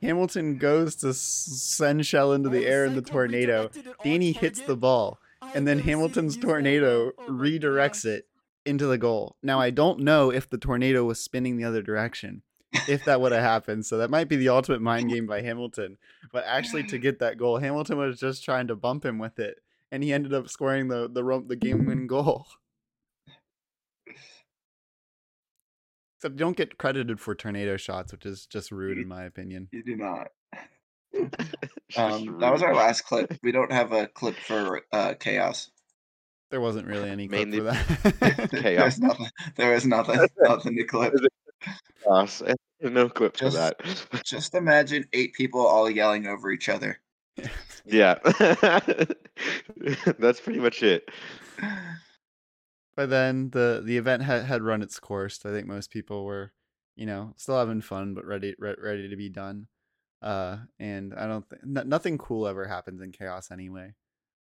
Hamilton 0.00 0.56
goes 0.56 0.94
to 0.96 1.12
send 1.12 2.06
Shell 2.06 2.32
into 2.34 2.48
the 2.48 2.60
the 2.60 2.66
air 2.68 2.84
in 2.84 2.94
the 2.94 3.02
tornado. 3.02 3.62
redirected 3.62 3.86
it 3.88 3.96
Danny 4.04 4.30
hits 4.30 4.60
the 4.60 4.76
ball, 4.76 5.18
I've 5.42 5.56
and 5.56 5.66
then 5.66 5.78
never 5.78 5.84
seen 5.84 5.88
it 5.88 5.92
Hamilton's 5.92 6.36
tornado. 6.36 7.10
Oh 7.18 7.26
redirects 7.28 8.04
gosh. 8.04 8.12
it 8.12 8.28
into 8.64 8.86
the 8.86 8.96
goal. 8.96 9.36
Now 9.42 9.58
I 9.58 9.70
don't 9.70 9.98
know 9.98 10.30
if 10.30 10.48
the 10.48 10.58
tornado 10.58 11.02
was 11.02 11.20
spinning 11.20 11.56
the 11.56 11.64
other 11.64 11.82
direction. 11.82 12.42
If 12.86 13.04
that 13.06 13.20
would 13.20 13.32
have 13.32 13.42
happened, 13.42 13.86
so 13.86 13.98
that 13.98 14.10
might 14.10 14.28
be 14.28 14.36
the 14.36 14.50
ultimate 14.50 14.82
mind 14.82 15.10
game 15.12 15.26
by 15.26 15.40
Hamilton. 15.40 15.96
But 16.32 16.44
actually, 16.46 16.84
to 16.84 16.98
get 16.98 17.18
that 17.20 17.38
goal, 17.38 17.58
Hamilton 17.58 17.98
was 17.98 18.20
just 18.20 18.44
trying 18.44 18.66
to 18.68 18.76
bump 18.76 19.04
him 19.04 19.18
with 19.18 19.38
it, 19.38 19.62
and 19.90 20.02
he 20.02 20.12
ended 20.12 20.34
up 20.34 20.48
scoring 20.48 20.88
the 20.88 21.08
the 21.08 21.44
the 21.46 21.56
game 21.56 21.86
winning 21.86 22.06
goal. 22.06 22.46
Except 26.18 26.34
you 26.34 26.38
don't 26.38 26.56
get 26.56 26.78
credited 26.78 27.20
for 27.20 27.34
tornado 27.34 27.76
shots, 27.76 28.10
which 28.12 28.26
is 28.26 28.44
just 28.46 28.72
rude 28.72 28.98
in 28.98 29.06
my 29.06 29.22
opinion. 29.24 29.68
You 29.72 29.84
do 29.84 29.96
not. 29.96 30.28
Um, 31.96 32.38
that 32.40 32.52
was 32.52 32.62
our 32.62 32.74
last 32.74 33.00
clip. 33.06 33.32
We 33.42 33.50
don't 33.50 33.72
have 33.72 33.92
a 33.92 34.08
clip 34.08 34.36
for 34.36 34.82
uh, 34.92 35.14
chaos. 35.18 35.70
There 36.50 36.60
wasn't 36.60 36.86
really 36.86 37.08
any 37.08 37.28
clip 37.28 37.48
Mainly 37.48 37.58
for 37.58 37.64
that. 37.64 38.50
chaos. 38.50 38.98
There's 38.98 39.00
nothing. 39.00 39.26
There 39.56 39.74
is 39.74 39.86
nothing. 39.86 40.20
Nothing 40.42 40.76
to 40.76 40.84
clip. 40.84 41.14
Chaos. 42.04 42.42
No 42.80 43.08
clip 43.08 43.36
for 43.36 43.50
that. 43.50 43.80
Just 44.24 44.54
imagine 44.54 45.04
eight 45.12 45.34
people 45.34 45.66
all 45.66 45.90
yelling 45.90 46.28
over 46.28 46.52
each 46.52 46.68
other. 46.68 47.00
Yeah. 47.84 48.18
That's 50.18 50.40
pretty 50.40 50.60
much 50.60 50.82
it. 50.82 51.08
But 52.96 53.08
then 53.10 53.50
the 53.50 53.80
the 53.82 53.96
event 53.96 54.24
had, 54.24 54.44
had 54.44 54.62
run 54.62 54.82
its 54.82 55.00
course. 55.00 55.40
I 55.46 55.50
think 55.50 55.66
most 55.66 55.90
people 55.90 56.24
were, 56.24 56.52
you 56.96 57.06
know, 57.06 57.32
still 57.36 57.58
having 57.58 57.80
fun, 57.80 58.12
but 58.12 58.26
ready 58.26 58.54
re- 58.58 58.74
ready 58.78 59.08
to 59.08 59.16
be 59.16 59.28
done. 59.30 59.68
Uh, 60.20 60.58
and 60.78 61.14
I 61.14 61.26
don't 61.26 61.48
think 61.48 61.62
n- 61.62 61.88
nothing 61.88 62.18
cool 62.18 62.46
ever 62.46 62.66
happens 62.66 63.00
in 63.00 63.12
chaos 63.12 63.50
anyway. 63.50 63.94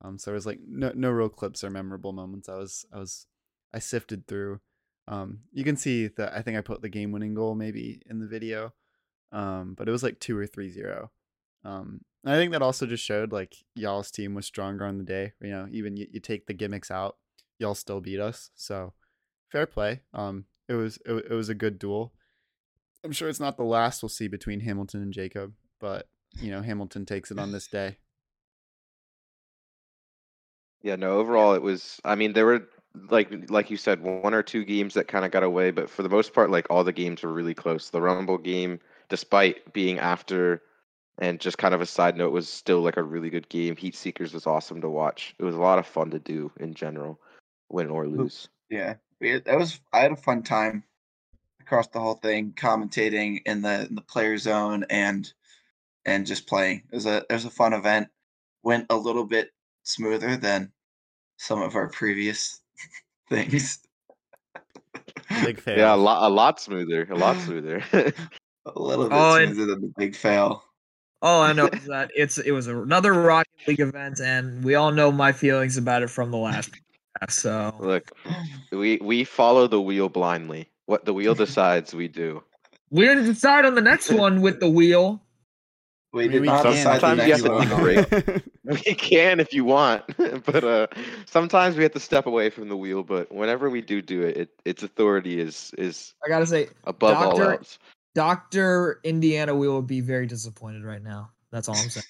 Um, 0.02 0.18
so 0.18 0.32
it 0.32 0.36
was 0.36 0.46
like 0.46 0.60
no 0.66 0.92
no 0.96 1.10
real 1.10 1.30
clips 1.30 1.64
or 1.64 1.70
memorable 1.70 2.14
moments. 2.14 2.48
I 2.48 2.56
was 2.56 2.86
I 2.94 3.00
was 3.00 3.28
I 3.74 3.80
sifted 3.80 4.28
through. 4.28 4.62
Um, 5.08 5.40
you 5.52 5.64
can 5.64 5.76
see 5.76 6.08
that 6.08 6.34
I 6.34 6.42
think 6.42 6.58
I 6.58 6.62
put 6.62 6.82
the 6.82 6.90
game 6.90 7.12
winning 7.12 7.34
goal 7.34 7.56
maybe 7.56 8.02
in 8.10 8.20
the 8.20 8.28
video. 8.28 8.74
Um, 9.32 9.74
but 9.76 9.90
it 9.90 9.92
was 9.92 10.04
like 10.04 10.20
two 10.20 10.38
or 10.38 10.46
three 10.46 10.70
zero. 10.70 11.12
Um, 11.66 12.02
and 12.24 12.34
I 12.34 12.38
think 12.38 12.52
that 12.52 12.62
also 12.62 12.86
just 12.86 13.04
showed 13.04 13.32
like 13.32 13.56
y'all's 13.76 14.12
team 14.12 14.34
was 14.34 14.46
stronger 14.46 14.86
on 14.86 14.98
the 14.98 15.04
day. 15.04 15.34
You 15.42 15.50
know, 15.50 15.68
even 15.72 15.98
you, 15.98 16.08
you 16.12 16.20
take 16.20 16.46
the 16.46 16.54
gimmicks 16.54 16.92
out, 16.92 17.18
y'all 17.60 17.76
still 17.76 18.00
beat 18.00 18.20
us. 18.20 18.52
So 18.56 18.94
fair 19.50 19.66
play. 19.66 20.02
Um, 20.14 20.46
it 20.70 20.74
was 20.74 21.00
it, 21.06 21.14
it 21.30 21.34
was 21.34 21.50
a 21.50 21.56
good 21.56 21.80
duel. 21.80 22.14
I'm 23.04 23.12
sure 23.12 23.28
it's 23.28 23.40
not 23.40 23.58
the 23.58 23.64
last 23.64 24.02
we'll 24.02 24.10
see 24.10 24.28
between 24.28 24.62
Hamilton 24.62 25.02
and 25.02 25.14
Jacob, 25.14 25.54
but 25.80 26.08
you 26.40 26.52
know 26.52 26.62
Hamilton 26.62 27.06
takes 27.06 27.32
it 27.32 27.40
on 27.40 27.52
this 27.52 27.68
day. 27.72 27.98
Yeah, 30.82 30.96
no, 30.96 31.18
overall 31.18 31.54
it 31.54 31.62
was 31.62 32.00
I 32.06 32.16
mean 32.16 32.34
there 32.34 32.46
were 32.46 32.68
like 33.10 33.50
like 33.50 33.70
you 33.70 33.78
said 33.78 34.02
one 34.02 34.34
or 34.34 34.44
two 34.44 34.64
games 34.64 34.94
that 34.94 35.08
kind 35.08 35.26
of 35.26 35.32
got 35.32 35.44
away, 35.44 35.72
but 35.72 35.90
for 35.90 36.04
the 36.04 36.10
most 36.10 36.34
part 36.34 36.52
like 36.52 36.68
all 36.70 36.84
the 36.84 36.94
games 36.94 37.24
were 37.24 37.34
really 37.34 37.54
close. 37.54 37.90
The 37.90 38.02
Rumble 38.02 38.38
game 38.38 38.80
despite 39.10 39.74
being 39.74 40.00
after 40.00 40.62
and 41.20 41.40
just 41.40 41.58
kind 41.58 41.74
of 41.74 41.82
a 41.82 41.86
side 41.86 42.18
note 42.18 42.32
was 42.32 42.50
still 42.50 42.82
like 42.82 42.98
a 42.98 43.04
really 43.04 43.30
good 43.30 43.48
game. 43.50 43.76
Heat 43.76 43.96
Seekers 43.96 44.34
was 44.34 44.48
awesome 44.48 44.82
to 44.82 44.90
watch. 44.90 45.36
It 45.38 45.44
was 45.44 45.56
a 45.56 45.60
lot 45.60 45.80
of 45.80 45.86
fun 45.86 46.10
to 46.12 46.20
do 46.20 46.52
in 46.60 46.74
general, 46.74 47.20
win 47.70 47.90
or 47.90 48.08
lose. 48.08 48.48
Yeah, 48.70 48.96
that 49.22 49.58
was. 49.58 49.80
I 49.92 50.00
had 50.00 50.12
a 50.12 50.16
fun 50.16 50.44
time 50.44 50.84
across 51.62 51.88
the 51.88 52.00
whole 52.00 52.16
thing, 52.16 52.54
commentating 52.56 53.42
in 53.46 53.62
the 53.62 53.86
in 53.88 53.96
the 53.96 54.02
player 54.02 54.38
zone 54.38 54.86
and 54.90 55.32
and 56.06 56.26
just 56.26 56.48
playing. 56.48 56.84
It 56.92 56.96
was 56.96 57.06
a 57.06 57.18
it 57.30 57.34
was 57.34 57.46
a 57.46 57.52
fun 57.52 57.74
event. 57.74 58.08
Went 58.64 58.88
a 58.90 58.98
little 58.98 59.26
bit 59.26 59.52
smoother 59.84 60.38
than 60.38 60.72
some 61.38 61.62
of 61.62 61.76
our 61.76 61.90
previous 61.90 62.62
things. 63.30 63.80
Big 65.44 65.60
fail. 65.60 65.78
Yeah, 65.78 65.96
a 65.96 65.98
lot 65.98 66.28
a 66.30 66.32
lot 66.34 66.60
smoother, 66.62 67.08
a 67.10 67.16
lot 67.16 67.38
smoother. 67.42 67.84
a 67.94 68.14
little 68.80 69.10
bit 69.10 69.18
Oh, 69.18 69.36
and- 69.36 69.54
smoother 69.56 69.72
than 69.74 69.82
the 69.82 69.94
big 69.98 70.16
fail. 70.16 70.64
All 71.22 71.42
I 71.42 71.54
know 71.54 71.68
is 71.68 71.86
that 71.86 72.12
it's 72.14 72.38
it 72.38 72.52
was 72.52 72.68
another 72.68 73.14
Rocket 73.14 73.48
League 73.66 73.80
event, 73.80 74.20
and 74.20 74.62
we 74.62 74.76
all 74.76 74.92
know 74.92 75.10
my 75.10 75.32
feelings 75.32 75.78
about 75.78 76.04
it 76.04 76.10
from 76.10 76.32
the 76.32 76.38
last. 76.38 76.70
podcast, 77.22 77.32
So 77.32 77.74
Look, 77.80 78.12
we 78.74 78.98
we 79.02 79.24
follow 79.24 79.68
the 79.68 79.80
wheel 79.80 80.10
blindly. 80.10 80.70
What 80.86 81.06
the 81.06 81.14
wheel 81.14 81.34
decides, 81.34 81.94
we 81.96 82.10
do. 82.10 82.44
we're 82.92 83.16
gonna 83.16 83.26
decide 83.26 83.64
on 83.64 83.74
the 83.76 83.82
next 83.82 84.12
one 84.12 84.42
with 84.42 84.60
the 84.60 84.68
wheel. 84.70 85.23
We 86.14 86.26
I 86.26 86.28
mean, 86.28 86.32
did 86.34 86.42
we 86.42 86.48
not 86.48 86.64
can. 86.64 86.74
decide 86.74 87.02
Sometimes 87.02 87.28
you 87.28 87.34
have 87.34 87.42
to 87.42 87.50
one. 87.50 87.68
take 87.68 88.10
break. 88.30 88.44
We 88.66 88.96
can 88.96 89.42
if 89.42 89.52
you 89.52 89.66
want, 89.66 90.06
but 90.46 90.64
uh, 90.64 90.88
sometimes 91.26 91.76
we 91.76 91.84
have 91.84 91.92
to 91.92 92.00
step 92.00 92.28
away 92.28 92.50
from 92.50 92.70
the 92.70 92.78
wheel. 92.78 93.04
But 93.04 93.30
whenever 93.30 93.70
we 93.70 93.82
do 93.82 94.02
do 94.02 94.22
it, 94.22 94.38
it 94.38 94.50
its 94.64 94.84
authority 94.84 95.38
is 95.42 95.74
is 95.78 96.14
I 96.24 96.30
gotta 96.30 96.46
say, 96.48 96.70
above 96.86 97.18
all 97.18 97.42
else. 97.42 97.78
Doctor 98.16 99.02
Indiana 99.04 99.54
Wheel 99.54 99.76
would 99.76 99.88
be 99.88 100.00
very 100.00 100.28
disappointed 100.28 100.86
right 100.86 101.04
now. 101.04 101.32
That's 101.52 101.68
all 101.68 101.76
I'm 101.76 101.90
saying. 101.90 102.06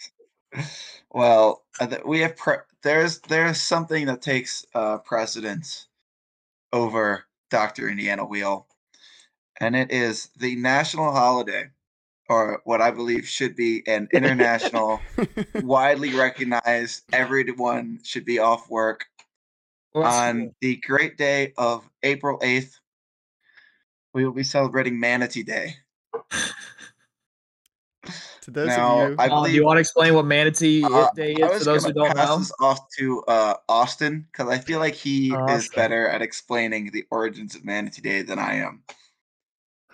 Well, 1.10 1.64
we 2.06 2.20
have 2.20 2.36
pre- 2.38 2.58
there's 2.84 3.20
there's 3.22 3.60
something 3.60 4.06
that 4.06 4.22
takes 4.22 4.64
uh, 4.76 4.99
precedence 4.99 5.88
over 6.72 7.26
Doctor 7.49 7.89
Indiana 7.89 8.26
Wheel, 8.26 8.68
and 9.60 9.76
it 9.76 9.91
is 9.91 10.30
the 10.38 10.56
national 10.56 11.12
holiday, 11.12 11.70
or 12.30 12.61
what 12.65 12.82
I 12.82 12.91
believe 12.91 13.28
should 13.28 13.55
be 13.55 13.84
an 13.88 14.07
international, 14.13 14.99
widely 15.61 16.13
recognized. 16.13 17.03
Everyone 17.11 17.99
should 18.03 18.26
be 18.26 18.39
off 18.39 18.69
work 18.69 19.05
on 19.95 20.53
the 20.61 20.78
great 20.78 21.17
day 21.17 21.53
of 21.57 21.88
April 22.01 22.39
eighth. 22.41 22.80
We 24.13 24.26
will 24.26 24.32
be 24.34 24.43
celebrating 24.43 24.99
Manatee 24.99 25.43
Day. 25.43 25.76
to 28.41 28.51
those 28.51 28.67
Now, 28.67 29.01
of 29.05 29.09
you, 29.11 29.15
I 29.19 29.28
Uh, 29.28 29.43
do 29.45 29.51
you 29.51 29.65
want 29.65 29.78
to 29.78 29.82
explain 29.82 30.13
what 30.13 30.26
Manatee 30.26 30.84
Uh, 30.84 31.09
Day 31.15 31.34
is 31.34 31.39
was 31.49 31.59
for 31.59 31.65
those 31.65 31.86
who 31.86 31.93
don't 31.93 32.15
pass 32.15 32.30
know? 32.30 32.38
this 32.39 32.51
off 32.59 32.89
to 32.99 33.24
uh, 33.24 33.55
Austin 33.69 34.28
because 34.32 34.49
I 34.49 34.59
feel 34.59 34.80
like 34.80 34.93
he 34.93 35.32
is 35.32 35.36
Austin. 35.36 35.76
better 35.76 36.07
at 36.07 36.21
explaining 36.21 36.91
the 36.91 37.05
origins 37.09 37.55
of 37.55 37.65
Manatee 37.65 38.01
Day 38.01 38.21
than 38.21 38.38
I 38.39 38.55
am. 38.55 38.84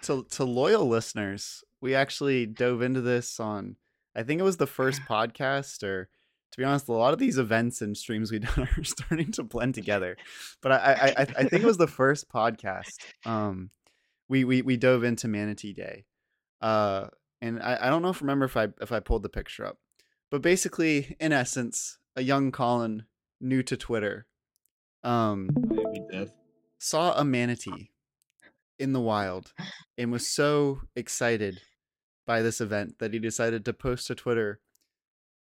to 0.03 0.23
to 0.32 0.43
loyal 0.43 0.88
listeners, 0.88 1.63
we 1.82 1.95
actually 1.95 2.45
dove 2.45 2.82
into 2.82 3.01
this 3.01 3.39
on 3.39 3.75
I 4.15 4.23
think 4.23 4.39
it 4.39 4.43
was 4.43 4.57
the 4.57 4.67
first 4.67 5.01
podcast 5.09 5.84
or 5.84 6.09
to 6.51 6.57
be 6.57 6.63
honest, 6.63 6.88
a 6.88 6.93
lot 6.93 7.13
of 7.13 7.19
these 7.19 7.38
events 7.38 7.82
and 7.82 7.95
streams 7.95 8.32
we've 8.32 8.41
done 8.55 8.67
are 8.75 8.84
starting 8.84 9.32
to 9.34 9.43
blend 9.43 9.75
together. 9.75 10.17
But 10.61 10.71
I 10.71 10.75
I, 10.77 11.07
I, 11.07 11.21
I 11.21 11.43
think 11.43 11.63
it 11.63 11.67
was 11.67 11.77
the 11.77 11.88
first 12.01 12.30
podcast. 12.30 12.93
Um 13.25 13.71
we, 14.27 14.43
we 14.43 14.61
we 14.61 14.77
dove 14.77 15.03
into 15.03 15.27
Manatee 15.27 15.73
Day. 15.73 16.05
Uh 16.61 17.07
and 17.41 17.61
I, 17.61 17.77
I 17.82 17.89
don't 17.89 18.01
know 18.01 18.09
if 18.09 18.21
remember 18.21 18.45
if 18.45 18.57
I 18.57 18.67
if 18.82 18.91
I 18.91 18.99
pulled 18.99 19.23
the 19.23 19.30
picture 19.30 19.65
up. 19.65 19.77
But 20.32 20.43
basically, 20.43 21.15
in 21.19 21.32
essence, 21.32 21.97
a 22.15 22.21
young 22.21 22.51
Colin 22.51 23.05
new 23.41 23.63
to 23.63 23.77
Twitter 23.77 24.25
um 25.03 25.49
saw 26.77 27.13
a 27.13 27.23
manatee 27.23 27.89
in 28.80 28.93
the 28.93 28.99
wild 28.99 29.53
and 29.97 30.11
was 30.11 30.27
so 30.27 30.82
excited 30.95 31.61
by 32.30 32.43
this 32.43 32.61
event 32.61 32.99
that 32.99 33.11
he 33.11 33.17
decided 33.17 33.65
to 33.65 33.73
post 33.73 34.05
to 34.05 34.13
Twitter 34.13 34.59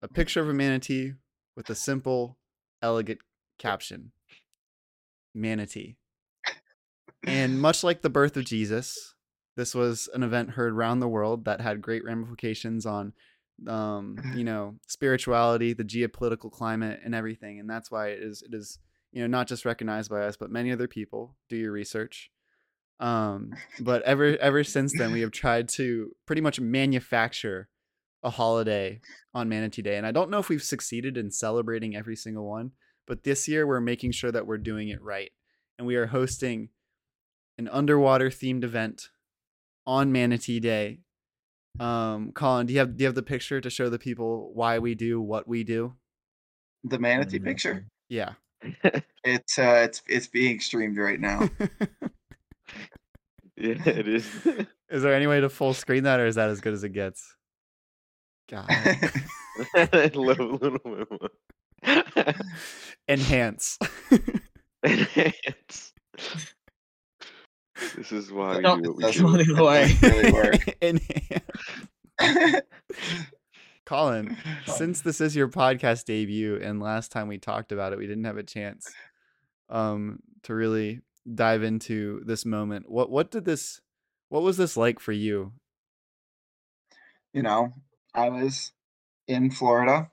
a 0.02 0.08
picture 0.08 0.40
of 0.40 0.48
a 0.48 0.54
manatee 0.54 1.12
with 1.54 1.70
a 1.70 1.76
simple, 1.76 2.38
elegant 2.82 3.20
caption 3.60 4.14
Manatee. 5.36 5.98
And 7.26 7.60
much 7.60 7.84
like 7.84 8.04
the 8.04 8.10
birth 8.10 8.38
of 8.38 8.46
Jesus, 8.46 9.16
this 9.58 9.76
was 9.76 10.08
an 10.14 10.24
event 10.24 10.52
heard 10.52 10.72
around 10.72 11.02
the 11.02 11.10
world 11.10 11.44
that 11.44 11.60
had 11.60 11.82
great 11.82 12.06
ramifications 12.06 12.86
on 12.86 13.12
um, 13.68 14.18
you 14.34 14.46
know, 14.46 14.76
spirituality, 14.88 15.74
the 15.74 15.84
geopolitical 15.84 16.50
climate 16.50 17.02
and 17.04 17.14
everything. 17.14 17.60
And 17.60 17.70
that's 17.70 17.92
why 17.92 18.12
it 18.12 18.24
is 18.24 18.44
it 18.44 18.54
is, 18.54 18.80
you 19.12 19.20
know, 19.20 19.28
not 19.28 19.48
just 19.48 19.66
recognized 19.66 20.10
by 20.10 20.22
us, 20.22 20.38
but 20.38 20.52
many 20.52 20.72
other 20.72 20.88
people. 20.88 21.36
Do 21.50 21.58
your 21.58 21.74
research. 21.74 22.32
Um, 23.00 23.52
but 23.80 24.02
ever 24.04 24.38
ever 24.38 24.64
since 24.64 24.92
then 24.98 25.12
we 25.12 25.22
have 25.22 25.32
tried 25.32 25.70
to 25.70 26.12
pretty 26.26 26.42
much 26.42 26.60
manufacture 26.60 27.70
a 28.24 28.30
holiday 28.30 29.00
on 29.34 29.50
Manatee 29.50 29.84
Day. 29.84 29.98
And 29.98 30.06
I 30.06 30.12
don't 30.12 30.30
know 30.30 30.40
if 30.40 30.50
we've 30.50 30.64
succeeded 30.64 31.18
in 31.18 31.32
celebrating 31.32 31.96
every 31.96 32.16
single 32.16 32.48
one, 32.48 32.72
but 33.06 33.24
this 33.24 33.48
year 33.48 33.68
we're 33.68 33.80
making 33.80 34.12
sure 34.12 34.32
that 34.32 34.48
we're 34.48 34.58
doing 34.58 34.90
it 34.90 35.02
right. 35.02 35.32
And 35.78 35.86
we 35.86 35.96
are 35.96 36.08
hosting 36.08 36.70
an 37.58 37.68
underwater 37.68 38.30
themed 38.30 38.64
event 38.64 39.10
on 39.86 40.12
Manatee 40.12 40.60
Day. 40.60 41.00
Um, 41.80 42.32
Colin, 42.32 42.66
do 42.66 42.74
you 42.74 42.80
have 42.80 42.98
do 42.98 43.04
you 43.04 43.08
have 43.08 43.16
the 43.16 43.22
picture 43.22 43.62
to 43.62 43.70
show 43.70 43.90
the 43.90 44.00
people 44.00 44.52
why 44.54 44.80
we 44.80 44.96
do 44.96 45.22
what 45.22 45.48
we 45.48 45.64
do? 45.64 45.94
The 46.84 46.98
manatee 47.00 47.40
picture. 47.40 47.86
Yeah. 48.10 48.34
It's 49.24 49.60
uh, 49.60 49.82
it's 49.84 50.02
it's 50.08 50.28
being 50.28 50.60
streamed 50.60 50.98
right 50.98 51.20
now. 51.20 51.50
Yeah, 53.58 53.76
it 53.86 54.08
is. 54.08 54.28
is 54.90 55.02
there 55.04 55.14
any 55.14 55.28
way 55.28 55.40
to 55.42 55.50
full 55.50 55.74
screen 55.74 56.04
that, 56.04 56.20
or 56.20 56.26
is 56.28 56.36
that 56.36 56.50
as 56.50 56.62
good 56.62 56.74
as 56.74 56.84
it 56.84 56.90
gets? 56.90 57.36
God. 58.50 58.68
little, 59.94 60.54
little 60.54 60.80
bit 60.80 61.08
more. 61.12 62.34
Enhance. 63.10 63.78
Enhance. 64.84 65.94
This 67.96 68.12
is 68.12 68.32
why 68.32 68.58
we 68.58 68.62
No, 68.62 68.78
do 68.80 68.90
what 68.90 68.98
we 68.98 69.04
That's 69.04 69.18
do. 69.18 69.26
Running 69.28 69.48
that 69.54 69.60
away. 69.62 69.94
doesn't 70.02 70.18
really 70.18 70.32
work. 70.32 70.78
Enhance. 70.82 72.62
Colin, 73.86 74.38
since 74.66 75.02
this 75.02 75.22
is 75.22 75.36
your 75.36 75.48
podcast 75.48 76.06
debut, 76.06 76.60
and 76.62 76.82
last 76.82 77.12
time 77.12 77.28
we 77.28 77.38
talked 77.38 77.72
about 77.72 77.94
it, 77.94 78.00
we 78.00 78.06
didn't 78.08 78.26
have 78.26 78.38
a 78.38 78.44
chance 78.44 78.92
um, 79.70 80.20
to 80.44 80.54
really 80.54 81.00
dive 81.34 81.64
into 81.64 82.22
this 82.26 82.46
moment. 82.46 82.90
What 82.90 83.10
what 83.10 83.32
did 83.32 83.46
this? 83.46 83.82
What 84.30 84.44
was 84.44 84.58
this 84.58 84.76
like 84.76 85.00
for 85.00 85.14
you? 85.14 85.54
you 87.38 87.44
know, 87.44 87.72
I 88.16 88.30
was 88.30 88.72
in 89.28 89.52
Florida. 89.52 90.10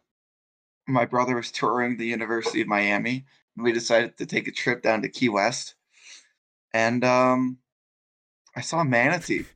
My 0.86 1.06
brother 1.06 1.36
was 1.36 1.50
touring 1.50 1.96
the 1.96 2.06
University 2.06 2.60
of 2.60 2.68
Miami. 2.68 3.24
And 3.56 3.64
we 3.64 3.72
decided 3.72 4.18
to 4.18 4.26
take 4.26 4.46
a 4.46 4.52
trip 4.52 4.82
down 4.82 5.00
to 5.00 5.08
Key 5.08 5.30
West. 5.30 5.74
And 6.74 7.02
um 7.02 7.58
I 8.54 8.60
saw 8.60 8.80
a 8.80 8.84
manatee. 8.84 9.46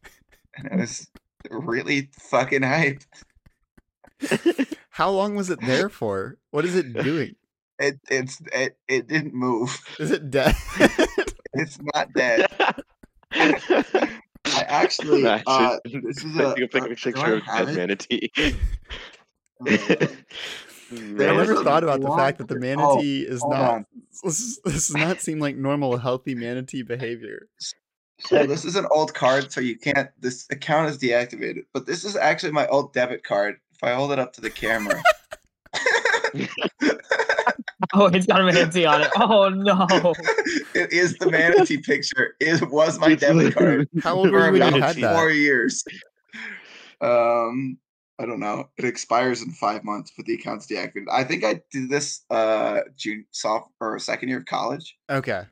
And 0.57 0.67
it 0.73 0.81
was 0.81 1.09
really 1.51 2.09
fucking 2.19 2.63
hype. 2.63 3.03
How 4.91 5.11
long 5.11 5.37
was 5.37 5.51
it 5.51 5.61
there 5.61 5.91
for? 5.91 6.39
What 6.51 6.65
is 6.65 6.75
it 6.75 6.95
doing? 6.95 7.37
It 7.79 8.01
it's 8.09 8.41
it, 8.53 8.79
it 8.89 9.09
didn't 9.09 9.35
move. 9.35 9.79
Is 10.01 10.11
it 10.11 10.31
dead? 10.31 10.57
It's 11.59 11.79
not 11.95 12.13
dead. 12.15 12.47
I 13.35 14.63
actually 14.63 15.21
Imagine 15.21 15.45
uh 15.47 15.79
this 16.03 16.25
is 16.25 16.37
a, 16.37 16.55
taking 16.55 16.65
a 16.65 16.69
pic- 16.69 16.83
uh, 16.83 16.87
do 16.87 16.95
picture 16.97 17.35
of 17.35 17.43
have 17.45 17.67
dead 17.67 17.69
it? 17.69 17.77
manatee. 17.77 18.31
I 20.91 21.35
never 21.35 21.63
thought 21.63 21.83
about 21.83 22.01
the 22.01 22.11
fact 22.17 22.39
that 22.39 22.49
the 22.49 22.55
cr- 22.55 22.61
manatee 22.61 23.23
is 23.23 23.45
not. 23.45 23.83
This, 24.25 24.59
this 24.65 24.89
does 24.89 24.97
not 24.97 25.21
seem 25.21 25.39
like 25.39 25.55
normal, 25.55 25.97
healthy 25.97 26.35
manatee 26.35 26.83
behavior. 26.83 27.47
So 28.19 28.45
this 28.47 28.65
is 28.65 28.75
an 28.75 28.85
old 28.91 29.15
card, 29.15 29.53
so 29.53 29.61
you 29.61 29.79
can't. 29.79 30.11
This 30.19 30.45
account 30.51 30.91
is 30.91 30.99
deactivated. 30.99 31.67
But 31.73 31.87
this 31.87 32.05
is 32.05 32.17
actually 32.17 32.51
my 32.51 32.67
old 32.67 32.93
debit 32.93 33.23
card 33.23 33.59
if 33.71 33.85
I 33.85 33.95
hold 33.95 34.11
it 34.11 34.19
up 34.19 34.33
to 34.33 34.41
the 34.41 34.51
camera, 34.51 35.01
Oh, 37.95 38.07
it's 38.07 38.27
got 38.27 38.41
a 38.41 38.45
manatee 38.45 38.85
on 38.85 39.03
it. 39.03 39.09
Oh 39.17 39.49
no. 39.49 40.15
It 40.79 40.93
is 40.93 41.17
the 41.19 41.31
manatee 41.31 41.79
picture. 41.83 42.35
It 42.41 42.69
was 42.71 42.99
my 42.99 43.15
debit 43.15 43.55
card 43.55 43.89
How 44.03 44.15
old 44.15 44.31
were 44.31 44.41
for 44.41 44.47
you 44.57 44.61
when 44.61 44.73
you 44.73 44.79
about 44.79 44.97
had 44.97 45.15
four 45.15 45.31
years. 45.31 45.85
Um, 47.01 47.79
I 48.19 48.27
don't 48.27 48.41
know. 48.41 48.69
It 48.77 48.85
expires 48.85 49.43
in 49.43 49.51
five 49.53 49.85
months, 49.85 50.13
but 50.17 50.27
the 50.27 50.35
account's 50.35 50.67
deactivated. 50.67 51.07
I 51.11 51.25
think 51.25 51.45
I 51.45 51.61
did 51.71 51.89
this 51.89 52.25
uh 52.31 52.81
June 52.97 53.25
soft 53.31 53.71
or 53.81 53.99
second 53.99 54.29
year 54.29 54.39
of 54.39 54.47
college 54.47 54.97
Okay. 55.11 55.45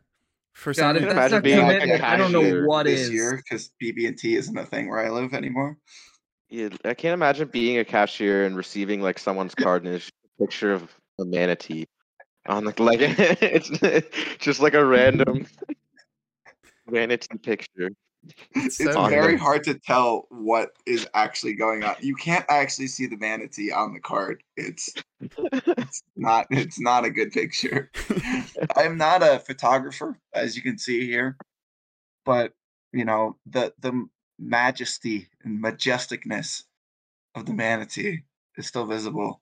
For 0.54 0.72
God, 0.72 0.96
some 0.96 0.96
if 0.96 1.02
can 1.02 1.08
reason, 1.08 1.16
that's 1.16 1.32
imagine 1.32 1.42
being 1.42 1.66
like 1.66 2.00
a 2.00 2.06
I 2.06 2.16
don't 2.16 2.32
know 2.32 2.40
cashier 2.40 2.66
what 2.66 2.86
this 2.86 3.00
is. 3.02 3.10
year 3.10 3.36
because 3.36 3.70
BB 3.82 4.08
and 4.08 4.18
T 4.18 4.36
isn't 4.36 4.56
a 4.56 4.64
thing 4.64 4.88
where 4.88 5.00
I 5.00 5.10
live 5.10 5.34
anymore. 5.34 5.76
Yeah, 6.48 6.70
I 6.84 6.94
can't 6.94 7.12
imagine 7.12 7.48
being 7.48 7.78
a 7.78 7.84
cashier 7.84 8.46
and 8.46 8.56
receiving 8.56 9.02
like 9.02 9.18
someone's 9.18 9.54
card 9.54 9.84
and 9.84 9.94
it's 9.94 10.08
a 10.08 10.42
picture 10.44 10.72
of 10.72 10.82
a 11.20 11.24
manatee 11.24 11.86
on 12.48 12.64
like 12.64 12.80
like 12.80 13.00
it's 13.00 13.70
just 14.38 14.60
like 14.60 14.74
a 14.74 14.84
random 14.84 15.46
manatee 16.88 17.38
picture. 17.38 17.90
it's 18.54 18.80
It's 18.80 18.96
very 18.96 19.36
hard 19.36 19.64
to 19.64 19.74
tell 19.74 20.26
what 20.30 20.70
is 20.86 21.06
actually 21.14 21.54
going 21.54 21.84
on. 21.84 21.96
You 22.00 22.14
can't 22.14 22.44
actually 22.48 22.88
see 22.88 23.06
the 23.06 23.16
manatee 23.16 23.70
on 23.72 23.94
the 23.94 24.00
card. 24.00 24.42
It's 24.56 24.92
it's 25.20 26.02
not 26.16 26.46
it's 26.50 26.80
not 26.80 27.04
a 27.04 27.10
good 27.10 27.32
picture. 27.32 27.90
I'm 28.76 28.96
not 28.96 29.22
a 29.22 29.40
photographer, 29.40 30.18
as 30.32 30.56
you 30.56 30.62
can 30.62 30.78
see 30.78 31.06
here, 31.06 31.36
but 32.24 32.52
you 32.92 33.04
know 33.04 33.36
the 33.46 33.72
the 33.78 34.06
majesty 34.38 35.28
and 35.42 35.62
majesticness 35.62 36.64
of 37.34 37.46
the 37.46 37.54
manatee 37.54 38.22
is 38.56 38.66
still 38.66 38.86
visible. 38.86 39.40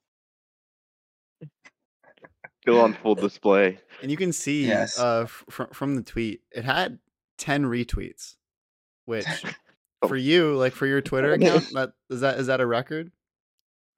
Still 2.65 2.81
on 2.81 2.95
full 2.95 3.15
display. 3.15 3.79
and 4.01 4.11
you 4.11 4.17
can 4.17 4.33
see 4.33 4.67
Yes. 4.67 4.99
uh 4.99 5.27
from 5.27 5.69
from 5.69 5.97
the 5.97 6.03
tweet, 6.03 6.41
it 6.51 6.65
had 6.65 6.99
ten 7.37 7.65
retweets, 7.65 8.37
which 9.05 9.27
Oh. 10.03 10.09
for 10.09 10.17
you, 10.17 10.55
like 10.57 10.73
for 10.73 10.87
your 10.87 11.01
Twitter 11.11 11.33
account, 11.35 11.69
that 11.75 11.93
is 12.09 12.21
that 12.23 12.39
is 12.39 12.47
that 12.47 12.61
a 12.63 12.67
record? 12.67 13.11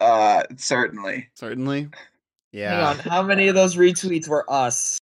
Uh, 0.00 0.42
certainly. 0.56 1.28
Certainly. 1.34 1.82
Hang 1.82 1.90
Yeah. 2.52 2.88
on, 2.90 2.98
how 2.98 3.22
many 3.22 3.46
of 3.48 3.54
those 3.54 3.76
retweets 3.76 4.26
were 4.28 4.44
us? 4.52 4.98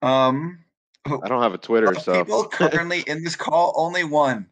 Um, 0.00 0.64
I 1.04 1.28
don't 1.28 1.42
have 1.42 1.52
a 1.54 1.58
Twitter, 1.58 1.90
of 1.90 2.00
so 2.00 2.24
people 2.24 2.44
currently 2.46 3.00
in 3.06 3.22
this 3.24 3.36
call, 3.36 3.72
only 3.76 4.04
one, 4.04 4.46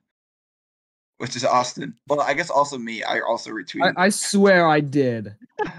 which 1.18 1.34
is 1.34 1.44
Austin. 1.46 1.94
Well, 2.08 2.20
I 2.20 2.34
guess 2.34 2.50
also 2.50 2.76
me. 2.76 3.02
I 3.02 3.20
also 3.20 3.50
retweeted. 3.52 3.94
I, 3.96 4.04
I 4.04 4.08
swear 4.10 4.66
I 4.68 4.80
did. 4.80 5.34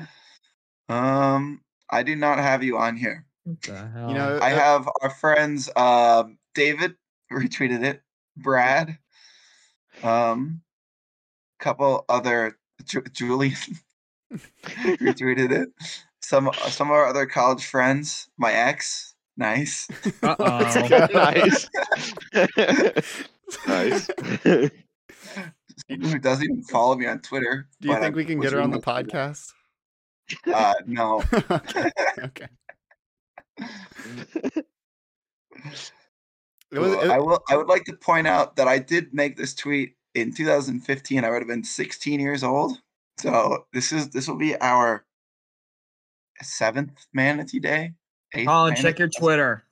Um, 0.89 1.61
I 1.91 2.03
do 2.03 2.15
not 2.15 2.39
have 2.39 2.63
you 2.63 2.77
on 2.77 2.95
here. 2.95 3.25
What 3.43 3.61
the 3.61 3.87
hell? 3.87 4.09
You 4.09 4.15
know, 4.15 4.37
I 4.41 4.53
uh, 4.53 4.55
have 4.55 4.89
our 5.01 5.09
friends 5.09 5.69
um 5.75 6.37
David 6.55 6.95
retweeted 7.31 7.83
it, 7.83 8.01
Brad, 8.37 8.97
um 10.03 10.61
couple 11.59 12.05
other 12.09 12.57
Ju- 12.85 13.03
Julian 13.11 13.55
retweeted 14.63 15.51
it. 15.51 15.69
Some 16.21 16.49
some 16.67 16.87
of 16.87 16.93
our 16.93 17.07
other 17.07 17.25
college 17.25 17.65
friends, 17.65 18.29
my 18.37 18.53
ex, 18.53 19.15
nice. 19.37 19.87
Let's 20.21 20.75
Uh-oh. 20.75 20.87
go. 20.87 21.07
nice. 21.13 21.69
nice. 23.67 24.09
Who 25.89 26.19
doesn't 26.19 26.43
even 26.43 26.63
follow 26.63 26.95
me 26.95 27.05
on 27.07 27.19
Twitter. 27.19 27.67
Do 27.81 27.89
you 27.89 27.95
think 27.95 28.05
I 28.05 28.09
we 28.09 28.25
can 28.25 28.39
get 28.39 28.53
her 28.53 28.61
on 28.61 28.71
the 28.71 28.79
removed 28.79 28.85
from 28.85 29.05
podcast? 29.07 29.53
Uh, 30.47 30.73
no. 30.85 31.23
okay. 31.51 31.89
okay. 32.23 32.47
It 36.71 36.79
was, 36.79 36.91
Well, 36.95 37.01
it- 37.01 37.09
I 37.11 37.19
will. 37.19 37.43
I 37.49 37.57
would 37.57 37.67
like 37.67 37.83
to 37.85 37.93
point 37.93 38.27
out 38.27 38.55
that 38.55 38.67
I 38.67 38.79
did 38.79 39.13
make 39.13 39.35
this 39.37 39.53
tweet 39.53 39.95
in 40.15 40.33
2015. 40.33 41.23
I 41.23 41.29
would 41.29 41.39
have 41.41 41.47
been 41.47 41.63
16 41.63 42.19
years 42.19 42.43
old. 42.43 42.77
So 43.19 43.65
this 43.73 43.91
is 43.91 44.09
this 44.09 44.27
will 44.27 44.37
be 44.37 44.55
our 44.59 45.05
seventh 46.41 47.05
Manatee 47.13 47.59
Day. 47.59 47.93
eighth 48.33 48.47
Colin, 48.47 48.75
check 48.75 48.99
your 48.99 49.09
Twitter. 49.09 49.63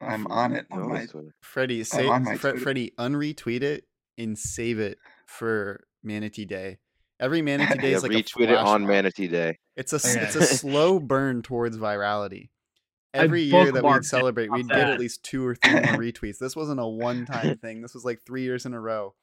I'm 0.00 0.26
on 0.28 0.52
it. 0.54 0.66
On 0.70 0.80
No, 0.82 0.88
my. 0.88 1.06
Freddy, 1.42 1.82
say, 1.82 2.06
on 2.06 2.22
my 2.24 2.36
Fre- 2.36 2.50
Twitter. 2.50 2.62
Freddy, 2.62 2.92
unretweet 2.98 3.62
it 3.62 3.84
and 4.16 4.38
save 4.38 4.78
it 4.78 4.98
for 5.26 5.84
Manatee 6.04 6.44
Day. 6.44 6.78
Every 7.20 7.42
Manatee 7.42 7.78
Day 7.78 7.92
is 7.92 8.02
like 8.02 8.12
retweet 8.12 8.48
a 8.48 8.52
it 8.52 8.58
on 8.58 8.82
flash. 8.82 8.88
Manatee 8.88 9.28
Day. 9.28 9.58
It's 9.76 9.92
a 9.92 9.96
s- 9.96 10.14
it's 10.16 10.34
a 10.36 10.42
slow 10.56 10.98
burn 11.00 11.42
towards 11.42 11.76
virality. 11.76 12.50
I 13.14 13.18
Every 13.18 13.42
year 13.42 13.72
that 13.72 13.82
we'd 13.82 14.04
celebrate, 14.04 14.50
we'd 14.52 14.68
get 14.68 14.90
at 14.90 15.00
least 15.00 15.22
two 15.24 15.44
or 15.46 15.54
three 15.54 15.72
more 15.72 15.82
retweets. 15.96 16.38
This 16.38 16.54
wasn't 16.54 16.78
a 16.78 16.86
one-time 16.86 17.56
thing. 17.58 17.80
This 17.80 17.94
was 17.94 18.04
like 18.04 18.20
three 18.26 18.42
years 18.42 18.66
in 18.66 18.74
a 18.74 18.80
row, 18.80 19.14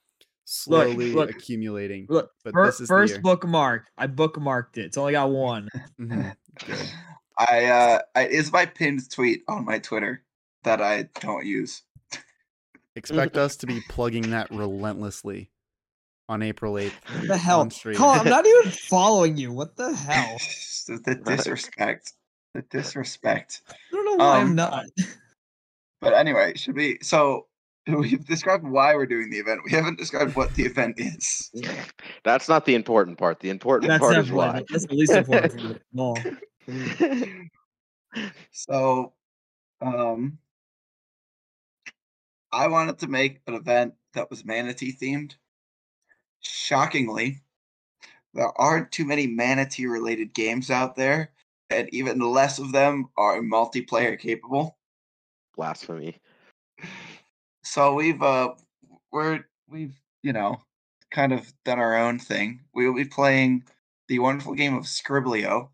slowly 0.44 1.14
look. 1.14 1.30
accumulating. 1.30 2.08
Look, 2.10 2.32
But 2.44 2.54
fir- 2.54 2.66
this 2.66 2.76
is 2.76 2.80
the 2.82 2.88
first 2.88 3.14
year. 3.14 3.22
bookmark. 3.22 3.84
I 3.98 4.08
bookmarked 4.08 4.78
it. 4.78 4.86
It's 4.86 4.98
only 4.98 5.14
got 5.14 5.30
one. 5.30 5.70
Mhm. 6.02 6.36
I 7.38 7.66
uh, 7.66 8.00
I, 8.16 8.24
it's 8.24 8.52
my 8.52 8.66
pinned 8.66 9.10
tweet 9.12 9.44
on 9.48 9.66
my 9.66 9.78
Twitter 9.80 10.24
that 10.64 10.82
I 10.82 11.10
don't 11.22 11.46
use. 11.46 11.84
Expect 12.96 13.38
us 13.38 13.56
to 13.58 13.68
be 13.68 13.82
plugging 13.90 14.32
that 14.32 14.50
relentlessly 14.52 15.52
on 16.28 16.42
April 16.42 16.78
eighth. 16.78 16.96
What 17.12 17.28
the 17.28 17.38
hell? 17.38 17.62
On. 17.62 17.70
Colin, 17.70 18.20
I'm 18.22 18.30
not 18.30 18.46
even 18.62 18.72
following 18.72 19.38
you. 19.38 19.52
What 19.52 19.76
the 19.76 19.94
hell? 19.94 20.38
the, 20.88 20.98
the 21.04 21.16
disrespect. 21.16 22.14
The 22.54 22.62
disrespect. 22.64 23.62
I 23.70 23.76
don't 23.92 24.06
know 24.06 24.26
why 24.26 24.38
Um, 24.38 24.48
I'm 24.50 24.56
not. 24.56 24.86
But 26.02 26.14
anyway, 26.14 26.54
should 26.56 26.76
we? 26.76 27.00
So 27.02 27.48
we've 27.88 28.26
described 28.26 28.64
why 28.66 28.96
we're 28.96 29.06
doing 29.06 29.30
the 29.30 29.38
event. 29.38 29.62
We 29.66 29.72
haven't 29.72 29.98
described 29.98 30.36
what 30.36 30.54
the 30.56 30.64
event 30.64 30.96
is. 30.98 31.52
That's 32.24 32.48
not 32.50 32.66
the 32.66 32.76
important 32.76 33.18
part. 33.18 33.40
The 33.40 33.50
important 33.50 33.90
That's 33.90 34.00
part 34.00 34.18
is 34.18 34.32
why. 34.32 34.60
the- 34.60 34.66
that's 34.70 34.88
the 34.88 34.96
least 34.96 35.14
important 35.14 35.52
part 35.54 35.64
of 36.74 36.92
it 36.92 37.02
all. 37.08 37.18
So, 38.52 39.14
um, 39.82 40.38
I 42.52 42.68
wanted 42.68 43.00
to 43.00 43.08
make 43.08 43.42
an 43.48 43.54
event 43.54 43.94
that 44.14 44.30
was 44.30 44.46
manatee 44.46 44.94
themed. 44.94 45.36
Shockingly, 46.46 47.42
there 48.34 48.52
aren't 48.60 48.92
too 48.92 49.06
many 49.06 49.28
manatee 49.28 49.88
related 49.88 50.34
games 50.34 50.70
out 50.70 50.96
there, 50.96 51.32
and 51.70 51.92
even 51.94 52.20
less 52.20 52.60
of 52.60 52.72
them 52.72 53.10
are 53.18 53.42
multiplayer 53.42 54.20
capable. 54.20 54.78
Blasphemy. 55.56 56.20
So 57.64 57.94
we've 57.94 58.22
uh 58.22 58.54
we're 59.12 59.46
we've 59.68 60.00
you 60.22 60.34
know 60.34 60.62
kind 61.12 61.34
of 61.34 61.52
done 61.64 61.80
our 61.80 61.96
own 61.96 62.20
thing. 62.20 62.62
We 62.74 62.88
will 62.88 62.96
be 62.96 63.06
playing 63.06 63.64
the 64.08 64.20
wonderful 64.20 64.54
game 64.54 64.76
of 64.76 64.84
Skribbl.io, 64.84 65.72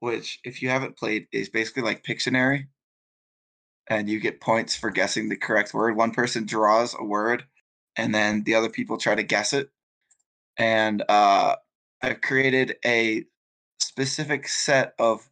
which 0.00 0.40
if 0.44 0.62
you 0.62 0.68
haven't 0.68 0.96
played 0.96 1.28
is 1.32 1.48
basically 1.48 1.82
like 1.82 2.04
Pictionary. 2.04 2.66
And 3.90 4.10
you 4.10 4.20
get 4.20 4.42
points 4.42 4.76
for 4.76 4.90
guessing 4.90 5.30
the 5.30 5.36
correct 5.36 5.72
word. 5.72 5.96
One 5.96 6.10
person 6.10 6.44
draws 6.44 6.94
a 6.98 7.02
word 7.02 7.44
and 7.96 8.14
then 8.14 8.44
the 8.44 8.54
other 8.54 8.68
people 8.68 8.96
try 8.96 9.14
to 9.14 9.22
guess 9.22 9.52
it. 9.52 9.70
And 10.58 11.02
uh 11.08 11.56
I've 12.02 12.20
created 12.20 12.76
a 12.84 13.24
specific 13.80 14.48
set 14.48 14.94
of 14.98 15.28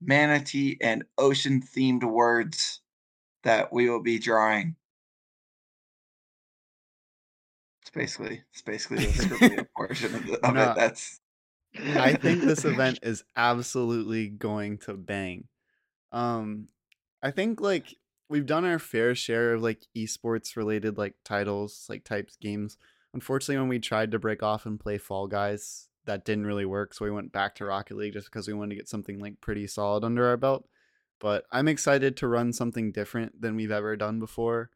manatee 0.00 0.78
and 0.80 1.04
ocean 1.18 1.62
themed 1.62 2.04
words 2.04 2.80
that 3.44 3.72
we 3.72 3.88
will 3.88 4.02
be 4.02 4.18
drawing. 4.18 4.76
It's 7.82 7.90
basically 7.90 8.42
it's 8.52 8.62
basically 8.62 9.06
the 9.06 9.66
portion 9.76 10.14
of, 10.14 10.26
the, 10.26 10.46
of 10.46 10.54
No, 10.54 10.72
it. 10.72 10.74
That's 10.76 11.20
I 11.78 12.14
think 12.14 12.42
this 12.42 12.64
event 12.64 13.00
is 13.02 13.24
absolutely 13.36 14.28
going 14.28 14.78
to 14.78 14.94
bang. 14.94 15.48
Um, 16.12 16.68
I 17.22 17.30
think 17.30 17.60
like 17.60 17.94
we've 18.28 18.46
done 18.46 18.64
our 18.64 18.78
fair 18.78 19.14
share 19.14 19.54
of 19.54 19.62
like 19.62 19.86
esports 19.96 20.56
related 20.56 20.98
like 20.98 21.14
titles, 21.24 21.86
like 21.88 22.04
types 22.04 22.36
games. 22.40 22.76
Unfortunately, 23.16 23.58
when 23.58 23.70
we 23.70 23.78
tried 23.78 24.10
to 24.10 24.18
break 24.18 24.42
off 24.42 24.66
and 24.66 24.78
play 24.78 24.98
Fall 24.98 25.26
Guys, 25.26 25.88
that 26.04 26.26
didn't 26.26 26.44
really 26.44 26.66
work. 26.66 26.92
So 26.92 27.02
we 27.02 27.10
went 27.10 27.32
back 27.32 27.54
to 27.54 27.64
Rocket 27.64 27.96
League 27.96 28.12
just 28.12 28.26
because 28.26 28.46
we 28.46 28.52
wanted 28.52 28.74
to 28.74 28.76
get 28.76 28.90
something 28.90 29.18
like 29.18 29.40
pretty 29.40 29.66
solid 29.66 30.04
under 30.04 30.26
our 30.26 30.36
belt. 30.36 30.68
But 31.18 31.44
I'm 31.50 31.66
excited 31.66 32.18
to 32.18 32.28
run 32.28 32.52
something 32.52 32.92
different 32.92 33.40
than 33.40 33.56
we've 33.56 33.70
ever 33.70 33.96
done 33.96 34.20
before. 34.20 34.68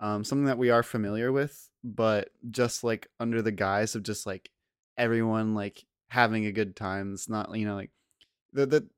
Um, 0.00 0.24
something 0.24 0.46
that 0.46 0.56
we 0.56 0.70
are 0.70 0.82
familiar 0.82 1.32
with, 1.32 1.68
but 1.84 2.30
just 2.50 2.82
like 2.82 3.08
under 3.20 3.42
the 3.42 3.52
guise 3.52 3.94
of 3.94 4.04
just 4.04 4.24
like 4.24 4.50
everyone 4.96 5.54
like 5.54 5.84
having 6.08 6.46
a 6.46 6.52
good 6.52 6.74
time. 6.74 7.12
It's 7.12 7.28
not 7.28 7.54
you 7.54 7.66
know 7.66 7.74
like 7.74 7.90
the 8.54 8.64
the 8.64 8.88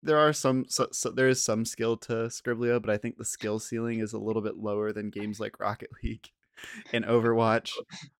there 0.00 0.16
are 0.16 0.32
some 0.32 0.64
so, 0.68 0.86
so 0.92 1.10
there 1.10 1.28
is 1.28 1.42
some 1.42 1.64
skill 1.64 1.96
to 1.96 2.28
Skribbl.io, 2.28 2.78
but 2.78 2.90
I 2.90 2.98
think 2.98 3.18
the 3.18 3.24
skill 3.24 3.58
ceiling 3.58 3.98
is 3.98 4.12
a 4.12 4.18
little 4.20 4.42
bit 4.42 4.58
lower 4.58 4.92
than 4.92 5.10
games 5.10 5.40
like 5.40 5.58
Rocket 5.58 5.90
League 6.04 6.30
and 6.92 7.04
Overwatch. 7.04 7.70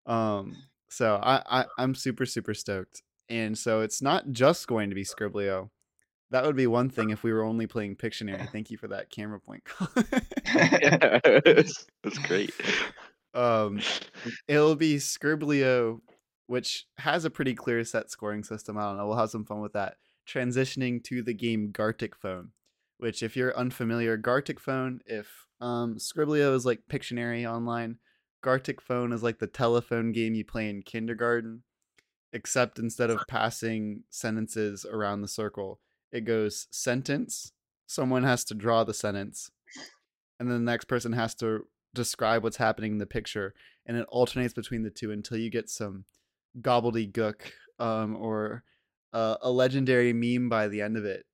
Um, 0.07 0.55
So 0.91 1.17
I, 1.23 1.43
I 1.61 1.65
I'm 1.79 1.95
super 1.95 2.25
super 2.27 2.55
stoked. 2.55 3.03
And 3.29 3.59
so 3.59 3.83
it's 3.83 4.01
not 4.01 4.31
just 4.33 4.67
going 4.67 4.89
to 4.89 4.95
be 4.95 5.05
Skribbl.io. 5.05 5.71
That 6.31 6.45
would 6.45 6.57
be 6.57 6.67
one 6.67 6.89
thing 6.91 7.11
if 7.11 7.23
we 7.23 7.33
were 7.33 7.45
only 7.45 7.67
playing 7.67 7.97
Pictionary. 7.97 8.49
Thank 8.53 8.71
you 8.71 8.79
for 8.79 8.89
that 8.89 9.11
camera 9.11 9.39
point. 9.41 9.63
That's 12.03 12.19
great. 12.27 12.53
um, 13.35 13.81
it'll 14.47 14.77
be 14.77 14.97
Skribbl.io, 14.97 16.01
which 16.47 16.87
has 16.99 17.25
a 17.25 17.31
pretty 17.31 17.55
clear 17.55 17.85
set 17.85 18.11
scoring 18.11 18.45
system. 18.45 18.79
I 18.79 18.83
don't 18.85 18.97
know. 18.97 19.07
We'll 19.07 19.17
have 19.19 19.31
some 19.31 19.45
fun 19.45 19.61
with 19.61 19.75
that. 19.75 19.97
Transitioning 20.27 21.03
to 21.05 21.23
the 21.23 21.35
game 21.35 21.71
Gartic 21.71 22.15
Phone, 22.17 22.51
which, 22.99 23.23
if 23.23 23.37
you're 23.37 23.57
unfamiliar, 23.57 24.17
Gartic 24.17 24.61
Phone, 24.61 25.01
if 25.07 25.47
um, 25.61 25.97
Skribbl.io 25.97 26.55
is 26.55 26.67
like 26.67 26.81
Pictionary 26.91 27.51
online, 27.51 27.99
Gartic 28.43 28.81
Phone 28.81 29.13
is 29.13 29.23
like 29.23 29.39
the 29.39 29.47
telephone 29.47 30.13
game 30.13 30.35
you 30.35 30.45
play 30.45 30.69
in 30.69 30.83
kindergarten, 30.83 31.63
except 32.33 32.79
instead 32.79 33.11
of 33.11 33.25
passing 33.29 34.05
sentences 34.11 34.85
around 34.85 35.23
the 35.23 35.29
circle, 35.29 35.81
it 36.13 36.25
goes 36.25 36.69
sentence. 36.71 37.53
Someone 37.87 38.25
has 38.25 38.45
to 38.45 38.55
draw 38.55 38.85
the 38.85 38.95
sentence, 38.95 39.51
and 40.39 40.51
then 40.51 40.65
the 40.65 40.71
next 40.71 40.85
person 40.85 41.13
has 41.15 41.35
to 41.37 41.67
describe 41.95 42.43
what's 42.43 42.59
happening 42.59 42.93
in 42.93 42.99
the 42.99 43.07
picture, 43.07 43.55
and 43.87 43.97
it 43.97 44.07
alternates 44.09 44.55
between 44.55 44.83
the 44.83 44.91
two 44.91 45.11
until 45.11 45.39
you 45.39 45.51
get 45.51 45.71
some 45.71 46.05
gobbledygook 46.61 47.53
um, 47.79 48.17
or 48.17 48.63
uh, 49.13 49.37
a 49.41 49.51
legendary 49.51 50.13
meme 50.13 50.49
by 50.49 50.69
the 50.69 50.83
end 50.83 50.97
of 50.97 51.05
it. 51.05 51.25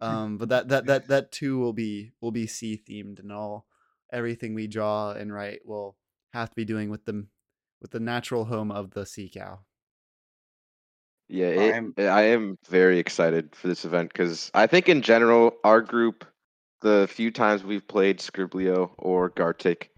Um, 0.00 0.36
but 0.36 0.48
that 0.48 0.68
that 0.68 0.86
that 0.86 1.08
that 1.08 1.32
too 1.32 1.58
will 1.58 1.72
be 1.72 2.12
will 2.20 2.32
be 2.32 2.46
sea 2.46 2.80
themed, 2.88 3.20
and 3.20 3.32
all 3.32 3.66
everything 4.12 4.52
we 4.54 4.66
draw 4.66 5.12
and 5.12 5.32
write 5.32 5.60
will 5.64 5.96
have 6.32 6.50
to 6.50 6.56
be 6.56 6.64
doing 6.64 6.90
with 6.90 7.04
the 7.04 7.26
with 7.80 7.90
the 7.90 8.00
natural 8.00 8.44
home 8.44 8.70
of 8.70 8.90
the 8.92 9.04
sea 9.04 9.30
cow. 9.32 9.60
Yeah, 11.28 11.46
it, 11.48 11.74
I'm- 11.74 11.94
I 11.98 12.22
am 12.22 12.58
very 12.68 12.98
excited 12.98 13.54
for 13.54 13.68
this 13.68 13.84
event 13.84 14.12
because 14.12 14.50
I 14.54 14.66
think 14.66 14.88
in 14.88 15.02
general 15.02 15.56
our 15.64 15.80
group, 15.80 16.24
the 16.80 17.08
few 17.10 17.30
times 17.30 17.64
we've 17.64 17.86
played 17.86 18.18
Skribbl.io 18.18 18.92
or 18.98 19.30
Gartic, 19.30 19.90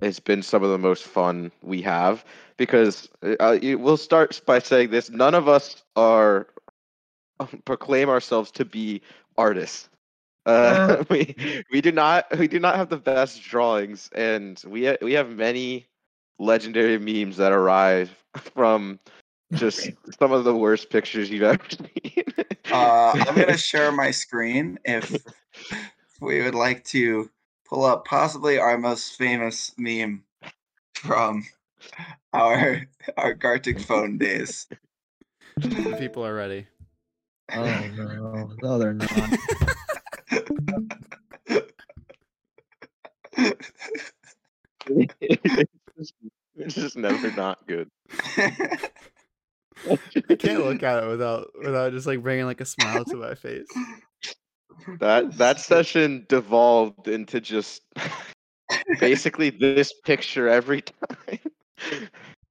it's 0.00 0.20
been 0.20 0.42
some 0.42 0.62
of 0.62 0.70
the 0.70 0.78
most 0.78 1.04
fun 1.04 1.52
we 1.62 1.80
have 1.82 2.24
because 2.56 3.08
uh, 3.40 3.58
we'll 3.62 3.96
start 3.96 4.40
by 4.46 4.58
saying 4.58 4.90
this: 4.90 5.10
none 5.10 5.34
of 5.34 5.48
us 5.48 5.84
are 5.94 6.48
proclaim 7.64 8.08
ourselves 8.08 8.50
to 8.52 8.64
be 8.64 9.00
artists. 9.38 9.88
Uh, 10.46 11.04
we 11.10 11.64
we 11.70 11.80
do 11.80 11.92
not 11.92 12.26
we 12.38 12.48
do 12.48 12.58
not 12.58 12.76
have 12.76 12.88
the 12.88 12.96
best 12.96 13.42
drawings, 13.42 14.08
and 14.14 14.62
we 14.66 14.86
ha- 14.86 14.96
we 15.02 15.12
have 15.12 15.30
many 15.30 15.86
legendary 16.38 16.98
memes 16.98 17.36
that 17.36 17.52
arrive 17.52 18.10
from 18.54 18.98
just 19.52 19.90
some 20.18 20.32
of 20.32 20.44
the 20.44 20.54
worst 20.54 20.88
pictures 20.90 21.30
you've 21.30 21.42
ever 21.42 21.64
seen. 21.68 22.24
Uh, 22.72 23.12
I'm 23.26 23.34
gonna 23.34 23.58
share 23.58 23.92
my 23.92 24.10
screen 24.12 24.78
if 24.84 25.14
we 26.20 26.42
would 26.42 26.54
like 26.54 26.84
to 26.84 27.28
pull 27.68 27.84
up 27.84 28.04
possibly 28.04 28.58
our 28.58 28.78
most 28.78 29.16
famous 29.16 29.72
meme 29.76 30.22
from 30.94 31.44
our 32.32 32.82
our 33.16 33.34
Gartic 33.34 33.80
phone 33.80 34.16
days. 34.18 34.66
The 35.56 35.96
people 35.98 36.24
are 36.24 36.34
ready. 36.34 36.66
Oh 37.52 37.64
no, 37.96 38.50
no, 38.62 38.78
they're 38.78 38.94
not. 38.94 39.38
it's, 45.20 46.74
just, 46.74 46.96
never 46.96 47.30
not 47.32 47.66
good. 47.66 47.88
I 48.36 49.96
can't 50.38 50.64
look 50.64 50.82
at 50.82 51.02
it 51.02 51.08
without 51.08 51.48
without 51.62 51.92
just 51.92 52.06
like 52.06 52.22
bringing 52.22 52.46
like 52.46 52.60
a 52.60 52.64
smile 52.64 53.04
to 53.04 53.16
my 53.16 53.34
face. 53.34 53.66
That 55.00 55.36
that 55.38 55.60
session 55.60 56.26
devolved 56.28 57.08
into 57.08 57.40
just 57.40 57.82
basically 59.00 59.50
this 59.50 59.92
picture 60.04 60.48
every 60.48 60.82
time, 60.82 61.38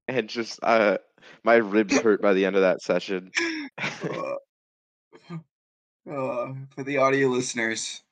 and 0.07 0.27
just 0.27 0.59
uh, 0.61 0.97
my 1.43 1.55
ribs 1.55 1.97
hurt 1.97 2.21
by 2.21 2.33
the 2.33 2.45
end 2.45 2.55
of 2.55 2.61
that 2.63 2.81
session. 2.81 3.31
Uh, 4.03 4.35
uh, 6.11 6.53
for 6.75 6.83
the 6.83 6.97
audio 6.97 7.27
listeners, 7.29 8.03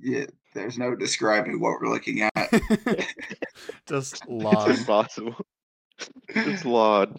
yeah, 0.00 0.26
there's 0.58 0.78
no 0.78 0.94
describing 0.94 1.60
what 1.60 1.80
we're 1.80 1.88
looking 1.88 2.22
at. 2.22 2.32
Just 3.86 4.14
it's 4.14 4.22
log. 4.28 4.70
impossible. 4.70 5.36
It's 6.28 6.64
laud. 6.64 7.18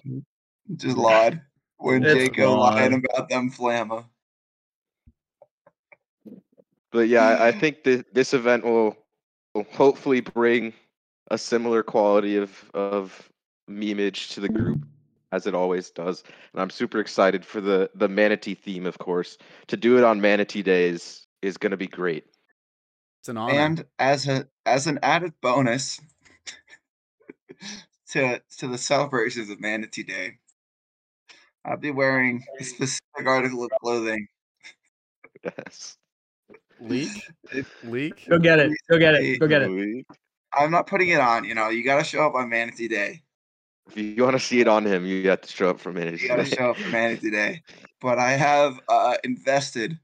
Just 0.75 0.97
Laud. 0.97 1.41
When 1.77 2.03
It's 2.03 2.13
Jake 2.13 2.35
go 2.35 2.59
lying 2.59 2.93
about 2.93 3.29
them 3.29 3.49
flamma. 3.49 4.05
But 6.91 7.07
yeah, 7.07 7.25
I, 7.25 7.47
I 7.47 7.51
think 7.51 7.83
that 7.83 8.13
this 8.13 8.33
event 8.33 8.65
will, 8.65 8.97
will 9.53 9.65
hopefully 9.71 10.21
bring 10.21 10.73
a 11.31 11.37
similar 11.37 11.83
quality 11.83 12.35
of 12.35 12.69
of 12.73 13.29
memeage 13.69 14.33
to 14.33 14.39
the 14.39 14.49
group 14.49 14.83
as 15.31 15.45
it 15.45 15.53
always 15.53 15.91
does. 15.91 16.23
And 16.53 16.61
I'm 16.61 16.69
super 16.69 16.99
excited 16.99 17.45
for 17.45 17.61
the 17.61 17.89
the 17.95 18.09
manatee 18.09 18.55
theme, 18.55 18.85
of 18.85 18.97
course. 18.97 19.37
To 19.67 19.77
do 19.77 19.97
it 19.97 20.03
on 20.03 20.19
manatee 20.19 20.63
days 20.63 21.27
is 21.41 21.57
going 21.57 21.71
to 21.71 21.77
be 21.77 21.87
great. 21.87 22.25
It's 23.19 23.29
an 23.29 23.37
honor. 23.37 23.53
And 23.53 23.85
as 23.97 24.27
a 24.27 24.47
as 24.65 24.87
an 24.87 24.99
added 25.03 25.33
bonus 25.41 25.99
to 28.11 28.41
to 28.59 28.67
the 28.67 28.77
celebrations 28.77 29.49
of 29.49 29.59
Manatee 29.59 30.03
Day, 30.03 30.37
I'll 31.65 31.77
be 31.77 31.91
wearing 31.91 32.43
a 32.59 32.63
specific 32.63 33.25
article 33.25 33.65
of 33.65 33.71
clothing. 33.81 34.27
Yes. 35.43 35.97
leak, 36.79 37.11
leak. 37.83 38.25
Go 38.29 38.39
get 38.39 38.59
it. 38.59 38.71
Go 38.89 38.97
get 38.97 39.15
it. 39.15 39.39
Go 39.39 39.47
get 39.47 39.63
it. 39.63 40.05
I'm 40.53 40.71
not 40.71 40.87
putting 40.87 41.09
it 41.09 41.19
on. 41.19 41.43
You 41.43 41.55
know, 41.55 41.69
you 41.69 41.83
got 41.83 41.97
to 41.97 42.03
show 42.03 42.25
up 42.25 42.35
on 42.35 42.49
Manatee 42.49 42.87
Day. 42.87 43.21
If 43.89 43.97
you 43.97 44.23
want 44.23 44.35
to 44.35 44.39
see 44.39 44.61
it 44.61 44.67
on 44.67 44.85
him, 44.85 45.05
you 45.05 45.29
have 45.29 45.41
to 45.41 45.49
show 45.49 45.69
up 45.69 45.79
for 45.79 45.91
manatee. 45.91 46.23
You 46.23 46.27
got 46.29 46.35
to 46.37 46.45
show 46.45 46.69
up 46.69 46.77
for 46.77 46.89
Manatee 46.89 47.31
Day. 47.31 47.63
But 47.99 48.19
I 48.19 48.31
have 48.33 48.79
uh, 48.87 49.17
invested 49.23 49.99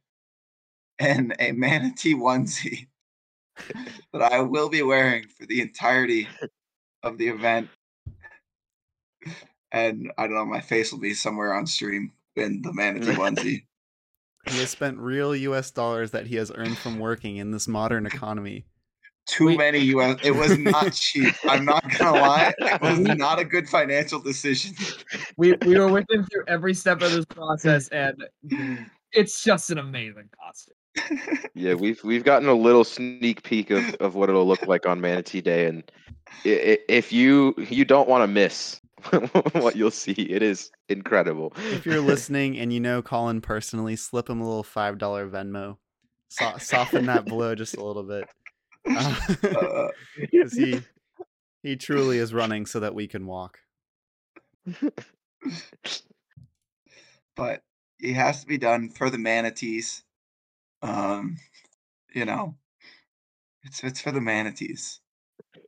in 0.99 1.34
a 1.39 1.51
manatee 1.51 2.16
onesie 2.16 2.88
that 4.14 4.22
I 4.22 4.41
will 4.41 4.70
be 4.70 4.82
wearing 4.82 5.28
for 5.28 5.45
the 5.45 5.62
entirety 5.62 6.28
of 7.03 7.18
the 7.18 7.30
event. 7.30 7.70
And 9.72 10.12
I 10.18 10.24
don't 10.24 10.36
know, 10.36 10.45
my 10.45 10.62
face 10.62 10.91
will 10.91 10.99
be 10.99 11.14
somewhere 11.14 11.53
on 11.53 11.66
stream 11.66 12.12
in 12.36 12.62
the 12.62 12.74
manatee 12.74 13.06
onesie. 13.14 13.66
He 14.47 14.60
has 14.60 14.70
spent 14.70 14.99
real 14.99 15.36
U.S. 15.36 15.72
dollars 15.72 16.12
that 16.12 16.28
he 16.28 16.36
has 16.36 16.51
earned 16.53 16.78
from 16.78 16.99
working 16.99 17.38
in 17.38 17.51
this 17.51 17.68
modern 17.68 18.06
economy. 18.06 18.66
Too 19.26 19.47
Wait. 19.47 19.58
many 19.58 19.80
US. 19.80 20.20
It 20.24 20.32
was 20.32 20.58
not 20.58 20.93
cheap. 20.93 21.34
I'm 21.45 21.66
not 21.66 21.84
gonna 21.97 22.20
lie. 22.20 22.53
It 22.60 22.82
was 22.82 22.99
not 23.18 23.39
a 23.39 23.43
good 23.43 23.68
financial 23.68 24.20
decision. 24.20 24.76
We 25.36 25.56
we 25.66 25.80
were 25.80 25.91
with 25.91 26.06
him 26.12 26.26
through 26.26 26.43
every 26.47 26.76
step 26.76 27.01
of 27.01 27.12
this 27.12 27.26
process, 27.26 27.88
and 27.88 28.24
it's 29.12 29.43
just 29.43 29.72
an 29.72 29.80
amazing 29.80 30.30
costume. 30.39 30.74
Yeah, 31.53 31.73
we've 31.73 32.03
we've 32.03 32.23
gotten 32.23 32.47
a 32.49 32.53
little 32.53 32.83
sneak 32.83 33.43
peek 33.43 33.69
of, 33.71 33.93
of 33.95 34.15
what 34.15 34.29
it'll 34.29 34.47
look 34.47 34.65
like 34.67 34.85
on 34.85 35.01
Manatee 35.01 35.41
Day, 35.41 35.67
and 35.67 35.83
i- 36.45 36.49
i- 36.73 36.79
if 36.89 37.11
you 37.11 37.53
you 37.57 37.85
don't 37.85 38.07
want 38.09 38.23
to 38.23 38.27
miss 38.27 38.79
what 39.53 39.75
you'll 39.75 39.91
see, 39.91 40.13
it 40.13 40.41
is 40.41 40.71
incredible. 40.89 41.53
If 41.71 41.85
you're 41.85 41.99
listening 42.01 42.57
and 42.57 42.71
you 42.73 42.79
know 42.79 43.01
Colin 43.01 43.41
personally, 43.41 43.95
slip 43.95 44.29
him 44.29 44.41
a 44.41 44.45
little 44.47 44.63
five 44.63 44.97
dollar 44.97 45.29
Venmo. 45.29 45.77
So- 46.29 46.57
soften 46.59 47.05
that 47.05 47.25
blow 47.25 47.55
just 47.55 47.77
a 47.77 47.83
little 47.83 48.03
bit. 48.03 48.25
Uh, 48.87 49.87
Because 50.19 50.53
he 50.53 50.81
he 51.63 51.75
truly 51.75 52.19
is 52.19 52.33
running 52.33 52.65
so 52.67 52.79
that 52.81 52.93
we 52.93 53.07
can 53.07 53.25
walk. 53.25 53.57
but 57.35 57.61
it 57.99 58.13
has 58.13 58.41
to 58.41 58.47
be 58.47 58.57
done 58.57 58.89
for 58.89 59.09
the 59.09 59.17
manatees. 59.17 60.03
Um, 60.86 61.38
you 62.13 62.25
know, 62.25 62.55
it's 63.63 63.83
it's 63.83 63.99
for 64.01 64.11
the 64.11 64.21
manatees. 64.21 64.99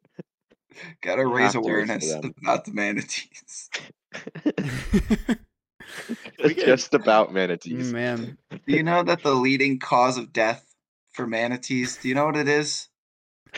Got 1.01 1.15
to 1.15 1.21
You 1.23 1.33
raise 1.33 1.53
to, 1.53 1.57
awareness 1.59 2.13
them. 2.13 2.33
about 2.43 2.65
the 2.65 2.73
manatees. 2.73 3.69
We 6.43 6.53
get- 6.53 6.65
Just 6.65 6.93
about 6.93 7.33
manatees. 7.33 7.91
Man, 7.91 8.37
Do 8.51 8.73
you 8.75 8.83
know 8.83 9.03
that 9.03 9.23
the 9.23 9.33
leading 9.33 9.79
cause 9.79 10.17
of 10.17 10.31
death 10.31 10.73
for 11.13 11.25
manatees? 11.27 11.97
Do 11.97 12.07
you 12.07 12.15
know 12.15 12.25
what 12.25 12.37
it 12.37 12.47
is? 12.47 12.87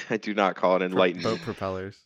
I 0.10 0.18
do 0.18 0.34
not 0.34 0.55
call 0.55 0.76
it 0.78 0.80
pro- 0.80 0.88
enlightened. 0.88 1.24
boat 1.24 1.41
propellers. 1.41 1.97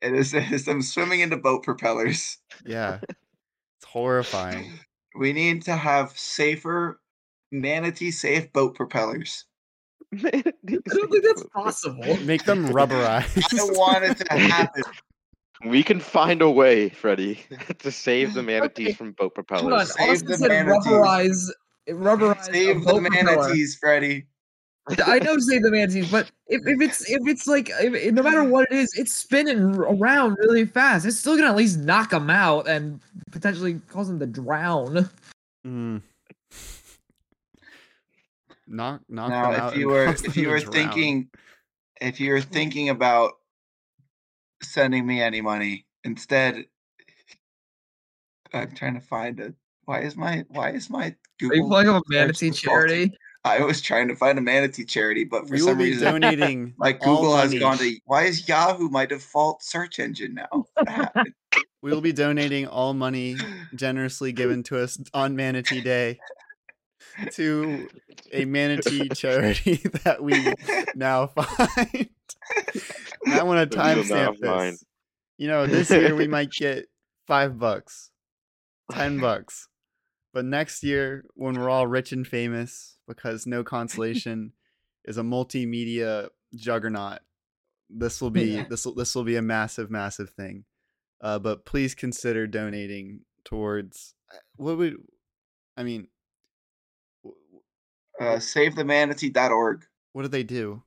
It 0.00 0.14
is, 0.14 0.32
it 0.34 0.50
is 0.52 0.64
them 0.64 0.82
swimming 0.82 1.20
into 1.20 1.36
boat 1.36 1.62
propellers. 1.64 2.38
Yeah, 2.64 3.00
it's 3.02 3.84
horrifying. 3.86 4.72
We 5.16 5.32
need 5.32 5.62
to 5.64 5.76
have 5.76 6.16
safer, 6.16 7.00
manatee 7.50 8.10
safe 8.10 8.52
boat 8.52 8.74
propellers. 8.74 9.44
I 10.24 10.30
don't 10.42 10.54
think 11.10 11.24
that's 11.24 11.44
possible. 11.54 12.16
Make 12.24 12.44
them 12.44 12.66
rubberized. 12.68 13.38
I 13.38 13.40
rubberized. 13.40 13.76
want 13.78 14.04
it 14.04 14.16
to 14.18 14.38
happen. 14.38 14.82
We 15.66 15.82
can 15.82 16.00
find 16.00 16.40
a 16.42 16.50
way, 16.50 16.88
Freddy, 16.88 17.40
to 17.80 17.92
save 17.92 18.34
the 18.34 18.42
manatees 18.42 18.88
Okay, 18.88 18.94
from 18.94 19.12
boat 19.12 19.32
Hold 19.50 19.72
on, 19.72 19.86
propellers. 19.86 19.94
Save 19.94 20.10
Austin 20.10 20.40
the 20.40 20.48
manatees. 20.48 20.86
rubberize, 20.86 21.50
rubberize 21.88 22.44
Save 22.44 22.80
the 22.80 22.86
boat 22.86 23.02
propeller. 23.02 23.36
manatees, 23.36 23.76
Freddy. 23.76 24.26
I 25.06 25.18
know 25.20 25.38
save 25.38 25.62
the 25.62 25.70
manatees, 25.70 26.10
but 26.10 26.30
if, 26.48 26.62
if 26.66 26.80
it's 26.80 27.08
if 27.08 27.20
it's 27.28 27.46
like 27.46 27.70
if, 27.80 28.12
no 28.12 28.22
matter 28.22 28.42
what 28.42 28.66
it 28.70 28.76
is, 28.78 28.92
it's 28.96 29.12
spinning 29.12 29.60
around 29.76 30.36
really 30.40 30.64
fast. 30.64 31.04
It's 31.06 31.18
still 31.18 31.36
gonna 31.36 31.50
at 31.50 31.56
least 31.56 31.78
knock 31.78 32.10
them 32.10 32.30
out 32.30 32.66
and 32.66 32.98
potentially 33.30 33.80
cause 33.90 34.08
them 34.08 34.18
to 34.18 34.26
drown. 34.26 35.08
Mm. 35.64 36.00
Knock, 38.70 39.02
knock 39.08 39.30
Now, 39.30 39.68
if 39.68 39.76
you 39.76 39.88
were 39.88 40.06
if 40.06 40.36
you 40.36 40.48
were 40.48 40.60
thinking, 40.60 41.28
if 42.00 42.20
you 42.20 42.32
were 42.32 42.40
thinking 42.58 42.88
about 42.88 43.32
sending 44.62 45.04
me 45.06 45.20
any 45.20 45.40
money, 45.40 45.86
instead, 46.04 46.64
I'm 48.54 48.70
trying 48.72 48.94
to 48.94 49.00
find 49.00 49.40
a. 49.40 49.54
Why 49.86 50.02
is 50.02 50.16
my 50.16 50.44
Why 50.48 50.70
is 50.70 50.88
my 50.88 51.06
Are 51.06 51.14
you 51.40 51.48
Google? 51.50 51.68
playing 51.68 51.88
a 51.88 52.00
manatee 52.08 52.52
charity? 52.52 53.12
I 53.44 53.60
was 53.64 53.80
trying 53.80 54.06
to 54.08 54.14
find 54.14 54.38
a 54.38 54.42
manatee 54.42 54.84
charity, 54.84 55.24
but 55.24 55.48
for 55.48 55.54
will 55.54 55.66
some 55.66 55.78
reason, 55.78 56.04
donating. 56.04 56.74
my 56.78 56.92
Google 56.92 57.36
has 57.36 57.48
money. 57.48 57.58
gone 57.58 57.78
to. 57.78 57.96
Why 58.04 58.24
is 58.24 58.46
Yahoo 58.48 58.88
my 58.88 59.04
default 59.04 59.64
search 59.64 59.98
engine 59.98 60.34
now? 60.34 60.66
We 61.82 61.90
will 61.90 62.02
be 62.02 62.12
donating 62.12 62.68
all 62.68 62.94
money 62.94 63.38
generously 63.74 64.32
given 64.32 64.62
to 64.64 64.78
us 64.78 64.98
on 65.14 65.34
Manatee 65.34 65.80
Day 65.80 66.20
to 67.32 67.88
a 68.32 68.44
manatee 68.44 69.08
charity 69.14 69.76
that 70.04 70.22
we 70.22 70.54
now 70.94 71.26
find. 71.28 72.08
I 73.26 73.42
want 73.42 73.70
to 73.70 73.78
timestamp 73.78 74.38
this. 74.38 74.84
You 75.38 75.48
know, 75.48 75.66
this 75.66 75.90
year 75.90 76.14
we 76.14 76.28
might 76.28 76.50
get 76.50 76.86
five 77.26 77.58
bucks, 77.58 78.10
ten 78.92 79.18
bucks, 79.18 79.68
but 80.34 80.44
next 80.44 80.82
year 80.82 81.24
when 81.34 81.54
we're 81.58 81.70
all 81.70 81.86
rich 81.86 82.12
and 82.12 82.26
famous, 82.26 82.98
because 83.08 83.46
No 83.46 83.64
Consolation 83.64 84.52
is 85.04 85.16
a 85.16 85.22
multimedia 85.22 86.28
juggernaut, 86.54 87.20
this 87.88 88.20
will 88.20 88.30
be 88.30 88.56
Yeah. 88.56 88.66
this 88.68 88.84
will 88.84 88.94
this 88.94 89.14
will 89.14 89.24
be 89.24 89.36
a 89.36 89.42
massive, 89.42 89.90
massive 89.90 90.30
thing. 90.30 90.64
Uh, 91.22 91.38
but 91.38 91.64
please 91.64 91.94
consider 91.94 92.46
donating 92.46 93.20
towards 93.44 94.14
uh, 94.32 94.38
what 94.56 94.76
would 94.78 94.96
I 95.76 95.82
mean? 95.82 96.08
Wh- 98.20 98.22
wh- 98.22 98.26
Uh, 98.26 98.36
SaveTheManatee.org. 98.36 99.86
What 100.12 100.22
do 100.22 100.28
they 100.28 100.42
do? 100.42 100.82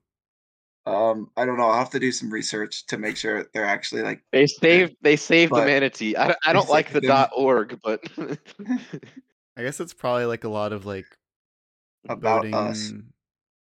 Um, 0.85 1.31
I 1.37 1.45
don't 1.45 1.57
know. 1.57 1.63
I'll 1.69 1.79
have 1.79 1.89
to 1.91 1.99
do 1.99 2.11
some 2.11 2.29
research 2.29 2.85
to 2.87 2.97
make 2.97 3.15
sure 3.15 3.45
they're 3.53 3.65
actually 3.65 4.01
like. 4.01 4.21
They 4.31 4.47
saved. 4.47 4.95
They 5.01 5.15
save 5.15 5.49
But- 5.49 5.61
the 5.61 5.65
manatee. 5.67 6.15
I, 6.15 6.27
don't- 6.27 6.39
I 6.45 6.53
don't 6.53 6.69
like 6.69 6.91
the 6.91 6.99
them. 6.99 7.07
dot 7.07 7.31
.org, 7.35 7.79
but 7.83 8.01
I 9.57 9.63
guess 9.63 9.79
it's 9.79 9.93
probably 9.93 10.25
like 10.25 10.43
a 10.43 10.49
lot 10.49 10.73
of 10.73 10.85
like 10.85 11.05
About 12.09 12.39
voting 12.43 12.53
us. 12.53 12.91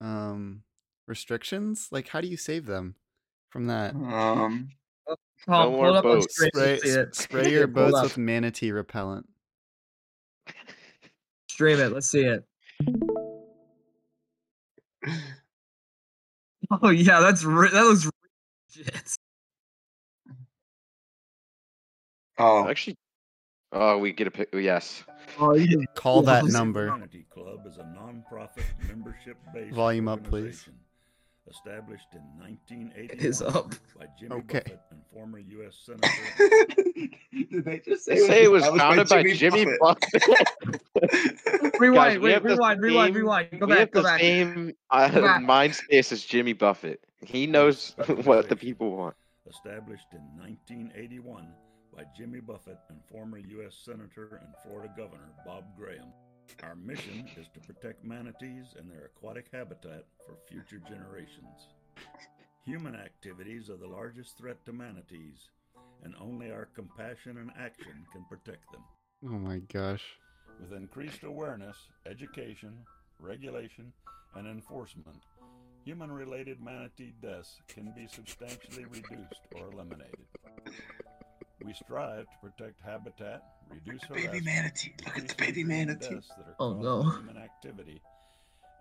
um 0.02 0.64
restrictions. 1.08 1.88
Like 1.92 2.10
how 2.10 2.20
do 2.20 2.28
you 2.28 2.36
save 2.38 2.66
them 2.66 2.96
from 3.52 3.68
that? 3.68 3.96
Um, 3.96 4.70
Tom, 5.46 5.72
No 5.72 5.72
more 5.72 6.02
boats. 6.02 6.36
screen 6.36 6.52
Spray 6.54 6.74
it. 6.92 7.16
spray 7.16 7.52
your 7.52 7.68
boats 7.68 7.96
up. 7.96 8.04
with 8.04 8.18
manatee 8.18 8.72
repellent. 8.74 9.28
Stream 11.50 11.80
it. 11.80 11.94
Let's 11.94 12.08
see 12.08 12.26
it. 12.26 12.44
Oh 16.70 16.90
yeah, 16.90 17.20
that's 17.20 17.44
re- 17.44 17.70
that 17.72 17.84
looks 17.84 18.10
legit. 18.76 19.16
oh, 22.38 22.68
actually, 22.68 22.96
oh, 23.72 23.98
we 23.98 24.12
get 24.12 24.28
a 24.28 24.32
pic. 24.32 24.50
Yes. 24.54 25.04
Oh, 25.40 25.54
you 25.56 25.86
Call 25.96 26.24
that 26.24 26.46
number. 26.46 26.90
Club 27.34 27.66
is 27.68 27.78
a 27.78 27.86
non-profit 27.94 28.66
membership-based 28.88 29.76
Volume 29.76 30.08
up, 30.08 30.24
please. 30.24 30.68
Organization 31.48 31.54
Established 31.56 32.08
in 32.14 32.22
1981 32.40 33.20
It 33.20 33.26
is 33.26 33.42
up. 33.42 33.72
by 33.98 34.06
Jimmy 34.20 34.36
Okay. 34.36 34.60
Buffett 34.60 34.80
and 34.92 35.02
former 35.14 35.40
U.S. 35.40 35.76
Senator 35.86 36.08
did 37.52 37.66
they 37.66 37.80
just 37.80 38.06
say, 38.06 38.18
say 38.18 38.44
it 38.44 38.52
was 38.52 38.66
founded 38.66 39.08
by 39.10 39.24
Jimmy 39.24 39.66
Buffett. 39.80 40.24
rewind, 41.80 42.22
we 42.22 42.34
wait, 42.34 42.44
rewind, 42.44 42.82
rewind, 42.82 43.14
same- 43.14 43.22
rewind. 43.24 43.48
Go 43.60 43.66
we 43.66 43.72
back, 43.74 43.80
have 43.80 43.92
go 43.92 44.02
the 44.02 44.04
back. 44.08 44.20
same 44.20 44.74
uh, 44.92 45.10
back. 45.10 45.42
mind 45.44 45.76
space 45.76 46.12
as 46.12 46.24
Jimmy 46.24 46.54
Buffett. 46.54 47.02
He 47.26 47.48
knows 47.48 47.96
what 48.24 48.50
the 48.50 48.56
people 48.56 48.96
want. 48.96 49.16
established 49.50 50.08
in 50.14 50.22
1981 50.40 51.48
by 51.96 52.04
Jimmy 52.16 52.40
Buffett 52.42 52.78
and 52.90 53.00
former 53.12 53.38
U.S. 53.40 53.76
Senator 53.84 54.40
and 54.44 54.54
Florida 54.64 54.94
Governor 54.96 55.30
Bob 55.46 55.64
Graham. 55.78 56.12
Our 56.64 56.76
mission 56.76 57.28
is 57.38 57.48
to 57.54 57.60
protect 57.60 58.04
manatees 58.04 58.76
and 58.78 58.90
their 58.90 59.06
aquatic 59.06 59.48
habitat 59.52 60.06
for 60.26 60.36
future 60.48 60.82
generations. 60.88 61.68
Human 62.66 62.96
activities 62.96 63.70
are 63.70 63.78
the 63.78 63.88
largest 63.88 64.38
threat 64.38 64.58
to 64.66 64.74
manatees, 64.74 65.50
and 66.04 66.14
only 66.20 66.52
our 66.52 66.68
compassion 66.76 67.38
and 67.38 67.52
action 67.58 68.06
can 68.12 68.26
protect 68.26 68.72
them. 68.72 68.84
Oh 69.26 69.40
my 69.40 69.60
gosh. 69.72 70.04
With 70.60 70.74
increased 70.74 71.24
awareness, 71.24 71.78
education, 72.06 72.74
regulation, 73.20 73.94
and 74.36 74.48
enforcement, 74.48 75.24
human 75.86 76.12
related 76.12 76.62
manatee 76.62 77.14
deaths 77.22 77.62
can 77.68 77.94
be 77.96 78.08
substantially 78.08 78.86
reduced 78.86 79.42
or 79.56 79.72
eliminated. 79.72 80.28
We 81.64 81.74
strive 81.74 82.26
to 82.26 82.38
protect 82.50 82.80
habitat, 82.86 83.42
reduce 83.70 84.02
our 84.10 84.16
Baby 84.16 84.42
manatee. 84.42 84.94
Look 85.06 85.18
at 85.18 85.28
the 85.28 85.36
baby 85.36 85.64
manatee. 85.64 86.16
that 86.38 86.48
are 86.48 86.56
Oh, 86.60 86.74
no. 86.74 87.02
Human 87.04 87.38
activity, 87.38 88.02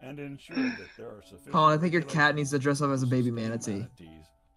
and 0.02 0.18
ensure 0.18 0.56
that 0.56 0.88
there 0.96 1.06
are 1.08 1.22
sufficient. 1.22 1.52
Colin, 1.52 1.78
I 1.78 1.80
think 1.80 1.94
your 1.94 2.02
cat 2.02 2.34
needs 2.34 2.50
to 2.50 2.58
dress 2.58 2.82
up 2.82 2.90
as 2.90 3.02
a 3.02 3.06
baby 3.06 3.30
manatee. 3.30 3.86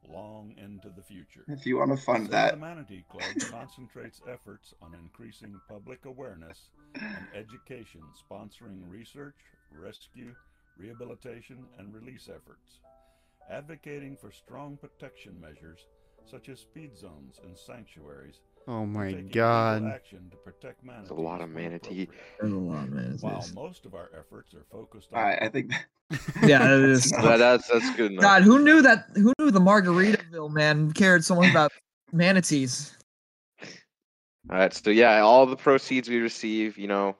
long 0.07 0.53
into 0.57 0.89
the 0.89 1.01
future. 1.01 1.45
If 1.47 1.65
you 1.65 1.77
want 1.77 1.91
to 1.91 1.97
fund 1.97 2.25
Save 2.25 2.31
that, 2.31 2.51
The 2.51 2.57
Manatee 2.57 3.05
Club 3.09 3.23
concentrates 3.51 4.21
efforts 4.27 4.73
on 4.81 4.95
increasing 4.95 5.59
public 5.69 6.05
awareness 6.05 6.69
and 6.95 7.27
education, 7.35 8.01
sponsoring 8.29 8.81
research, 8.89 9.35
rescue, 9.71 10.33
rehabilitation, 10.77 11.65
and 11.77 11.93
release 11.93 12.27
efforts, 12.27 12.79
advocating 13.49 14.17
for 14.17 14.31
strong 14.31 14.77
protection 14.77 15.39
measures 15.39 15.79
such 16.25 16.49
as 16.49 16.59
speed 16.59 16.97
zones 16.97 17.39
and 17.43 17.57
sanctuaries. 17.57 18.39
Oh 18.67 18.85
my 18.85 19.13
god. 19.13 19.85
Action 19.85 20.29
to 20.29 20.37
protect 20.37 20.83
manatees 20.83 21.09
a 21.09 21.13
lot 21.13 21.41
of 21.41 21.49
manatee. 21.49 22.07
There's 22.39 22.53
a 22.53 22.55
lot 22.55 22.83
of 22.83 22.91
manatees. 22.91 23.21
While 23.21 23.45
most 23.55 23.85
of 23.85 23.95
our 23.95 24.09
efforts 24.17 24.53
are 24.53 24.65
focused 24.71 25.09
on 25.11 25.19
all 25.19 25.25
right. 25.25 25.39
I 25.41 25.49
think. 25.49 25.73
Yeah, 26.43 26.65
it 26.65 26.89
is. 26.89 27.11
enough. 27.11 27.23
That, 27.23 27.37
that's 27.37 27.67
that's 27.67 27.95
good 27.95 28.11
enough. 28.11 28.23
God, 28.23 28.41
who 28.41 28.63
knew 28.63 28.81
that? 28.81 29.05
Who 29.13 29.31
knew 29.37 29.51
the 29.51 29.59
Margaritaville 29.59 30.51
man 30.51 30.91
cared 30.91 31.23
so 31.23 31.35
much 31.35 31.51
about 31.51 31.71
manatees? 32.11 32.97
All 34.49 34.57
right, 34.57 34.73
so 34.73 34.89
yeah, 34.89 35.19
all 35.19 35.45
the 35.45 35.55
proceeds 35.55 36.09
we 36.09 36.17
receive, 36.17 36.79
you 36.79 36.87
know, 36.87 37.15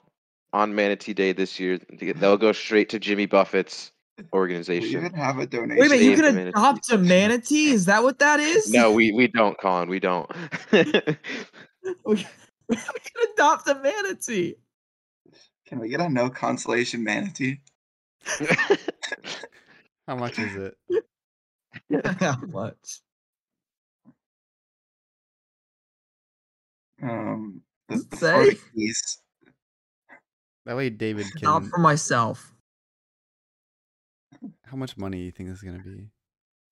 on 0.52 0.74
Manatee 0.74 1.14
Day 1.14 1.30
this 1.32 1.60
year, 1.60 1.78
they'll 2.16 2.36
go 2.36 2.50
straight 2.50 2.88
to 2.88 2.98
Jimmy 2.98 3.26
Buffett's 3.26 3.92
We 4.32 4.38
organization. 4.38 5.00
even 5.00 5.14
have 5.14 5.38
a 5.38 5.46
donation. 5.46 5.80
Wait 5.80 5.86
a 5.86 5.90
minute, 5.90 6.04
you 6.04 6.16
can 6.16 6.34
manatee. 6.34 6.48
adopt 6.50 6.92
a 6.92 6.98
manatee? 6.98 7.70
Is 7.70 7.86
that 7.86 8.02
what 8.02 8.18
that 8.18 8.40
is? 8.40 8.70
No, 8.72 8.92
we 8.92 9.12
we 9.12 9.28
don't, 9.28 9.58
Colin. 9.60 9.88
We 9.88 10.00
don't. 10.00 10.30
we 10.72 10.84
we 12.04 12.16
can 12.66 13.30
adopt 13.34 13.68
a 13.68 13.74
manatee. 13.76 14.54
Can 15.66 15.78
we 15.78 15.88
get 15.88 16.00
a 16.00 16.08
no 16.08 16.28
consolation 16.28 17.04
manatee? 17.04 17.60
How 20.06 20.16
much 20.16 20.38
is 20.38 20.56
it? 20.56 20.76
How 22.20 22.36
much? 22.48 23.00
Um, 27.02 27.62
the, 27.88 28.04
the 28.10 28.16
say? 28.16 28.54
Florida 28.54 28.94
That 30.66 30.76
way 30.76 30.90
David 30.90 31.26
can. 31.32 31.42
Not 31.42 31.62
can 31.62 31.70
for 31.70 31.78
myself. 31.78 32.52
How 34.70 34.76
much 34.76 34.96
money 34.96 35.18
do 35.18 35.24
you 35.24 35.32
think 35.32 35.48
this 35.48 35.58
is 35.58 35.64
gonna 35.64 35.82
be? 35.82 36.10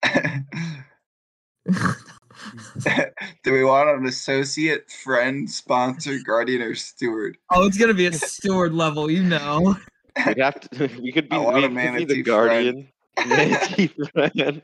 Do 3.42 3.52
we 3.52 3.64
want 3.64 3.88
an 3.90 4.06
associate, 4.06 4.90
friend, 4.90 5.50
sponsor, 5.50 6.18
guardian, 6.24 6.62
or 6.62 6.74
steward? 6.74 7.36
oh, 7.50 7.66
it's 7.66 7.76
gonna 7.76 7.92
be 7.94 8.06
a 8.06 8.12
steward 8.12 8.72
level, 8.72 9.10
you 9.10 9.24
know. 9.24 9.76
We'd 10.26 10.38
have 10.38 10.60
to. 10.60 10.88
We 11.02 11.12
could 11.12 11.28
be. 11.28 11.36
I 11.36 11.40
want 11.40 11.56
we 11.56 11.64
a 11.64 11.68
could 11.68 11.70
be 11.70 11.74
manatee 11.74 12.04
the 12.04 12.22
friend. 12.22 12.24
guardian. 12.24 12.88
Manatee 13.26 13.90
friend. 14.12 14.62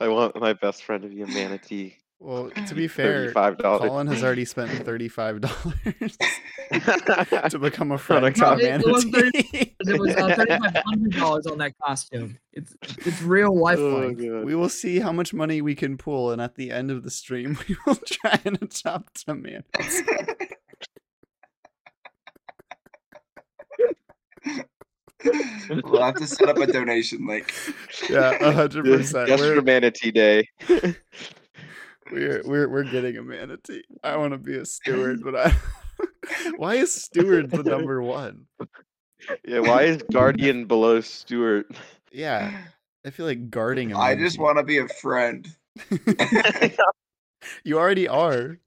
I 0.00 0.08
want 0.08 0.40
my 0.40 0.52
best 0.52 0.84
friend 0.84 1.02
to 1.02 1.08
be 1.08 1.22
a 1.22 1.26
manatee 1.26 1.96
Well, 2.22 2.50
to 2.68 2.74
be 2.74 2.86
fair, 2.86 3.24
Thirty-five 3.24 3.58
dollars. 3.58 3.88
Colin 3.88 4.06
has 4.06 4.22
already 4.22 4.44
spent 4.44 4.70
thirty-five 4.84 5.40
dollars 5.40 6.16
to 7.50 7.58
become 7.58 7.90
a 7.90 7.94
On 7.94 7.98
friend 7.98 8.26
a 8.26 8.30
to 8.32 8.40
costume. 8.40 8.80
It 8.80 8.86
was 8.86 9.06
manatee. 9.06 9.74
It 9.80 9.98
was 10.00 10.14
uh, 10.14 10.34
thirty-five 10.36 10.82
hundred 10.86 11.12
dollars 11.12 11.46
on 11.46 11.58
that 11.58 11.76
costume. 11.78 12.38
It's 12.52 12.76
it's 13.04 13.20
real 13.22 13.58
life. 13.58 13.78
Oh, 13.80 14.12
we 14.44 14.54
will 14.54 14.68
see 14.68 15.00
how 15.00 15.10
much 15.10 15.34
money 15.34 15.60
we 15.62 15.74
can 15.74 15.98
pull, 15.98 16.30
and 16.30 16.40
at 16.40 16.54
the 16.54 16.70
end 16.70 16.92
of 16.92 17.02
the 17.02 17.10
stream, 17.10 17.58
we 17.68 17.76
will 17.86 17.96
try 17.96 18.38
and 18.44 18.56
adopt 18.62 19.24
a 19.26 19.34
man. 19.34 19.64
we'll 25.84 26.02
have 26.02 26.14
to 26.16 26.26
set 26.28 26.48
up 26.48 26.58
a 26.58 26.66
donation 26.68 27.26
link. 27.26 27.52
Yeah, 28.08 28.30
a 28.40 28.52
hundred 28.52 28.84
Just 28.84 29.12
percent. 29.12 29.28
just 29.28 29.42
for 29.42 29.62
Manatee 29.62 30.12
Day. 30.12 30.48
We're 32.10 32.42
we're 32.44 32.68
we're 32.68 32.84
getting 32.84 33.16
a 33.16 33.22
manatee. 33.22 33.84
I 34.02 34.16
want 34.16 34.32
to 34.32 34.38
be 34.38 34.56
a 34.56 34.64
steward, 34.66 35.20
but 35.24 35.36
I. 35.36 35.56
Why 36.56 36.74
is 36.74 36.92
steward 36.92 37.50
the 37.50 37.62
number 37.62 38.02
one? 38.02 38.46
yeah, 39.46 39.60
why 39.60 39.82
is 39.82 40.02
Guardian 40.12 40.64
below 40.64 41.00
steward? 41.00 41.66
Yeah, 42.10 42.56
I 43.04 43.10
feel 43.10 43.26
like 43.26 43.50
guarding 43.50 43.92
a 43.92 43.98
I 43.98 44.16
just 44.16 44.38
want 44.38 44.58
to 44.58 44.64
be 44.64 44.78
a 44.78 44.88
friend. 44.88 45.46
You 47.64 47.78
already 47.78 48.08
are. 48.08 48.58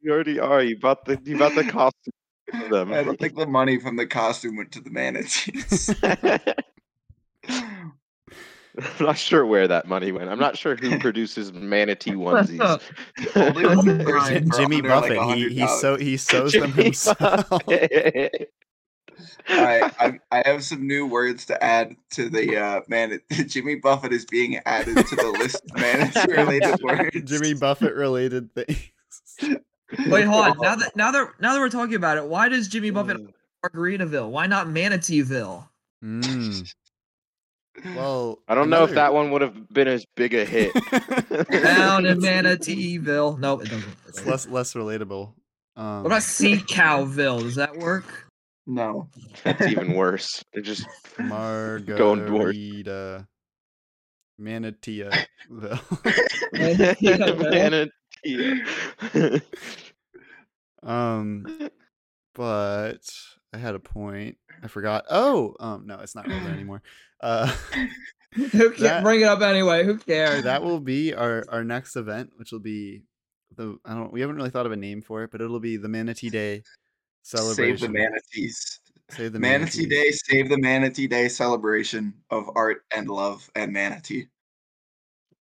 You 0.00 0.12
already 0.12 0.38
are. 0.38 0.62
You 0.62 0.78
bought 0.78 1.04
the 1.04 1.20
you 1.24 1.38
bought 1.38 1.54
the 1.54 1.64
costume 1.64 2.12
for 2.50 2.68
them. 2.68 2.92
I 2.92 3.02
don't 3.02 3.18
think 3.18 3.36
the 3.36 3.46
money 3.46 3.78
from 3.78 3.96
the 3.96 4.06
costume 4.06 4.56
went 4.56 4.72
to 4.72 4.80
the 4.80 4.90
manatees. 4.90 5.94
I'm 9.00 9.06
not 9.06 9.18
sure 9.18 9.46
where 9.46 9.66
that 9.68 9.86
money 9.88 10.12
went. 10.12 10.28
I'm 10.28 10.38
not 10.38 10.56
sure 10.58 10.76
who 10.76 10.98
produces 11.00 11.52
manatee 11.52 12.10
onesies. 12.14 12.80
Only 13.36 13.66
one 13.66 13.86
That's 13.98 14.04
person 14.10 14.50
for 14.50 14.58
Jimmy 14.58 14.76
under, 14.76 14.88
like, 14.88 15.16
Buffett. 15.16 15.36
he 15.38 15.48
he 15.48 15.60
100. 15.60 15.80
so 15.80 15.96
he 15.96 16.16
sews 16.16 16.52
them 16.52 16.72
himself. 16.72 17.48
Buffett. 17.48 18.52
I, 19.48 19.90
I 19.98 20.20
I 20.30 20.42
have 20.48 20.62
some 20.64 20.86
new 20.86 21.06
words 21.06 21.46
to 21.46 21.62
add 21.64 21.96
to 22.10 22.28
the 22.28 22.56
uh 22.56 22.80
man. 22.88 23.18
Jimmy 23.46 23.76
Buffett 23.76 24.12
is 24.12 24.26
being 24.26 24.58
added 24.66 24.96
to 25.06 25.16
the 25.16 25.36
list 25.38 25.62
of 25.70 25.80
manatee 25.80 26.32
related 26.32 26.82
words. 26.82 27.22
Jimmy 27.30 27.54
Buffett 27.54 27.94
related 27.94 28.52
things. 28.54 28.90
Wait, 30.08 30.24
hold 30.24 30.46
on. 30.46 30.58
Now 30.60 30.74
that 30.76 30.96
now 30.96 31.10
that 31.12 31.28
now 31.40 31.54
that 31.54 31.60
we're 31.60 31.70
talking 31.70 31.94
about 31.94 32.18
it, 32.18 32.24
why 32.26 32.48
does 32.48 32.68
Jimmy 32.68 32.90
Buffett 32.90 33.18
Mm. 33.18 33.32
Margaritaville? 33.64 34.28
Why 34.30 34.46
not 34.46 34.66
Manateeville? 34.66 35.66
Mm. 36.04 36.74
Well, 37.84 38.38
I 38.48 38.54
don't 38.54 38.70
know 38.70 38.84
if 38.84 38.92
that 38.92 39.12
one 39.14 39.30
would 39.30 39.42
have 39.42 39.68
been 39.72 39.86
as 39.88 40.04
big 40.16 40.34
a 40.34 40.44
hit. 40.44 40.72
Down 41.50 42.06
in 42.06 42.18
Manateeville. 42.20 43.38
Nope, 43.38 43.62
it 43.64 43.70
doesn't. 43.70 43.96
It's 44.08 44.26
less 44.26 44.46
less 44.48 44.74
relatable. 44.74 45.32
Um, 45.76 46.02
What 46.02 46.06
about 46.06 46.22
Sea 46.22 46.56
Cowville? 46.56 47.40
Does 47.40 47.56
that 47.56 47.76
work? 47.76 48.26
No. 48.66 49.08
That's 49.44 49.66
even 49.68 49.92
worse. 49.94 50.42
It 50.52 50.62
just 50.62 50.86
Going 51.18 51.84
north. 51.86 52.30
Margarita 52.30 53.26
Manateeville. 54.40 55.10
Manatee. 57.50 58.62
um, 60.82 61.68
but 62.34 63.00
I 63.56 63.58
had 63.58 63.74
a 63.74 63.78
point. 63.80 64.36
I 64.62 64.68
forgot. 64.68 65.06
Oh, 65.10 65.56
um, 65.60 65.86
no, 65.86 65.98
it's 66.00 66.14
not 66.14 66.28
relevant 66.28 66.52
anymore. 66.54 66.82
Uh, 67.22 67.54
Who 68.34 68.70
can 68.70 68.82
That- 68.82 69.02
bring 69.02 69.20
it 69.22 69.24
up 69.24 69.40
anyway? 69.40 69.84
Who 69.84 69.96
cares? 69.96 70.44
that 70.44 70.62
will 70.62 70.80
be 70.80 71.14
our 71.14 71.44
our 71.48 71.64
next 71.64 71.96
event, 71.96 72.32
which 72.36 72.52
will 72.52 72.60
be 72.60 73.02
the 73.56 73.78
I 73.84 73.94
don't 73.94 74.12
we 74.12 74.20
haven't 74.20 74.36
really 74.36 74.50
thought 74.50 74.66
of 74.66 74.72
a 74.72 74.76
name 74.76 75.00
for 75.00 75.22
it, 75.22 75.30
but 75.30 75.40
it'll 75.40 75.58
be 75.60 75.78
the 75.78 75.88
Manatee 75.88 76.28
Day 76.28 76.62
celebration. 77.22 77.78
Save 77.78 77.80
the 77.80 77.98
manatees. 77.98 78.80
Save 79.08 79.32
the 79.32 79.38
Manatee 79.40 79.86
manatees. 79.86 80.22
Day, 80.26 80.34
save 80.34 80.48
the 80.50 80.58
Manatee 80.58 81.06
Day 81.06 81.28
celebration 81.28 82.12
of 82.30 82.50
art 82.54 82.82
and 82.94 83.08
love 83.08 83.48
and 83.54 83.72
manatee. 83.72 84.26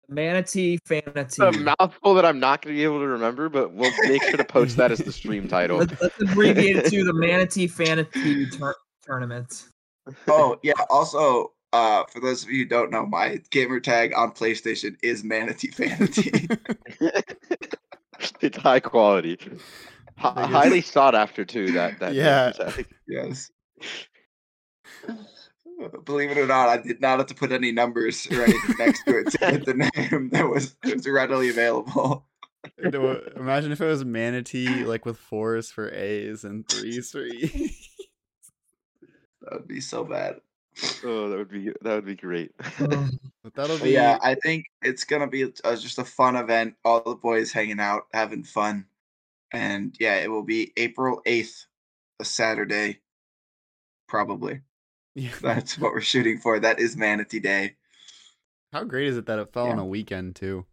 Manatee 0.09 0.79
Fanatee. 0.79 1.55
a 1.55 1.75
mouthful 1.79 2.13
that 2.15 2.25
I'm 2.25 2.39
not 2.39 2.61
going 2.61 2.75
to 2.75 2.79
be 2.79 2.83
able 2.83 2.99
to 2.99 3.07
remember, 3.07 3.47
but 3.49 3.71
we'll 3.73 3.91
make 4.07 4.23
sure 4.23 4.37
to 4.37 4.43
post 4.43 4.75
that 4.77 4.91
as 4.91 4.99
the 4.99 5.11
stream 5.11 5.47
title. 5.49 5.77
Let's, 5.77 6.01
let's 6.01 6.21
abbreviate 6.21 6.77
it 6.77 6.89
to 6.89 7.03
the 7.03 7.13
Manatee 7.13 7.67
Fanatee 7.67 8.57
tur- 8.57 8.75
Tournament. 9.05 9.65
Oh 10.27 10.59
yeah. 10.63 10.73
Also, 10.89 11.53
uh, 11.73 12.03
for 12.11 12.19
those 12.19 12.43
of 12.43 12.49
you 12.49 12.63
who 12.63 12.65
don't 12.65 12.89
know, 12.91 13.05
my 13.05 13.39
gamer 13.51 13.79
tag 13.79 14.13
on 14.15 14.31
PlayStation 14.31 14.95
is 15.03 15.23
Manatee 15.23 15.69
Fanatee. 15.69 16.57
it's 18.41 18.57
high 18.57 18.79
quality, 18.79 19.37
Hi- 20.17 20.33
think 20.33 20.37
it's- 20.49 20.51
highly 20.63 20.81
sought 20.81 21.13
after 21.15 21.45
too. 21.45 21.71
That 21.73 21.99
that 21.99 22.13
Yeah. 22.15 22.51
yes. 23.07 23.51
Believe 26.03 26.31
it 26.31 26.37
or 26.37 26.45
not, 26.45 26.69
I 26.69 26.77
did 26.77 26.99
not 26.99 27.19
have 27.19 27.27
to 27.27 27.35
put 27.35 27.51
any 27.51 27.71
numbers 27.71 28.27
or 28.31 28.43
anything 28.43 28.75
next 28.77 29.03
to 29.05 29.19
it 29.19 29.31
to 29.31 29.37
get 29.37 29.65
the 29.65 29.73
name 29.73 30.29
that 30.29 30.49
was, 30.49 30.75
was 30.83 31.07
readily 31.07 31.49
available. 31.49 32.25
Imagine 32.77 33.71
if 33.71 33.79
it 33.79 33.85
was 33.85 34.03
manatee 34.03 34.83
like 34.83 35.05
with 35.05 35.17
fours 35.17 35.71
for 35.71 35.89
A's 35.89 36.43
and 36.43 36.67
threes 36.67 37.11
for 37.11 37.23
E's. 37.25 37.85
That 39.41 39.53
would 39.53 39.67
be 39.69 39.79
so 39.79 40.03
bad. 40.03 40.41
Oh, 41.03 41.29
that 41.29 41.37
would 41.37 41.49
be 41.49 41.71
that 41.81 41.95
would 41.95 42.05
be 42.05 42.15
great. 42.15 42.51
but 42.79 43.55
that'll 43.55 43.79
be 43.79 43.91
yeah, 43.91 44.19
I 44.21 44.35
think 44.35 44.65
it's 44.81 45.05
gonna 45.05 45.27
be 45.27 45.45
uh, 45.63 45.75
just 45.75 45.97
a 45.97 46.03
fun 46.03 46.35
event. 46.35 46.75
All 46.85 47.01
the 47.01 47.15
boys 47.15 47.51
hanging 47.51 47.79
out, 47.79 48.03
having 48.13 48.43
fun, 48.43 48.85
and 49.51 49.95
yeah, 49.99 50.15
it 50.15 50.29
will 50.29 50.43
be 50.43 50.73
April 50.77 51.21
eighth, 51.25 51.65
a 52.19 52.25
Saturday, 52.25 52.99
probably. 54.07 54.61
Yeah. 55.19 55.31
That's 55.41 55.77
what 55.77 55.93
we're 55.93 56.01
shooting 56.01 56.39
for. 56.39 56.59
That 56.59 56.79
is 56.79 56.97
Manatee 56.97 57.39
Day, 57.39 57.75
How 58.73 58.83
great 58.83 59.07
is 59.07 59.17
it 59.17 59.25
that 59.27 59.39
it 59.39 59.53
fell 59.53 59.67
on 59.69 59.79
a 59.79 59.85
weekend 59.85 60.35
too? 60.35 60.65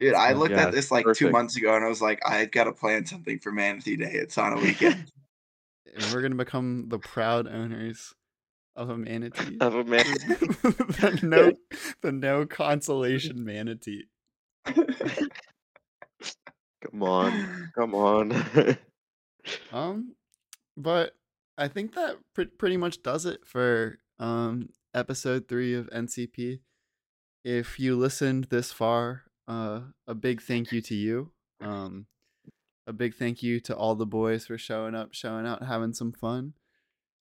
dude. 0.00 0.14
I 0.14 0.32
Oh, 0.32 0.36
looked 0.36 0.50
yeah, 0.52 0.66
at 0.66 0.72
this 0.72 0.90
like 0.90 1.06
two 1.14 1.30
months 1.30 1.56
ago, 1.56 1.74
and 1.76 1.84
I 1.84 1.88
was 1.88 2.02
like, 2.02 2.20
I 2.26 2.44
gotta 2.46 2.72
plan 2.72 3.06
something 3.06 3.38
for 3.38 3.52
Manatee 3.52 3.96
Day. 3.96 4.10
It's 4.12 4.36
on 4.38 4.54
a 4.54 4.60
weekend. 4.60 5.10
And 5.94 6.14
we're 6.14 6.22
gonna 6.22 6.36
become 6.36 6.86
the 6.88 6.98
proud 6.98 7.46
owners 7.46 8.14
of 8.76 8.88
a 8.88 8.96
manatee. 8.96 9.58
Of 9.60 9.74
a 9.74 9.84
man. 9.84 10.04
the 10.06 11.20
no, 11.22 11.52
the 12.00 12.12
no 12.12 12.46
consolation 12.46 13.44
manatee. 13.44 14.04
Come 14.64 14.86
on, 17.02 17.70
come 17.74 17.94
on. 17.94 18.78
Um, 19.70 20.14
but 20.78 21.14
I 21.62 21.68
think 21.68 21.94
that 21.94 22.16
pre- 22.34 22.46
pretty 22.46 22.76
much 22.76 23.02
does 23.02 23.24
it 23.24 23.46
for 23.46 23.98
um 24.18 24.68
episode 24.94 25.48
three 25.48 25.74
of 25.74 25.88
NCP. 25.90 26.58
If 27.44 27.78
you 27.78 27.96
listened 27.96 28.44
this 28.50 28.72
far, 28.72 29.22
uh, 29.48 29.80
a 30.06 30.14
big 30.14 30.42
thank 30.42 30.72
you 30.72 30.80
to 30.82 30.94
you. 30.94 31.30
Um, 31.60 32.06
a 32.86 32.92
big 32.92 33.14
thank 33.14 33.42
you 33.42 33.60
to 33.60 33.76
all 33.76 33.94
the 33.94 34.06
boys 34.06 34.46
for 34.46 34.58
showing 34.58 34.94
up, 34.94 35.14
showing 35.14 35.46
out, 35.46 35.62
having 35.64 35.92
some 35.92 36.12
fun. 36.12 36.54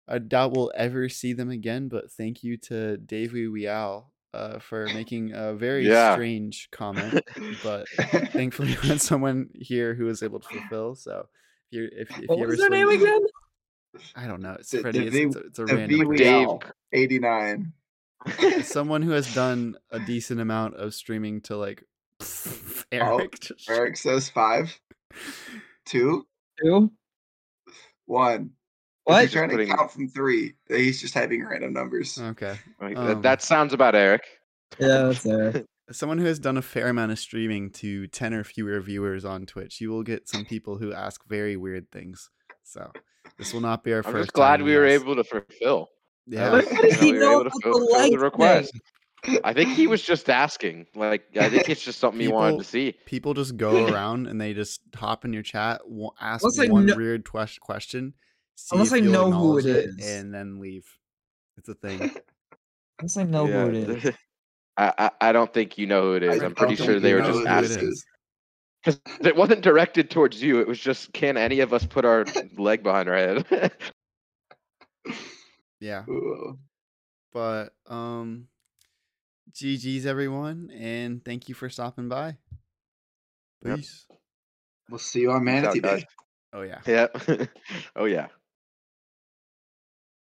I 0.08 0.18
doubt 0.18 0.52
we'll 0.54 0.72
ever 0.76 1.08
see 1.08 1.34
them 1.34 1.50
again, 1.52 1.88
but 1.88 2.12
thank 2.12 2.44
you 2.44 2.58
to 2.58 2.98
Davey 2.98 3.48
Weal 3.48 4.12
uh, 4.34 4.58
for 4.60 4.86
making 4.88 5.32
a 5.34 5.54
very 5.54 5.88
Yeah. 5.88 6.14
strange 6.14 6.70
comment. 6.72 7.22
But 7.64 7.88
thankfully, 8.34 8.76
we 8.82 8.90
had 8.90 9.02
someone 9.02 9.50
here 9.54 9.94
who 9.94 10.06
was 10.06 10.24
able 10.24 10.40
to 10.40 10.48
fulfill. 10.48 10.96
So 10.96 11.28
if 11.72 11.78
you 11.78 11.90
if, 11.96 12.10
if 12.20 12.28
What 12.30 12.38
you 12.38 12.44
ever 12.44 12.52
was 12.52 12.60
their 12.60 12.70
name 12.70 12.90
again? 12.90 13.22
I 14.16 14.28
don't 14.28 14.42
know. 14.42 14.56
It's 14.60 14.72
The- 14.72 14.82
the 14.84 14.90
It's, 15.08 15.16
it's, 15.16 15.36
a- 15.36 15.40
it's 15.40 15.60
a 15.60 15.66
random. 15.66 16.10
V 16.12 16.18
Dave- 16.18 16.48
eighty 16.94 17.20
nine. 17.20 17.74
Someone 18.64 19.02
who 19.02 19.12
has 19.12 19.34
done 19.34 19.78
a 19.90 20.00
decent 20.00 20.40
amount 20.40 20.76
of 20.76 20.94
streaming 20.94 21.42
to 21.42 21.58
like 21.58 21.84
Eric. 22.92 23.40
just- 23.40 23.70
Eric 23.70 23.98
says 23.98 24.30
five, 24.30 24.80
two, 25.86 26.26
Two? 26.64 26.92
one. 28.06 28.52
What? 29.04 29.22
He's 29.24 29.32
trying 29.32 29.50
to 29.50 29.56
Putting- 29.56 29.76
count 29.76 29.92
from 29.92 30.08
three. 30.08 30.54
He's 30.68 31.02
just 31.02 31.14
typing 31.16 31.44
random 31.46 31.74
numbers. 31.74 32.20
Okay. 32.20 32.56
Like, 32.80 32.96
Um, 32.98 33.08
that, 33.08 33.22
that 33.24 33.42
sounds 33.42 33.74
about 33.74 33.96
Eric. 33.96 34.22
Yeah, 34.80 35.04
that's 35.04 35.24
there. 35.24 35.64
Someone 35.92 36.20
who 36.20 36.26
has 36.26 36.40
done 36.40 36.56
a 36.56 36.62
fair 36.62 36.88
amount 36.88 37.12
of 37.12 37.20
streaming 37.20 37.72
to 37.72 38.08
10 38.08 38.34
or 38.36 38.44
fewer 38.46 38.80
viewers 38.80 39.26
on 39.26 39.46
Twitch, 39.46 39.82
you 39.82 39.90
will 39.90 40.04
get 40.04 40.30
some 40.30 40.46
people 40.46 40.78
who 40.78 40.94
ask 40.94 41.22
very 41.28 41.58
weird 41.58 41.92
things. 41.92 42.30
So 42.64 42.92
this 43.42 43.54
will 43.54 43.62
not 43.62 43.84
be 43.84 43.92
our 43.92 44.00
I'm 44.06 44.12
first 44.12 44.28
just 44.28 44.34
glad 44.34 44.58
time 44.58 44.66
we 44.68 44.76
were 44.76 44.86
asked. 44.86 45.02
able 45.04 45.16
to 45.16 45.24
fulfill. 45.24 45.90
Yeah. 46.28 46.52
What- 46.52 46.72
what 46.72 46.82
does 46.84 47.00
he 47.00 47.12
we 47.14 47.18
know 47.20 47.42
able 47.42 47.44
to 47.46 47.48
about 47.48 47.54
the 47.54 47.62
fill 47.64 47.92
light 47.92 48.12
the 48.12 48.20
request. 48.20 48.80
I 49.44 49.52
think 49.54 49.70
he 49.70 49.88
was 49.88 50.02
just 50.04 50.30
asking. 50.30 50.86
Like, 50.96 51.24
I 51.40 51.50
think 51.50 51.70
it's 51.70 51.82
just 51.84 52.00
something 52.00 52.20
he 52.22 52.28
wanted 52.28 52.52
to 52.52 52.58
People- 52.58 52.64
see. 52.66 52.96
People 53.06 53.34
just 53.34 53.58
go 53.58 53.88
around 53.94 54.28
and 54.28 54.40
they 54.40 54.54
just 54.54 54.82
hop 54.96 55.26
in 55.26 55.34
your 55.34 55.42
chat, 55.44 55.82
wa- 55.88 56.12
ask 56.22 56.44
Unless 56.44 56.70
one 56.70 56.86
kno- 56.86 56.96
weird 56.96 57.24
ques- 57.26 57.58
question, 57.60 58.14
see 58.56 58.76
Unless 58.76 58.92
if 58.92 58.94
I 58.94 59.00
know 59.00 59.32
who 59.32 59.58
it 59.58 59.66
acknowledge 59.66 60.02
and 60.04 60.34
then 60.34 60.60
leave. 60.60 60.86
It's 61.58 61.68
a 61.70 61.74
thing. 61.74 62.00
Unless 63.00 63.18
I 63.18 63.24
know 63.24 63.48
Yeah. 63.48 63.64
who 63.66 63.70
it 63.70 64.06
is. 64.06 64.16
I, 64.78 64.94
I 64.98 65.12
I 65.22 65.32
don't 65.34 65.54
think 65.54 65.78
you 65.78 65.86
know 65.86 66.02
who 66.04 66.14
it 66.14 66.24
is. 66.24 66.42
I 66.42 66.46
I'm 66.46 66.56
pretty 66.56 66.76
sure 66.78 67.00
they 67.00 67.14
were 67.14 67.20
just 67.22 67.34
who 67.34 67.42
it 67.46 67.62
this 67.62 67.72
asking. 67.72 67.94
Is. 68.86 68.96
Because 68.96 69.18
it 69.26 69.36
wasn't 69.36 69.62
directed 69.62 70.10
towards 70.10 70.42
you. 70.42 70.60
It 70.60 70.68
was 70.68 70.80
just, 70.80 71.14
can 71.14 71.38
any 71.38 71.60
of 71.60 71.74
us 71.74 71.86
put 71.86 72.06
our 72.06 72.26
leg 72.58 72.84
behind 72.84 73.10
our 73.10 73.16
head? 73.16 73.72
Yeah. 75.82 76.04
Ooh. 76.08 76.60
But 77.34 77.74
um 77.88 78.48
GG's 79.52 80.06
everyone 80.06 80.70
and 80.80 81.26
thank 81.26 81.50
you 81.50 81.56
for 81.56 81.70
stopping 81.70 82.08
by. 82.08 82.38
Yep. 83.66 83.78
Peace. 83.78 84.06
We'll 84.90 85.00
see 85.00 85.22
you 85.22 85.32
on 85.32 85.40
Peace 85.40 85.46
Manatee 85.46 85.80
guys. 85.80 86.02
Day. 86.02 86.08
Oh 86.54 86.62
yeah. 86.62 86.80
Yep. 86.86 87.50
oh 87.96 88.06
yeah. 88.06 88.28